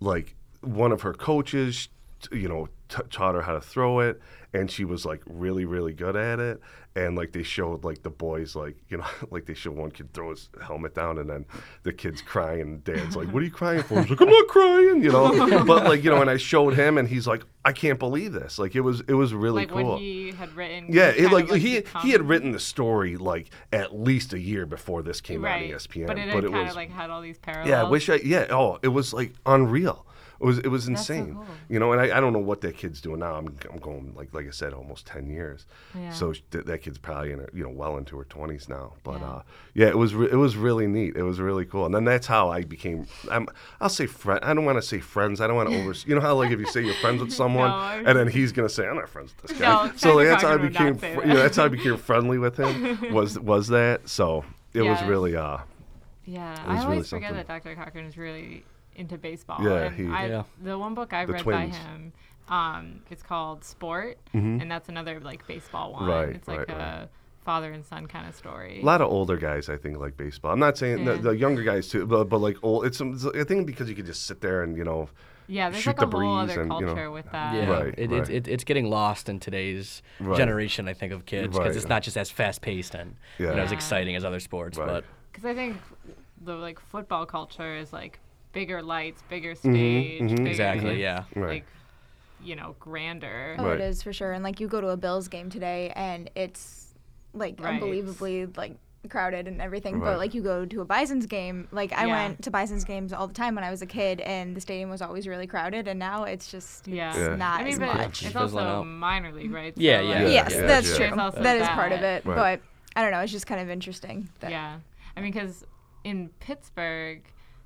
like 0.00 0.34
one 0.60 0.90
of 0.90 1.02
her 1.02 1.12
coaches 1.12 1.88
you 2.30 2.48
know 2.48 2.68
t- 2.88 3.02
taught 3.10 3.34
her 3.34 3.42
how 3.42 3.54
to 3.54 3.60
throw 3.60 4.00
it 4.00 4.20
and 4.54 4.70
she 4.70 4.84
was 4.84 5.04
like 5.04 5.22
really 5.26 5.64
really 5.64 5.92
good 5.92 6.16
at 6.16 6.38
it 6.38 6.60
and 6.94 7.16
like 7.16 7.32
they 7.32 7.42
showed 7.42 7.84
like 7.84 8.02
the 8.02 8.10
boys 8.10 8.54
like 8.54 8.76
you 8.88 8.96
know 8.96 9.06
like 9.30 9.46
they 9.46 9.54
showed 9.54 9.74
one 9.74 9.90
kid 9.90 10.12
throw 10.12 10.30
his 10.30 10.50
helmet 10.60 10.94
down 10.94 11.18
and 11.18 11.30
then 11.30 11.44
the 11.84 11.92
kid's 11.92 12.20
crying 12.20 12.60
and 12.60 12.84
dad's 12.84 13.16
like 13.16 13.28
what 13.28 13.42
are 13.42 13.46
you 13.46 13.50
crying 13.50 13.82
for 13.82 14.00
he's 14.00 14.10
like 14.10 14.20
i'm 14.20 14.28
not 14.28 14.48
crying 14.48 15.02
you 15.02 15.10
know 15.10 15.64
but 15.64 15.84
like 15.84 16.04
you 16.04 16.10
know 16.10 16.20
and 16.20 16.30
i 16.30 16.36
showed 16.36 16.74
him 16.74 16.98
and 16.98 17.08
he's 17.08 17.26
like 17.26 17.44
i 17.64 17.72
can't 17.72 17.98
believe 17.98 18.32
this 18.32 18.58
like 18.58 18.74
it 18.74 18.80
was 18.80 19.00
it 19.08 19.14
was 19.14 19.32
really 19.32 19.62
like 19.62 19.70
cool 19.70 19.96
he 19.96 20.32
had 20.32 20.54
written. 20.54 20.86
yeah, 20.88 21.08
it, 21.08 21.26
of, 21.26 21.32
like, 21.32 21.50
he 21.52 21.76
become- 21.76 22.02
he 22.02 22.10
had 22.10 22.22
written 22.22 22.52
the 22.52 22.60
story 22.60 23.16
like 23.16 23.50
at 23.72 23.98
least 23.98 24.32
a 24.32 24.38
year 24.38 24.66
before 24.66 25.02
this 25.02 25.20
came 25.20 25.44
right. 25.44 25.70
out 25.70 25.74
on 25.74 25.78
ESPN. 25.78 26.06
but 26.06 26.18
it 26.18 26.30
kind 26.30 26.52
was 26.52 26.70
of 26.70 26.76
like 26.76 26.90
had 26.90 27.10
all 27.10 27.20
these 27.20 27.38
parallels. 27.38 27.68
yeah, 27.68 27.80
I 27.80 27.88
wish 27.88 28.08
I 28.08 28.16
yeah. 28.16 28.46
Oh, 28.50 28.78
it 28.82 28.88
was 28.88 29.12
like 29.14 29.32
unreal. 29.46 30.06
It 30.42 30.46
was 30.46 30.58
it 30.58 30.66
was 30.68 30.84
so 30.84 30.90
insane. 30.90 31.34
cool. 31.34 31.46
You 31.68 31.78
know, 31.78 31.92
and 31.92 32.00
I, 32.00 32.16
I 32.16 32.20
don't 32.20 32.32
know 32.32 32.40
what 32.40 32.60
that 32.62 32.76
kid's 32.76 33.00
doing 33.00 33.20
now. 33.20 33.36
I'm 33.36 33.56
I'm 33.70 33.78
going 33.78 34.12
like 34.16 34.34
like 34.34 34.46
I 34.48 34.50
said, 34.50 34.72
almost 34.72 35.06
ten 35.06 35.30
years. 35.30 35.66
Yeah. 35.94 36.10
So 36.10 36.32
sh- 36.32 36.40
that, 36.50 36.82
kid's 36.82 36.98
probably 36.98 37.30
in 37.32 37.38
her, 37.38 37.48
you 37.54 37.62
know 37.62 37.70
well 37.70 37.96
into 37.96 38.18
her 38.18 38.24
twenties 38.24 38.68
now. 38.68 38.94
But 39.04 39.20
Yeah. 39.20 39.30
uh, 39.30 39.42
yeah, 39.74 39.86
it 39.86 39.96
was 39.96 40.14
re- 40.14 40.28
it 40.32 40.36
was 40.36 40.56
really 40.56 40.88
neat. 40.88 41.16
It 41.16 41.22
was 41.22 41.38
really 41.38 41.64
cool. 41.64 41.86
And 41.86 41.94
then 41.94 42.04
that's 42.04 42.26
how 42.26 42.50
I 42.50 42.62
became. 42.64 43.06
I'm 43.30 43.46
I'll 43.80 43.88
say 43.88 44.06
friend. 44.06 44.40
I 44.42 44.52
don't 44.52 44.64
want 44.64 44.78
to 44.78 44.82
say 44.82 44.98
friends. 44.98 45.40
I 45.40 45.46
don't 45.46 45.54
want 45.56 45.70
to 45.70 45.80
over. 45.80 45.94
You 46.06 46.16
know 46.16 46.20
how 46.20 46.34
like 46.34 46.50
if 46.50 46.58
you 46.58 46.66
say 46.66 46.84
you're 46.84 46.94
friends 46.94 47.20
with 47.22 47.32
someone 47.42 47.70
No, 47.70 48.08
and 48.10 48.18
then 48.18 48.26
he's 48.26 48.50
gonna 48.50 48.68
say 48.68 48.88
I'm 48.88 48.96
not 48.96 49.08
friends 49.08 49.32
with 49.40 49.50
this 49.52 49.60
guy. 49.60 49.86
No, 49.86 49.92
so 49.96 50.16
like, 50.16 50.26
that's 50.26 50.42
how 50.42 50.54
I 50.54 50.56
became. 50.56 50.96
fr- 50.96 51.06
that. 51.06 51.16
you 51.26 51.34
know, 51.34 51.36
that's 51.36 51.56
how 51.56 51.66
I 51.66 51.68
became 51.68 51.96
friendly 51.96 52.38
with 52.38 52.56
him. 52.58 53.12
Was 53.14 53.38
was 53.38 53.68
that 53.68 54.08
so? 54.08 54.44
It 54.74 54.82
was 54.82 55.00
really 55.04 55.36
uh 55.36 55.58
Yeah, 56.24 56.56
I 56.66 56.78
always 56.78 56.84
really 56.86 57.02
forget 57.04 57.30
something. 57.30 57.34
that 57.36 57.46
Dr. 57.46 57.74
Cochrane 57.76 58.06
is 58.06 58.16
really 58.16 58.64
into 59.02 59.18
baseball. 59.18 59.58
Yeah, 59.62 59.82
and 59.84 59.94
he- 59.96 60.06
I, 60.12 60.26
Yeah. 60.28 60.42
The 60.62 60.78
one 60.78 60.94
book 60.94 61.12
I've 61.12 61.26
The 61.28 61.34
read 61.34 61.42
twins. 61.42 61.76
by 61.76 61.78
him, 61.78 62.12
um, 62.48 63.02
it's 63.10 63.22
called 63.22 63.64
Sport, 63.64 64.18
and 64.32 64.70
that's 64.70 64.88
another 64.88 65.20
like 65.20 65.46
baseball 65.46 65.92
one. 65.92 66.02
Mm-hmm. 66.02 66.10
Right, 66.10 66.28
it's 66.36 66.48
like 66.48 66.58
right, 66.60 66.70
a 66.70 66.72
right. 67.00 67.08
father 67.44 67.72
and 67.72 67.84
son 67.84 68.06
kind 68.06 68.26
of 68.28 68.34
story. 68.34 68.80
A 68.80 68.84
lot 68.84 69.00
of 69.00 69.08
older 69.10 69.36
guys, 69.36 69.68
I 69.68 69.76
think, 69.76 69.98
like 69.98 70.16
baseball. 70.16 70.52
I'm 70.52 70.58
not 70.60 70.78
saying 70.78 71.04
the, 71.04 71.14
Yeah. 71.16 71.20
the 71.20 71.30
younger 71.36 71.62
guys 71.62 71.88
too, 71.88 72.06
but, 72.06 72.24
but 72.24 72.38
like 72.38 72.56
old. 72.62 72.86
It's, 72.86 73.00
it's 73.00 73.26
I 73.26 73.44
think 73.44 73.66
because 73.66 73.88
you 73.88 73.94
could 73.94 74.06
just 74.06 74.26
sit 74.26 74.40
there 74.40 74.62
and 74.62 74.76
you 74.76 74.84
know, 74.84 75.08
yeah, 75.48 75.70
there's 75.70 75.82
shoot 75.82 75.90
like 75.98 76.02
a 76.02 76.10
the 76.10 76.16
whole 76.18 76.36
other 76.36 76.62
and, 76.62 76.72
you 76.72 76.80
know, 76.80 76.86
culture 76.86 77.10
with 77.10 77.30
that. 77.32 77.54
Yeah, 77.54 77.68
Right, 77.70 77.94
it, 77.98 78.10
right. 78.10 78.28
It, 78.30 78.46
it, 78.46 78.48
it's 78.48 78.64
getting 78.64 78.88
lost 78.88 79.28
in 79.28 79.40
today's 79.40 80.02
Right. 80.20 80.36
generation, 80.36 80.88
I 80.88 80.94
think, 80.94 81.12
of 81.12 81.26
kids 81.26 81.48
because 81.48 81.58
Right. 81.68 81.76
it's 81.76 81.88
not 81.88 82.02
just 82.02 82.16
as 82.16 82.30
fast 82.30 82.60
paced 82.62 82.94
and 82.94 83.16
you 83.38 83.46
know, 83.46 83.52
as 83.54 83.72
exciting 83.72 84.14
as 84.16 84.24
other 84.24 84.40
sports. 84.40 84.78
Right. 84.78 84.86
But 84.86 85.04
Because 85.32 85.44
I 85.44 85.54
think 85.54 85.76
the 86.44 86.54
like 86.54 86.78
football 86.80 87.26
culture 87.26 87.74
is 87.76 87.92
like 87.92 88.18
bigger 88.52 88.82
lights, 88.82 89.22
bigger 89.28 89.54
Mm-hmm, 89.54 89.74
stage, 89.74 90.30
bigger, 90.30 90.46
exactly, 90.50 91.00
yeah. 91.00 91.24
Right. 91.34 91.48
like 91.48 91.66
you 92.44 92.56
know, 92.56 92.74
grander. 92.80 93.54
Oh, 93.58 93.66
Right. 93.66 93.80
it 93.80 93.84
is 93.84 94.02
for 94.02 94.12
sure. 94.12 94.32
And 94.32 94.42
like 94.42 94.58
you 94.58 94.66
go 94.66 94.80
to 94.80 94.88
a 94.88 94.96
Bills 94.96 95.28
game 95.28 95.48
today, 95.48 95.92
and 95.94 96.28
it's 96.34 96.92
like 97.34 97.60
Right. 97.60 97.74
unbelievably 97.74 98.46
like 98.56 98.76
crowded 99.08 99.46
and 99.46 99.60
everything. 99.62 100.00
Right. 100.00 100.10
But 100.12 100.18
like 100.18 100.34
you 100.34 100.42
go 100.42 100.64
to 100.66 100.80
a 100.80 100.84
Bison's 100.84 101.26
game, 101.26 101.68
like 101.70 101.92
I 101.92 102.06
Yeah. 102.06 102.12
went 102.26 102.42
to 102.42 102.50
Bison's 102.50 102.82
games 102.84 103.12
all 103.12 103.28
the 103.28 103.34
time 103.34 103.54
when 103.54 103.62
I 103.62 103.70
was 103.70 103.80
a 103.80 103.86
kid, 103.86 104.20
and 104.22 104.56
the 104.56 104.60
stadium 104.60 104.90
was 104.90 105.00
always 105.02 105.28
really 105.28 105.46
crowded. 105.46 105.86
And 105.86 106.00
now 106.00 106.24
it's 106.24 106.50
just 106.50 106.88
Yeah. 106.88 107.10
it's 107.10 107.18
Yeah. 107.18 107.36
not 107.36 107.60
I 107.60 107.64
mean, 107.64 107.72
as 107.74 107.78
but 107.78 107.94
much. 107.96 108.22
it's 108.24 108.32
fizzling 108.32 108.64
also 108.66 108.80
out. 108.80 108.86
minor 108.86 109.30
league, 109.32 109.52
right? 109.52 109.72
Yeah, 109.76 109.98
So, 109.98 110.02
yeah, 110.02 110.08
like, 110.08 110.18
Yeah, 110.22 110.28
yes, 110.28 110.52
yeah, 110.52 110.66
that's 110.66 110.90
yeah. 110.90 110.96
true. 111.08 111.16
There's 111.16 111.34
That 111.44 111.56
is 111.58 111.68
part 111.68 111.92
of 111.92 112.02
it. 112.02 112.24
Right. 112.24 112.34
But 112.36 112.60
I 112.96 113.02
don't 113.02 113.12
know. 113.12 113.20
It's 113.20 113.32
just 113.32 113.46
kind 113.46 113.60
of 113.60 113.70
interesting. 113.70 114.28
That, 114.40 114.50
Yeah, 114.50 114.78
I 115.16 115.20
mean, 115.20 115.30
because 115.32 115.64
in 116.04 116.28
Pittsburgh, 116.40 117.22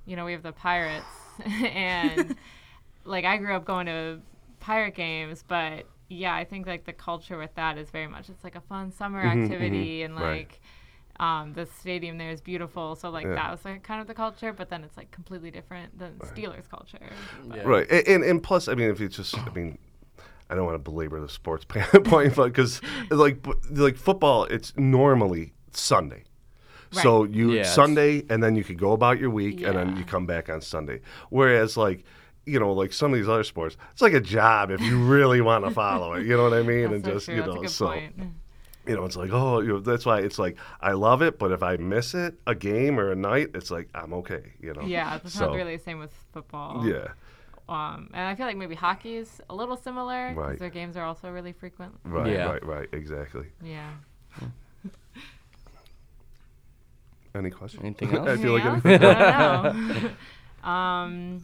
you 0.06 0.16
know, 0.16 0.24
we 0.24 0.32
have 0.32 0.42
the 0.44 0.52
Pirates, 0.52 1.16
and 1.44 2.34
like 3.04 3.24
I 3.24 3.36
grew 3.38 3.54
up 3.56 3.64
going 3.64 3.86
to 3.86 4.20
pirate 4.60 4.94
games, 4.94 5.44
but 5.46 5.86
yeah, 6.08 6.34
I 6.34 6.44
think 6.44 6.66
like 6.66 6.84
the 6.84 6.92
culture 6.92 7.38
with 7.38 7.54
that 7.56 7.78
is 7.78 7.90
very 7.90 8.06
much 8.08 8.28
it's 8.30 8.44
like 8.44 8.56
a 8.56 8.60
fun 8.62 8.92
summer 8.92 9.24
activity, 9.26 10.02
and 10.02 10.14
Mm-hmm, 10.14 10.22
right. 10.22 10.48
like. 10.50 10.60
Um, 11.18 11.54
the 11.54 11.64
stadium 11.64 12.18
there 12.18 12.30
is 12.30 12.42
beautiful, 12.42 12.94
so 12.94 13.08
like 13.08 13.30
Yeah. 13.30 13.34
that 13.36 13.50
was 13.50 13.64
like 13.64 13.82
kind 13.82 14.02
of 14.02 14.06
the 14.06 14.12
culture, 14.12 14.52
but 14.52 14.68
then 14.68 14.84
it's 14.84 14.98
like 14.98 15.10
completely 15.12 15.50
different 15.50 15.98
than 15.98 16.20
Steelers 16.20 16.68
culture. 16.68 17.26
Yeah. 17.42 17.62
Right, 17.64 17.86
and, 17.90 18.06
and 18.06 18.24
and 18.24 18.42
plus, 18.42 18.68
I 18.68 18.74
mean, 18.74 18.90
if 18.90 19.00
it's 19.00 19.16
just, 19.16 19.38
I 19.46 19.50
mean, 19.54 19.78
I 20.50 20.54
don't 20.54 20.66
want 20.66 20.74
to 20.76 20.90
belabor 20.90 21.20
the 21.20 21.28
sports 21.30 21.64
point, 22.04 22.36
but 22.36 22.44
because 22.48 22.82
like 23.10 23.44
like 23.70 23.96
football, 23.96 24.44
it's 24.44 24.74
normally 24.76 25.54
Sunday. 25.72 26.24
So 26.92 27.24
you 27.24 27.52
Yeah, 27.52 27.60
it's- 27.60 27.74
Sunday, 27.74 28.24
and 28.30 28.42
then 28.42 28.56
you 28.56 28.64
could 28.64 28.78
go 28.78 28.92
about 28.92 29.18
your 29.18 29.30
week, 29.30 29.62
and 29.62 29.76
then 29.76 29.96
you 29.96 30.04
come 30.04 30.26
back 30.26 30.48
on 30.48 30.60
Sunday. 30.60 31.00
Whereas 31.30 31.76
like. 31.76 32.04
You 32.48 32.60
know, 32.60 32.72
like 32.72 32.92
some 32.92 33.12
of 33.12 33.18
these 33.18 33.28
other 33.28 33.42
sports, 33.42 33.76
it's 33.90 34.00
like 34.00 34.12
a 34.12 34.20
job 34.20 34.70
if 34.70 34.80
you 34.80 35.02
really 35.04 35.40
want 35.40 35.64
to 35.64 35.72
follow 35.72 36.12
it. 36.12 36.24
You 36.24 36.36
know 36.36 36.44
what 36.44 36.52
I 36.52 36.62
mean? 36.62 36.82
That's 36.92 36.94
and 36.94 37.04
so 37.04 37.12
just 37.14 37.26
true. 37.26 37.34
you 37.34 37.40
know, 37.42 37.66
so 37.66 37.86
point. 37.88 38.14
you 38.86 38.94
know, 38.94 39.04
it's 39.04 39.16
like, 39.16 39.30
oh, 39.32 39.58
you 39.58 39.66
know, 39.70 39.80
that's 39.80 40.06
why 40.06 40.20
it's 40.20 40.38
like 40.38 40.56
I 40.80 40.92
love 40.92 41.22
it, 41.22 41.40
but 41.40 41.50
if 41.50 41.64
I 41.64 41.76
miss 41.76 42.14
it, 42.14 42.36
a 42.46 42.54
game 42.54 43.00
or 43.00 43.10
a 43.10 43.16
night, 43.16 43.48
it's 43.54 43.72
like 43.72 43.88
I'm 43.96 44.12
okay. 44.14 44.52
You 44.60 44.74
know? 44.74 44.82
Yeah, 44.82 45.16
it's 45.16 45.34
So, 45.34 45.46
not 45.46 45.56
really 45.56 45.76
the 45.76 45.82
same 45.82 45.98
with 45.98 46.12
football. 46.32 46.86
Yeah. 46.86 47.08
Um, 47.68 48.10
and 48.14 48.28
I 48.28 48.36
feel 48.36 48.46
like 48.46 48.56
maybe 48.56 48.76
hockey 48.76 49.16
is 49.16 49.40
a 49.50 49.54
little 49.56 49.76
similar 49.76 50.28
because 50.28 50.36
Right. 50.50 50.58
their 50.60 50.70
games 50.70 50.96
are 50.96 51.04
also 51.04 51.32
really 51.32 51.52
frequent. 51.52 51.98
Right. 52.04 52.30
Yeah. 52.30 52.46
Right. 52.46 52.64
Right. 52.64 52.88
Exactly. 52.92 53.46
Yeah. 53.60 53.90
Any 57.36 57.50
questions? 57.50 57.84
Anything 57.84 58.14
else? 58.16 58.28
I 58.28 58.36
feel 58.36 58.52
like 58.52 58.64
Anything 58.64 58.92
anything. 58.92 59.08
else? 59.08 59.26
I 59.34 59.62
don't 59.72 59.88
know. 60.64 60.68
um, 60.70 61.42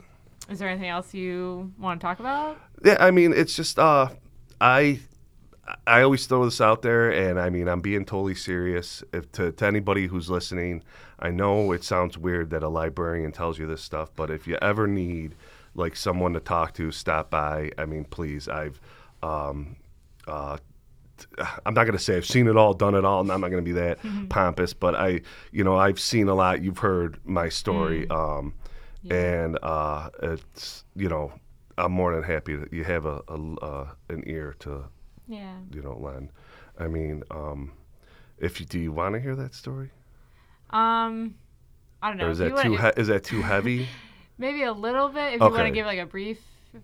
is 0.50 0.58
there 0.58 0.68
anything 0.68 0.88
else 0.88 1.14
you 1.14 1.72
want 1.78 2.00
to 2.00 2.04
talk 2.06 2.20
about? 2.20 2.58
Yeah, 2.84 2.96
I 2.98 3.10
mean, 3.10 3.32
it's 3.32 3.54
just 3.54 3.78
uh, 3.78 4.08
I 4.60 5.00
I 5.86 6.02
always 6.02 6.26
throw 6.26 6.44
this 6.44 6.60
out 6.60 6.82
there, 6.82 7.10
and 7.10 7.38
I 7.38 7.48
mean, 7.48 7.68
I'm 7.68 7.80
being 7.80 8.04
totally 8.04 8.34
serious. 8.34 9.04
If 9.12 9.30
to, 9.32 9.52
to 9.52 9.66
anybody 9.66 10.08
who's 10.08 10.28
listening, 10.28 10.82
I 11.20 11.30
know 11.30 11.70
it 11.72 11.84
sounds 11.84 12.18
weird 12.18 12.50
that 12.50 12.62
a 12.64 12.68
librarian 12.68 13.30
tells 13.32 13.58
you 13.58 13.66
this 13.66 13.82
stuff, 13.82 14.10
but 14.16 14.30
if 14.30 14.46
you 14.46 14.58
ever 14.60 14.86
need 14.88 15.36
like 15.74 15.94
someone 15.96 16.32
to 16.34 16.40
talk 16.40 16.74
to, 16.74 16.90
stop 16.90 17.30
by. 17.30 17.70
I 17.78 17.84
mean, 17.86 18.04
please, 18.04 18.48
I've 18.48 18.80
um, 19.22 19.76
uh, 20.26 20.58
I'm 21.66 21.74
not 21.74 21.84
going 21.84 21.96
to 21.96 22.02
say 22.02 22.16
I've 22.16 22.26
seen 22.26 22.46
it 22.48 22.56
all, 22.56 22.74
done 22.74 22.94
it 22.94 23.04
all, 23.04 23.20
and 23.20 23.30
I'm 23.30 23.40
not 23.40 23.50
going 23.50 23.64
to 23.64 23.68
be 23.68 23.78
that 23.80 23.98
pompous, 24.28 24.72
but 24.74 24.94
I, 24.94 25.20
you 25.50 25.64
know, 25.64 25.76
I've 25.76 26.00
seen 26.00 26.28
a 26.28 26.34
lot. 26.34 26.62
You've 26.62 26.78
heard 26.78 27.18
my 27.24 27.48
story, 27.48 28.08
um, 28.10 28.54
and 29.10 29.58
uh, 29.62 30.10
it's, 30.22 30.84
you 30.94 31.08
know, 31.08 31.32
I'm 31.78 31.92
more 31.92 32.14
than 32.14 32.22
happy 32.22 32.54
that 32.56 32.72
you 32.72 32.84
have 32.84 33.06
a, 33.06 33.20
a 33.28 33.54
uh, 33.62 33.88
an 34.10 34.22
ear 34.26 34.54
to, 34.60 34.84
Yeah. 35.26 35.54
you 35.70 35.82
know, 35.82 35.96
lend. 35.98 36.30
I 36.78 36.86
mean, 36.86 37.22
um, 37.30 37.72
if 38.38 38.60
you 38.60 38.66
do, 38.66 38.78
you 38.78 38.92
want 38.92 39.14
to 39.14 39.20
hear 39.20 39.34
that 39.36 39.54
story, 39.54 39.90
Um, 40.70 41.34
I 42.02 42.08
don't 42.08 42.16
know. 42.18 42.26
or 42.26 42.30
is 42.30 42.38
that 42.38 42.56
too 42.62 42.76
he- 42.76 43.00
is 43.00 43.08
that 43.08 43.24
too 43.24 43.42
heavy? 43.42 43.86
maybe 44.38 44.62
a 44.64 44.72
little 44.72 45.08
bit 45.08 45.34
if 45.34 45.40
you 45.40 45.50
want 45.50 45.66
to 45.66 45.70
give 45.70 45.86
like 45.86 45.98
a 46.00 46.06
brief, 46.06 46.38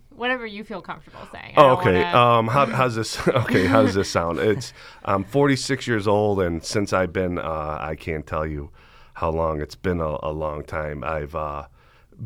whatever 0.09 0.45
you 0.45 0.63
feel 0.63 0.81
comfortable 0.81 1.19
saying. 1.31 1.53
I 1.57 1.61
Oh, 1.61 1.69
okay. 1.77 2.03
wanna- 2.03 2.17
Um, 2.17 2.47
how, 2.47 2.65
how's 2.67 2.95
this? 2.95 3.19
Okay, 3.27 3.65
how 3.65 3.81
does 3.83 3.95
this 3.95 4.09
sound? 4.09 4.39
It's 4.51 4.73
I'm 5.03 5.23
46 5.23 5.87
years 5.87 6.07
old, 6.07 6.41
and 6.41 6.63
since 6.63 6.93
I've 6.93 7.13
been, 7.13 7.39
uh, 7.39 7.77
I 7.81 7.95
can't 7.95 8.25
tell 8.27 8.45
you 8.45 8.71
how 9.13 9.29
long. 9.31 9.61
It's 9.61 9.75
been 9.75 9.99
a, 9.99 10.17
a 10.23 10.31
long 10.31 10.63
time. 10.63 11.03
I've 11.03 11.35
uh, 11.35 11.65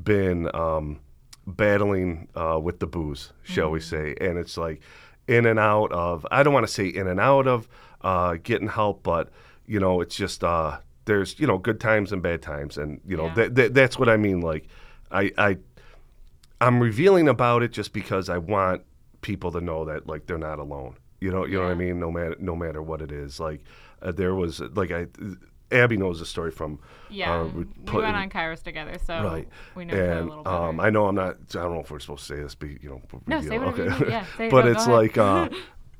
been 0.03 0.49
um, 0.55 0.99
battling 1.47 2.27
uh, 2.35 2.59
with 2.61 2.79
the 2.79 2.87
booze, 2.87 3.33
shall 3.43 3.69
we 3.69 3.79
say, 3.79 4.15
and 4.19 4.37
it's 4.37 4.57
like 4.57 4.81
in 5.27 5.45
and 5.45 5.59
out 5.59 5.91
of. 5.91 6.25
I 6.31 6.43
don't 6.43 6.53
want 6.53 6.67
to 6.67 6.71
say 6.73 6.87
in 6.87 7.07
and 7.07 7.19
out 7.19 7.47
of 7.47 7.67
uh, 8.01 8.35
getting 8.43 8.67
help, 8.67 9.03
but 9.03 9.29
you 9.65 9.79
know, 9.79 10.01
it's 10.01 10.15
just 10.15 10.43
uh, 10.43 10.79
there's 11.05 11.39
you 11.39 11.47
know 11.47 11.57
good 11.57 11.79
times 11.79 12.11
and 12.11 12.21
bad 12.21 12.41
times, 12.41 12.77
and 12.77 12.99
you 13.05 13.15
know 13.17 13.27
Yeah. 13.27 13.33
that, 13.35 13.55
that 13.55 13.73
that's 13.73 13.97
what 13.97 14.09
I 14.09 14.17
mean. 14.17 14.41
Like 14.41 14.67
I 15.11 15.31
I 15.37 15.57
I'm 16.67 16.79
revealing 16.81 17.27
about 17.27 17.63
it 17.63 17.71
just 17.71 17.93
because 17.93 18.29
I 18.29 18.37
want 18.37 18.83
people 19.21 19.51
to 19.51 19.61
know 19.61 19.85
that 19.85 20.07
like 20.07 20.25
they're 20.27 20.37
not 20.37 20.59
alone. 20.59 20.95
You 21.19 21.31
know, 21.31 21.45
you 21.45 21.57
know 21.57 21.63
what 21.63 21.71
I 21.71 21.75
mean. 21.75 21.99
No 21.99 22.11
matter 22.11 22.35
no 22.39 22.55
matter 22.55 22.81
what 22.81 23.01
it 23.01 23.11
is. 23.11 23.39
Like 23.39 23.61
uh, 24.01 24.11
there 24.11 24.35
was 24.35 24.59
like 24.59 24.91
I, 24.91 25.07
Abby 25.71 25.97
knows 25.97 26.19
the 26.19 26.25
story 26.25 26.51
from. 26.51 26.79
yeah, 27.09 27.33
uh, 27.41 27.45
we 27.47 27.63
put- 27.85 28.03
went 28.03 28.15
on 28.15 28.29
Kairos 28.29 28.61
together, 28.61 28.97
so 29.03 29.23
Right, 29.23 29.47
we 29.75 29.85
know 29.85 29.93
other 29.95 30.11
a 30.19 30.23
little 30.23 30.43
better. 30.43 30.55
um, 30.55 30.79
I 30.79 30.89
know 30.89 31.07
I'm 31.07 31.15
not. 31.15 31.37
I 31.51 31.63
don't 31.63 31.73
know 31.73 31.79
if 31.81 31.89
we're 31.89 31.99
supposed 31.99 32.27
to 32.27 32.35
say 32.35 32.41
this, 32.43 32.53
but 32.55 32.69
you 32.83 32.89
know, 32.89 33.01
No, 33.25 33.41
say 33.41 33.57
whatever 33.57 33.83
you 33.85 33.89
okay. 33.91 34.09
Yeah, 34.11 34.25
say 34.37 34.49
but 34.51 34.63
Go- 34.63 34.71
it's 34.71 34.85
like, 34.87 35.17
uh, 35.17 35.49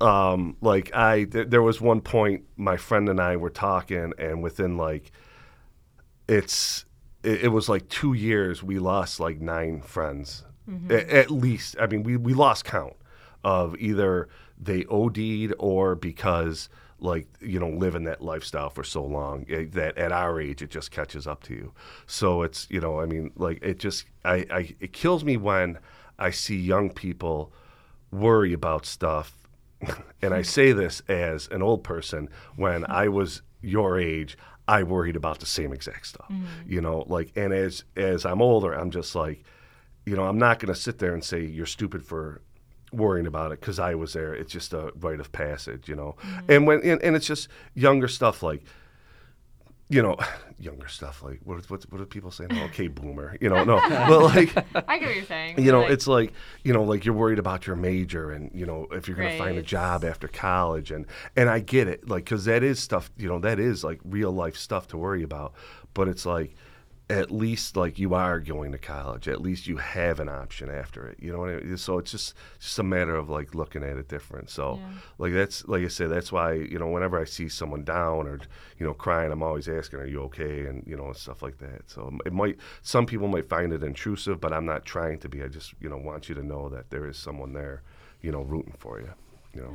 um, 0.00 0.56
like 0.60 0.94
I 0.94 1.24
th- 1.24 1.48
there 1.48 1.62
was 1.62 1.80
one 1.80 2.00
point 2.02 2.44
my 2.56 2.76
friend 2.76 3.08
and 3.08 3.18
I 3.20 3.36
were 3.36 3.50
talking, 3.50 4.12
and 4.18 4.42
within 4.42 4.76
like, 4.76 5.10
it's 6.28 6.84
it, 7.22 7.44
it 7.44 7.48
was 7.48 7.68
like 7.68 7.88
two 7.88 8.12
years 8.12 8.62
we 8.62 8.78
lost 8.78 9.20
like 9.20 9.40
nine 9.40 9.80
friends 9.82 10.44
Mm-hmm. 10.68 10.90
A- 10.90 11.14
at 11.14 11.30
least. 11.30 11.76
I 11.80 11.86
mean, 11.86 12.02
we 12.02 12.16
we 12.16 12.34
lost 12.34 12.64
count 12.64 12.94
of 13.42 13.76
either 13.78 14.28
they 14.58 14.84
OD'd 14.86 15.54
or 15.58 15.94
because 15.94 16.68
like 17.00 17.26
you 17.40 17.58
know 17.58 17.68
living 17.68 18.04
that 18.04 18.22
lifestyle 18.22 18.70
for 18.70 18.84
so 18.84 19.04
long 19.04 19.44
eh, 19.48 19.66
that 19.72 19.96
at 19.98 20.12
our 20.12 20.40
age 20.40 20.62
it 20.62 20.70
just 20.70 20.90
catches 20.90 21.26
up 21.26 21.42
to 21.42 21.52
you 21.52 21.72
so 22.06 22.42
it's 22.42 22.66
you 22.70 22.80
know 22.80 23.00
i 23.00 23.04
mean 23.04 23.30
like 23.36 23.58
it 23.62 23.78
just 23.78 24.06
i, 24.24 24.46
I 24.50 24.74
it 24.80 24.92
kills 24.92 25.24
me 25.24 25.36
when 25.36 25.78
i 26.18 26.30
see 26.30 26.56
young 26.56 26.90
people 26.90 27.52
worry 28.10 28.52
about 28.52 28.86
stuff 28.86 29.48
and 30.22 30.32
i 30.32 30.42
say 30.56 30.72
this 30.72 31.02
as 31.08 31.48
an 31.48 31.62
old 31.62 31.82
person 31.84 32.28
when 32.56 32.84
i 32.88 33.08
was 33.08 33.42
your 33.60 33.98
age 33.98 34.38
i 34.68 34.82
worried 34.82 35.16
about 35.16 35.40
the 35.40 35.46
same 35.46 35.72
exact 35.72 36.06
stuff 36.06 36.30
you 36.66 36.80
know 36.80 37.04
like 37.08 37.32
and 37.36 37.52
as 37.52 37.84
as 37.96 38.24
i'm 38.24 38.40
older 38.40 38.72
i'm 38.72 38.90
just 38.90 39.14
like 39.14 39.44
you 40.06 40.16
know 40.16 40.24
i'm 40.24 40.38
not 40.38 40.58
going 40.58 40.72
to 40.72 40.78
sit 40.78 40.98
there 40.98 41.14
and 41.14 41.24
say 41.24 41.44
you're 41.44 41.66
stupid 41.66 42.04
for 42.04 42.40
worrying 42.94 43.26
about 43.26 43.52
it 43.52 43.60
because 43.60 43.78
I 43.78 43.94
was 43.94 44.12
there. 44.12 44.34
It's 44.34 44.52
just 44.52 44.72
a 44.72 44.92
rite 45.00 45.20
of 45.20 45.32
passage, 45.32 45.88
you 45.88 45.96
know. 45.96 46.16
Mm-hmm. 46.20 46.52
And 46.52 46.66
when 46.66 46.80
and, 46.82 47.02
and 47.02 47.16
it's 47.16 47.26
just 47.26 47.48
younger 47.74 48.08
stuff 48.08 48.42
like, 48.42 48.62
you 49.88 50.02
know, 50.02 50.16
younger 50.58 50.88
stuff 50.88 51.22
like 51.22 51.40
what 51.44 51.68
what 51.68 51.82
what 51.90 51.98
do 51.98 52.04
people 52.06 52.30
saying? 52.30 52.50
now? 52.52 52.64
okay, 52.66 52.88
boomer, 52.88 53.36
you 53.40 53.48
know. 53.48 53.64
No, 53.64 53.80
but 53.88 54.22
like 54.22 54.56
I 54.88 54.98
get 54.98 55.06
what 55.06 55.16
you're 55.16 55.24
saying. 55.24 55.62
you 55.62 55.72
know, 55.72 55.82
like, 55.82 55.90
it's 55.90 56.06
like 56.06 56.32
you 56.62 56.72
know, 56.72 56.84
like 56.84 57.04
you're 57.04 57.14
worried 57.14 57.38
about 57.38 57.66
your 57.66 57.76
major 57.76 58.30
and 58.30 58.50
you 58.54 58.66
know 58.66 58.86
if 58.92 59.08
you're 59.08 59.16
going 59.16 59.32
to 59.32 59.38
find 59.38 59.58
a 59.58 59.62
job 59.62 60.04
after 60.04 60.28
college 60.28 60.90
and 60.90 61.06
and 61.36 61.50
I 61.50 61.60
get 61.60 61.88
it, 61.88 62.08
like 62.08 62.24
because 62.24 62.44
that 62.46 62.62
is 62.62 62.78
stuff, 62.78 63.10
you 63.16 63.28
know, 63.28 63.38
that 63.40 63.58
is 63.58 63.84
like 63.84 64.00
real 64.04 64.32
life 64.32 64.56
stuff 64.56 64.88
to 64.88 64.96
worry 64.96 65.22
about. 65.22 65.54
But 65.92 66.08
it's 66.08 66.26
like 66.26 66.54
at 67.10 67.30
least 67.30 67.76
like 67.76 67.98
you 67.98 68.14
are 68.14 68.40
going 68.40 68.72
to 68.72 68.78
college. 68.78 69.28
At 69.28 69.42
least 69.42 69.66
you 69.66 69.76
have 69.76 70.20
an 70.20 70.28
option 70.28 70.70
after 70.70 71.06
it. 71.06 71.18
You 71.20 71.32
know 71.32 71.40
what 71.40 71.50
I 71.50 71.56
mean? 71.56 71.76
So 71.76 71.98
it's 71.98 72.10
just 72.10 72.34
just 72.58 72.78
a 72.78 72.82
matter 72.82 73.14
of 73.14 73.28
like 73.28 73.54
looking 73.54 73.82
at 73.82 73.98
it 73.98 74.08
different. 74.08 74.48
So 74.48 74.78
Yeah. 74.80 74.88
like 75.18 75.32
that's 75.34 75.68
like 75.68 75.84
I 75.84 75.88
said, 75.88 76.10
that's 76.10 76.32
why 76.32 76.54
you 76.54 76.78
know 76.78 76.88
whenever 76.88 77.20
I 77.20 77.24
see 77.24 77.50
someone 77.50 77.84
down 77.84 78.26
or 78.26 78.40
you 78.78 78.86
know 78.86 78.94
crying, 78.94 79.32
I'm 79.32 79.42
always 79.42 79.68
asking, 79.68 80.00
"Are 80.00 80.06
you 80.06 80.22
okay?" 80.22 80.64
and 80.64 80.82
you 80.86 80.96
know 80.96 81.12
stuff 81.12 81.42
like 81.42 81.58
that. 81.58 81.90
So 81.90 82.10
it 82.24 82.32
might 82.32 82.56
some 82.80 83.04
people 83.04 83.28
might 83.28 83.50
find 83.50 83.72
it 83.74 83.82
intrusive, 83.82 84.40
but 84.40 84.54
I'm 84.54 84.64
not 84.64 84.86
trying 84.86 85.18
to 85.20 85.28
be. 85.28 85.42
I 85.42 85.48
just 85.48 85.74
you 85.80 85.90
know 85.90 85.98
want 85.98 86.30
you 86.30 86.34
to 86.36 86.42
know 86.42 86.70
that 86.70 86.88
there 86.88 87.06
is 87.06 87.18
someone 87.18 87.52
there, 87.52 87.82
you 88.22 88.32
know, 88.32 88.42
rooting 88.42 88.74
for 88.78 88.98
you. 89.00 89.12
You 89.52 89.60
know. 89.60 89.74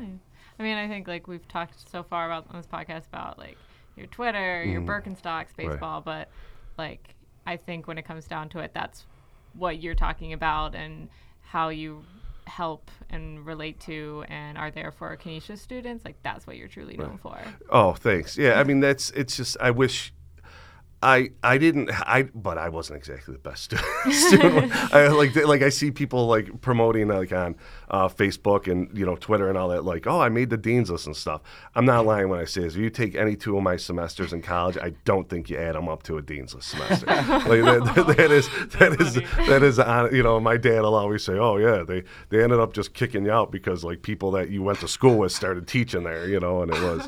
I 0.57 0.63
mean, 0.63 0.77
I 0.77 0.87
think 0.87 1.07
like 1.07 1.27
we've 1.27 1.47
talked 1.47 1.89
so 1.89 2.01
far 2.01 2.25
about 2.25 2.47
on 2.49 2.57
this 2.57 2.67
podcast 2.67 3.05
about 3.07 3.37
like 3.37 3.57
your 3.95 4.07
Twitter, 4.07 4.63
your 4.63 4.81
mm-hmm. 4.81 4.89
Birkenstocks, 4.89 5.55
baseball, 5.55 6.01
but 6.01 6.29
like 6.77 7.15
I 7.49 7.57
think 7.57 7.87
when 7.87 7.97
it 7.97 8.05
comes 8.05 8.27
down 8.27 8.47
to 8.49 8.59
it, 8.59 8.75
that's 8.75 9.07
what 9.53 9.81
you're 9.81 9.95
talking 9.95 10.33
about 10.33 10.75
and 10.75 11.09
how 11.41 11.69
you 11.69 12.03
help 12.45 12.91
and 13.09 13.43
relate 13.43 13.79
to 13.79 14.23
and 14.27 14.55
are 14.55 14.69
there 14.69 14.91
for 14.91 15.15
Canisius 15.15 15.59
students. 15.59 16.05
Like 16.05 16.17
that's 16.21 16.45
what 16.45 16.57
you're 16.57 16.67
truly 16.67 16.95
known 16.95 17.17
for. 17.17 17.39
Oh, 17.71 17.93
thanks. 17.93 18.37
Yeah, 18.37 18.59
I 18.59 18.63
mean 18.63 18.81
that's 18.81 19.09
it's 19.11 19.35
just 19.35 19.57
I 19.59 19.71
wish 19.71 20.13
I 21.01 21.29
I 21.41 21.57
didn't 21.57 21.89
I 21.91 22.23
but 22.35 22.57
I 22.57 22.69
wasn't 22.69 22.97
exactly 22.97 23.33
the 23.33 23.39
best 23.39 23.73
student. 24.11 24.71
I 24.93 25.07
like 25.07 25.35
like 25.35 25.61
I 25.61 25.69
see 25.69 25.91
people 25.91 26.27
like 26.27 26.59
promoting 26.61 27.07
like 27.07 27.31
on 27.31 27.55
uh, 27.89 28.09
Facebook 28.09 28.69
and 28.69 28.95
you 28.97 29.05
know 29.05 29.15
Twitter 29.15 29.47
and 29.47 29.57
all 29.57 29.69
that 29.69 29.85
like 29.85 30.07
oh 30.07 30.19
I 30.19 30.27
made 30.29 30.49
the 30.49 30.57
dean's 30.57 30.91
list 30.91 31.07
and 31.07 31.15
stuff. 31.15 31.41
I'm 31.75 31.85
not 31.85 32.05
lying 32.05 32.27
when 32.27 32.39
I 32.39 32.45
say 32.45 32.61
this. 32.61 32.73
If 32.73 32.81
you 32.81 32.89
take 32.89 33.15
any 33.15 33.37
two 33.37 33.55
of 33.55 33.63
my 33.63 33.77
semesters 33.77 34.33
in 34.33 34.41
college, 34.41 34.77
I 34.77 34.91
don't 35.05 35.29
think 35.29 35.49
you 35.49 35.57
add 35.57 35.75
them 35.75 35.87
up 35.87 36.03
to 36.03 36.17
a 36.17 36.21
dean's 36.21 36.53
list 36.53 36.69
semester. 36.69 37.05
like 37.05 37.63
that, 37.63 38.13
that 38.17 38.31
is 38.31 38.49
that 38.79 38.99
is 38.99 39.15
that 39.47 39.63
is 39.63 39.79
on, 39.79 40.13
you 40.13 40.23
know 40.23 40.39
my 40.39 40.57
dad 40.57 40.81
will 40.81 40.95
always 40.95 41.23
say 41.23 41.33
oh 41.33 41.55
yeah 41.57 41.83
they 41.83 42.03
they 42.29 42.43
ended 42.43 42.59
up 42.59 42.73
just 42.73 42.93
kicking 42.93 43.25
you 43.25 43.31
out 43.31 43.51
because 43.51 43.85
like 43.85 44.01
people 44.01 44.31
that 44.31 44.49
you 44.49 44.61
went 44.63 44.79
to 44.79 44.87
school 44.87 45.17
with 45.17 45.31
started 45.31 45.65
teaching 45.65 46.03
there 46.03 46.27
you 46.27 46.39
know 46.41 46.61
and 46.61 46.73
it 46.73 46.81
was 46.81 47.07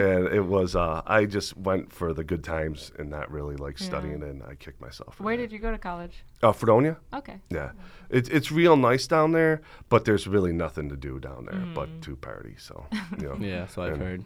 and 0.00 0.26
it 0.28 0.40
was 0.56 0.74
uh, 0.76 1.02
I 1.06 1.24
just 1.26 1.56
went 1.56 1.92
for 1.92 2.12
the 2.14 2.24
good 2.24 2.42
times 2.44 2.90
and 2.98 3.10
not 3.10 3.30
really 3.30 3.56
like 3.56 3.78
studying, 3.78 4.22
and 4.22 4.42
I 4.42 4.54
kicked 4.54 4.80
myself. 4.80 5.20
Where 5.20 5.36
that. 5.36 5.42
did 5.42 5.52
you 5.52 5.58
go 5.58 5.70
to 5.70 5.78
college? 5.78 6.22
Uh, 6.42 6.52
Fredonia. 6.52 6.96
Okay. 7.12 7.38
Yeah, 7.50 7.70
it's 8.08 8.28
it's 8.28 8.50
real 8.50 8.76
nice 8.76 9.06
down 9.06 9.32
there, 9.32 9.60
but 9.88 10.04
there's 10.04 10.26
really 10.26 10.52
nothing 10.52 10.88
to 10.88 10.96
do 10.96 11.18
down 11.18 11.46
there 11.50 11.60
Mm. 11.60 11.74
but 11.74 11.88
to 12.02 12.16
party. 12.16 12.54
So 12.58 12.86
you 13.18 13.26
know, 13.28 13.36
Yeah, 13.38 13.66
so 13.66 13.82
I've 13.82 13.92
And- 13.94 14.02
heard. 14.02 14.24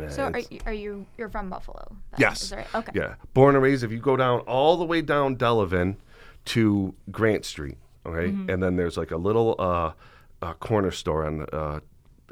yeah, 0.00 0.08
So 0.08 0.22
are 0.24 0.38
you, 0.38 0.60
are 0.66 0.72
you 0.84 1.06
you're 1.18 1.28
from 1.30 1.50
Buffalo? 1.50 1.84
then? 1.90 1.98
Yes. 2.18 2.42
Is 2.42 2.50
that 2.50 2.56
right? 2.56 2.74
Okay. 2.74 2.92
Yeah, 2.94 3.14
born 3.34 3.54
and 3.56 3.62
raised. 3.62 3.82
If 3.84 3.90
you 3.92 3.98
go 3.98 4.16
down 4.16 4.40
all 4.40 4.76
the 4.76 4.84
way 4.86 5.02
down 5.02 5.36
Delavan 5.36 5.96
to 6.46 6.94
Grant 7.10 7.44
Street, 7.44 7.78
okay, 8.06 8.26
and 8.28 8.62
then 8.62 8.76
there's 8.76 8.96
like 8.96 9.10
a 9.10 9.16
little 9.28 9.54
uh, 9.58 9.92
uh, 10.40 10.54
corner 10.54 10.90
store 10.90 11.24
on 11.26 11.46
uh, 11.52 11.80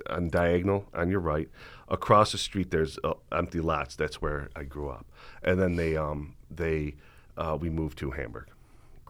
on 0.08 0.28
diagonal 0.28 0.86
on 0.94 1.10
your 1.10 1.20
right. 1.20 1.48
Across 1.90 2.32
the 2.32 2.38
street, 2.38 2.70
there's 2.70 2.98
uh, 3.02 3.14
empty 3.32 3.60
lots. 3.60 3.96
That's 3.96 4.22
where 4.22 4.48
I 4.54 4.62
grew 4.62 4.88
up, 4.90 5.06
and 5.42 5.60
then 5.60 5.74
they 5.76 5.96
um 5.96 6.36
they 6.50 6.94
uh, 7.36 7.56
we 7.60 7.68
moved 7.70 7.98
to 7.98 8.10
Hamburg. 8.12 8.46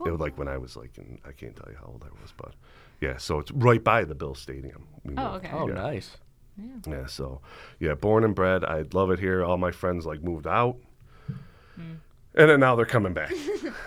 It 0.07 0.11
was 0.11 0.19
like 0.21 0.39
when 0.39 0.49
I 0.49 0.57
was 0.57 0.77
like, 0.77 0.97
in, 0.97 1.19
I 1.27 1.33
can't 1.33 1.55
tell 1.55 1.71
you 1.71 1.77
how 1.79 1.89
old 1.89 2.03
I 2.05 2.23
was, 2.23 2.33
but 2.37 2.55
yeah. 3.03 3.19
So 3.19 3.39
it's 3.39 3.51
right 3.51 3.85
by 3.85 4.05
the 4.05 4.15
Bill 4.15 4.35
Stadium. 4.35 4.87
We 5.05 5.15
Oh, 5.19 5.33
moved. 5.33 5.45
okay. 5.45 5.55
Oh, 5.55 5.69
Yeah. 5.69 5.75
nice. 5.75 6.17
Yeah, 6.87 7.07
so 7.07 7.41
yeah, 7.79 7.95
born 7.95 8.25
and 8.25 8.35
bred. 8.35 8.65
I 8.65 8.85
love 8.93 9.11
it 9.11 9.19
here. 9.19 9.43
All 9.45 9.57
my 9.59 9.71
friends 9.71 10.05
like 10.07 10.23
moved 10.23 10.47
out, 10.47 10.77
and 12.35 12.49
then 12.51 12.61
now 12.61 12.77
they're 12.77 12.87
coming 12.87 13.13
back. 13.13 13.33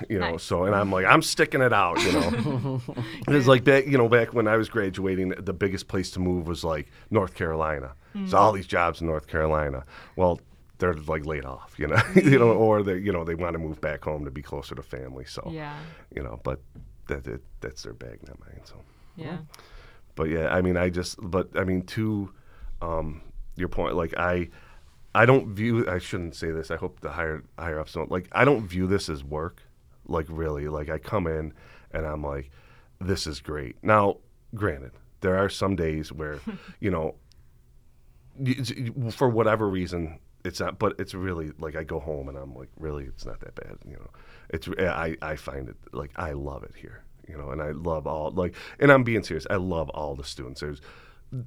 You 0.09 0.19
know, 0.19 0.31
Nice. 0.31 0.43
so 0.43 0.65
and 0.65 0.75
I'm 0.75 0.91
like, 0.91 1.05
I'm 1.05 1.21
sticking 1.21 1.61
it 1.61 1.71
out. 1.71 2.01
You 2.03 2.11
know, 2.11 2.81
it's 3.29 3.47
like 3.47 3.63
back, 3.63 3.85
you 3.85 3.97
know, 3.97 4.09
back 4.09 4.33
when 4.33 4.47
I 4.47 4.57
was 4.57 4.67
graduating, 4.67 5.29
the 5.29 5.53
biggest 5.53 5.87
place 5.87 6.11
to 6.11 6.19
move 6.19 6.47
was 6.47 6.63
like 6.63 6.87
North 7.09 7.35
Carolina. 7.35 7.93
So 8.25 8.37
all 8.37 8.51
these 8.51 8.67
jobs 8.67 9.01
in 9.01 9.07
North 9.07 9.27
Carolina. 9.27 9.85
Well, 10.17 10.41
they're 10.79 10.93
like 10.93 11.25
laid 11.25 11.45
off. 11.45 11.75
You 11.77 11.87
know, 11.87 12.01
you 12.15 12.37
know, 12.39 12.51
or 12.51 12.83
they, 12.83 12.97
you 12.97 13.11
know, 13.13 13.23
they 13.23 13.35
want 13.35 13.53
to 13.53 13.59
move 13.59 13.79
back 13.81 14.03
home 14.03 14.25
to 14.25 14.31
be 14.31 14.41
closer 14.41 14.75
to 14.75 14.83
family. 14.83 15.25
So 15.25 15.49
Yeah. 15.51 15.77
you 16.13 16.21
know, 16.23 16.39
but 16.43 16.59
that, 17.07 17.23
that 17.23 17.41
that's 17.61 17.83
their 17.83 17.93
bag, 17.93 18.19
not 18.27 18.39
mine. 18.41 18.61
So 18.65 18.75
Yeah. 19.15 19.37
but 20.15 20.29
yeah, 20.29 20.49
I 20.53 20.61
mean, 20.61 20.75
I 20.75 20.89
just, 20.89 21.17
but 21.21 21.49
I 21.55 21.63
mean, 21.63 21.83
to 21.97 22.31
um, 22.81 23.21
your 23.55 23.69
point, 23.69 23.95
like 23.95 24.13
I, 24.17 24.49
I 25.15 25.25
don't 25.25 25.49
view. 25.49 25.89
I 25.89 25.99
shouldn't 25.99 26.35
say 26.35 26.51
this. 26.51 26.71
I 26.71 26.75
hope 26.75 26.99
the 27.01 27.11
higher 27.11 27.43
higher 27.57 27.79
ups 27.79 27.93
don't. 27.93 28.11
Like 28.11 28.27
I 28.31 28.45
don't 28.45 28.67
view 28.67 28.87
this 28.87 29.09
as 29.09 29.23
work. 29.23 29.61
Like 30.07 30.25
really, 30.29 30.67
like 30.67 30.89
I 30.89 30.97
come 30.97 31.27
in 31.27 31.53
and 31.91 32.05
I'm 32.05 32.23
like, 32.23 32.49
this 32.99 33.27
is 33.27 33.39
great. 33.39 33.77
Now, 33.83 34.17
granted, 34.55 34.91
there 35.21 35.37
are 35.37 35.49
some 35.49 35.75
days 35.75 36.11
where, 36.11 36.39
you 36.79 36.91
know, 36.91 37.15
for 39.11 39.29
whatever 39.29 39.67
reason. 39.69 40.19
It's 40.45 40.59
not, 40.59 40.77
but 40.77 40.95
it's 40.99 41.13
really 41.13 41.53
like 41.57 41.77
I 41.77 41.85
go 41.85 42.01
home 42.01 42.27
and 42.27 42.37
I'm 42.37 42.53
like, 42.53 42.67
really, 42.77 43.05
it's 43.05 43.25
not 43.25 43.39
that 43.39 43.55
bad, 43.55 43.77
you 43.85 43.93
know. 43.93 44.09
It's 44.49 44.67
I 44.77 45.15
I 45.21 45.37
find 45.37 45.69
it 45.69 45.77
like 45.93 46.11
I 46.17 46.33
love 46.33 46.63
it 46.63 46.73
here, 46.75 47.05
you 47.29 47.37
know, 47.37 47.51
and 47.51 47.61
I 47.61 47.71
love 47.71 48.07
all 48.07 48.29
like, 48.31 48.53
and 48.77 48.91
I'm 48.91 49.05
being 49.05 49.23
serious. 49.23 49.47
I 49.49 49.55
love 49.55 49.89
all 49.91 50.15
the 50.15 50.25
students. 50.25 50.59
There's 50.59 50.81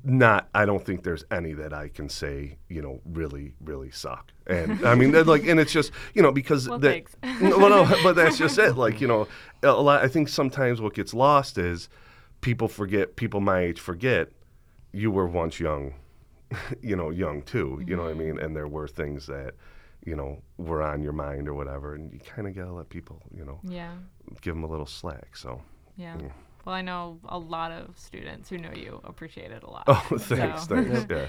not, 0.05 0.49
I 0.55 0.65
don't 0.65 0.85
think 0.85 1.05
there's 1.05 1.25
any 1.31 1.53
that 1.53 1.73
I 1.73 1.89
can 1.89 2.09
say, 2.09 2.59
you 2.69 2.83
know, 2.83 3.01
really, 3.05 3.55
really 3.63 3.91
suck. 3.91 4.33
And 4.47 4.85
I 4.85 4.95
mean, 4.95 5.13
like, 5.25 5.47
and 5.47 5.61
it's 5.61 5.73
just, 5.73 5.93
you 6.15 6.23
know, 6.23 6.33
because 6.33 6.69
Well, 6.69 6.79
that, 6.81 7.05
well, 7.41 7.71
no, 7.71 7.97
but 8.03 8.15
that's 8.15 8.39
just 8.39 8.59
it. 8.59 8.77
Like, 8.77 9.01
you 9.01 9.07
know, 9.07 9.29
a 9.63 9.73
lot. 9.73 10.03
I 10.03 10.09
think 10.09 10.29
sometimes 10.29 10.81
what 10.81 10.95
gets 10.95 11.15
lost 11.15 11.57
is 11.57 11.89
people 12.41 12.69
forget. 12.69 13.17
People 13.17 13.41
my 13.41 13.61
age 13.61 13.81
forget 13.81 14.31
you 14.97 15.11
were 15.11 15.27
once 15.27 15.61
young, 15.61 15.95
you 16.83 16.97
know, 16.97 17.11
young 17.11 17.43
too. 17.43 17.83
You 17.87 17.97
know 17.97 18.03
what 18.03 18.09
I 18.09 18.15
mm-hmm. 18.15 18.37
mean? 18.37 18.39
And 18.41 18.57
there 18.57 18.67
were 18.67 18.89
things 18.89 19.27
that, 19.27 19.55
you 20.05 20.17
know, 20.17 20.41
were 20.57 20.83
on 20.83 21.03
your 21.03 21.13
mind 21.13 21.49
or 21.49 21.55
whatever, 21.55 21.95
and 21.95 22.13
you 22.13 22.19
kind 22.21 22.49
of 22.49 22.55
gotta 22.55 22.73
let 22.73 22.89
people, 22.89 23.23
you 23.35 23.45
know, 23.45 23.61
Yeah. 23.63 23.93
give 24.41 24.55
them 24.55 24.65
a 24.65 24.69
little 24.69 24.87
slack. 24.87 25.37
So, 25.37 25.61
Yeah. 25.97 26.17
Yeah. 26.21 26.29
Well, 26.67 26.75
I 26.75 26.83
know 26.83 27.21
a 27.29 27.39
lot 27.39 27.71
of 27.71 27.97
students 27.97 28.51
who 28.51 28.59
know 28.59 28.73
you 28.75 29.01
appreciate 29.05 29.53
it 29.53 29.63
a 29.63 29.71
lot. 29.71 29.85
oh, 29.87 30.05
thanks, 30.19 30.67
So- 30.67 30.75
thanks. 30.75 31.07
Yeah, 31.11 31.27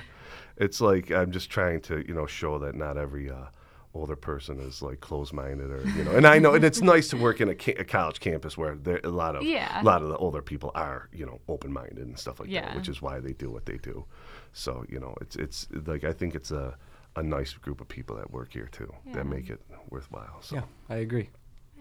it's 0.57 0.81
like 0.81 1.11
I'm 1.11 1.31
just 1.31 1.49
trying 1.51 1.81
to, 1.81 2.03
you 2.07 2.13
know, 2.15 2.25
show 2.25 2.57
that 2.59 2.75
not 2.75 2.97
every. 2.97 3.29
Uh, 3.29 3.45
older 3.93 4.15
person 4.17 4.59
is 4.59 4.83
like 4.83 4.99
closed-minded 4.99 5.71
or 5.71 5.81
you 5.97 6.03
know 6.03 6.11
and 6.11 6.27
i 6.27 6.37
know 6.37 6.53
and 6.53 6.63
it's 6.63 6.81
nice 6.81 7.07
to 7.07 7.17
work 7.17 7.41
in 7.41 7.49
a, 7.49 7.55
ca- 7.55 7.73
a 7.79 7.83
college 7.83 8.19
campus 8.19 8.55
where 8.55 8.75
there 8.75 8.99
a 9.03 9.09
lot 9.09 9.35
of 9.35 9.41
Yeah. 9.41 9.81
a 9.81 9.83
lot 9.83 10.03
of 10.03 10.09
the 10.09 10.17
older 10.17 10.41
people 10.43 10.69
are 10.75 11.09
you 11.11 11.25
know 11.25 11.39
open-minded 11.47 11.97
and 12.05 12.19
stuff 12.19 12.39
like 12.39 12.51
that 12.51 12.75
which 12.75 12.89
is 12.89 13.01
why 13.01 13.19
they 13.19 13.33
do 13.33 13.49
what 13.49 13.65
they 13.65 13.77
do 13.77 14.05
so 14.53 14.85
you 14.87 14.99
know 14.99 15.15
it's 15.19 15.35
it's 15.35 15.67
like 15.87 16.03
i 16.03 16.13
think 16.13 16.35
it's 16.35 16.51
a 16.51 16.77
a 17.15 17.23
nice 17.23 17.53
group 17.53 17.81
of 17.81 17.87
people 17.87 18.15
that 18.17 18.29
work 18.29 18.53
here 18.53 18.69
too 18.71 18.93
Yeah. 19.07 19.13
that 19.13 19.25
make 19.25 19.49
it 19.49 19.61
worthwhile 19.89 20.41
so 20.41 20.57
Yeah, 20.57 20.63
I 20.89 20.97
agree. 20.97 21.29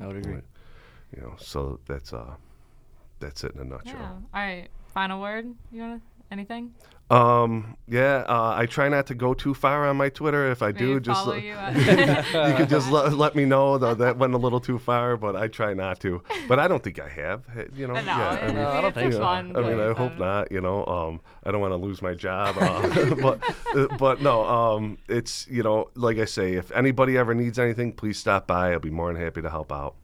I 0.00 0.06
would 0.06 0.16
agree. 0.16 0.34
Right. 0.36 0.44
you 1.14 1.20
know 1.20 1.34
so 1.36 1.80
that's 1.86 2.14
uh 2.14 2.34
that's 3.20 3.44
it 3.44 3.52
in 3.54 3.60
a 3.60 3.64
Yeah. 3.64 3.70
nutshell 3.70 4.22
All 4.34 4.40
right. 4.40 4.68
Final 4.94 5.20
word. 5.20 5.46
You 5.72 5.82
want 5.82 6.02
anything? 6.30 6.74
um 7.08 7.76
yeah 7.86 8.24
uh, 8.26 8.52
i 8.56 8.66
try 8.66 8.88
not 8.88 9.06
to 9.06 9.14
go 9.14 9.32
too 9.32 9.54
far 9.54 9.86
on 9.86 9.96
my 9.96 10.08
twitter 10.08 10.50
if 10.50 10.60
i 10.60 10.72
Maybe 10.72 10.78
do 10.80 10.98
just 10.98 11.22
follow 11.22 11.34
let- 11.36 11.44
you. 11.44 12.40
you 12.50 12.54
could 12.56 12.68
just 12.68 12.90
let, 12.90 13.12
let 13.12 13.36
me 13.36 13.44
know 13.44 13.78
though 13.78 13.94
that 13.94 14.18
went 14.18 14.34
a 14.34 14.36
little 14.36 14.58
too 14.58 14.76
far 14.80 15.16
but 15.16 15.36
i 15.36 15.46
try 15.46 15.72
not 15.72 16.00
to 16.00 16.20
but 16.48 16.58
i 16.58 16.66
don't 16.66 16.82
think 16.82 16.98
i 16.98 17.08
have 17.08 17.44
eh, 17.56 17.66
you 17.76 17.86
know 17.86 17.94
no, 17.94 18.00
yeah 18.00 18.28
I 18.42 18.46
mean, 18.48 18.56
No, 18.56 18.68
I 18.68 18.80
don't 18.80 18.92
think 18.92 19.12
so. 19.12 19.22
I 19.22 19.42
mean, 19.42 19.78
I 19.78 19.92
hope 19.92 20.18
not. 20.18 20.50
You 20.50 20.60
know, 20.60 20.84
um, 20.86 21.20
I 21.44 21.52
don't 21.52 21.60
want 21.60 21.72
to 21.72 21.76
lose 21.76 22.02
my 22.02 22.14
job, 22.14 22.56
uh, 22.58 23.14
but 23.22 23.40
uh, 23.76 23.86
but 23.96 24.20
no, 24.20 24.44
um, 24.44 24.98
it's 25.08 25.46
you 25.48 25.62
know, 25.62 25.90
like 25.94 26.18
I 26.18 26.24
say, 26.24 26.54
if 26.54 26.72
anybody 26.72 27.16
ever 27.16 27.34
needs 27.34 27.56
anything, 27.58 27.92
please 27.92 28.18
stop 28.18 28.46
by. 28.48 28.72
I'll 28.72 28.80
be 28.80 28.90
more 28.90 29.12
than 29.12 29.22
happy 29.22 29.42
to 29.42 29.50
help 29.50 29.70
out. 29.72 29.94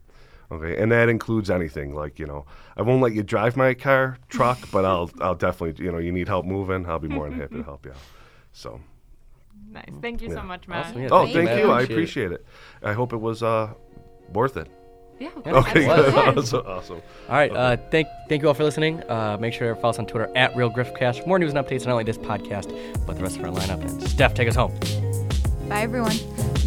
Okay, 0.51 0.81
and 0.81 0.91
that 0.91 1.09
includes 1.09 1.49
anything 1.49 1.95
like 1.95 2.19
you 2.19 2.25
know, 2.27 2.45
I 2.77 2.81
won't 2.83 3.01
let 3.01 3.13
you 3.13 3.23
drive 3.23 3.55
my 3.57 3.73
car, 3.73 4.17
truck, 4.29 4.59
but 4.71 4.85
I'll 4.85 5.09
I'll 5.21 5.35
definitely 5.35 5.83
you 5.83 5.91
know, 5.91 5.97
you 5.97 6.11
need 6.11 6.27
help 6.27 6.45
moving, 6.45 6.85
I'll 6.87 6.99
be 6.99 7.07
more 7.07 7.29
than 7.29 7.39
happy 7.39 7.55
to 7.57 7.63
help 7.71 7.85
you 7.85 7.91
out. 7.91 7.97
So, 8.51 8.79
Nice. 9.71 9.85
Thank 10.01 10.21
you 10.21 10.29
Yeah. 10.29 10.35
so 10.35 10.43
much, 10.43 10.67
Matt. 10.67 10.85
Awesome, 10.87 11.01
yeah. 11.01 11.09
oh, 11.11 11.23
Thank 11.23 11.33
thank 11.47 11.49
you, 11.59 11.65
you, 11.65 11.71
I 11.71 11.81
Appreciate 11.81 12.31
it. 12.31 12.45
it. 12.81 12.87
I 12.87 12.93
hope 12.93 13.13
it 13.13 13.17
was 13.17 13.41
uh 13.41 13.73
worth 14.31 14.57
it. 14.57 14.67
Yeah. 15.19 15.29
Yeah. 15.45 15.53
Okay, 15.53 15.85
It 15.85 15.87
was. 16.35 16.51
good. 16.51 16.65
awesome, 16.65 16.67
awesome. 16.67 17.01
All 17.29 17.35
right. 17.35 17.51
Uh, 17.51 17.77
thank 17.89 18.07
thank 18.29 18.41
you 18.41 18.47
all 18.49 18.53
for 18.53 18.63
listening. 18.63 19.01
Uh, 19.09 19.37
make 19.39 19.53
sure 19.53 19.73
to 19.73 19.79
follow 19.79 19.91
us 19.91 19.99
on 19.99 20.05
Twitter 20.05 20.29
at 20.35 20.55
Real 20.55 20.69
Griffcast 20.69 21.21
for 21.23 21.27
more 21.29 21.39
news 21.39 21.53
and 21.53 21.65
updates 21.65 21.81
on 21.81 21.87
not 21.87 21.91
only 21.93 22.03
this 22.03 22.17
podcast, 22.17 22.67
but 23.07 23.15
the 23.15 23.23
rest 23.23 23.37
of 23.37 23.45
our 23.45 23.51
lineup. 23.51 23.81
And 23.81 24.03
Steph, 24.09 24.33
take 24.35 24.47
us 24.49 24.55
home. 24.55 24.77
Bye 25.69 25.81
everyone. 25.83 26.62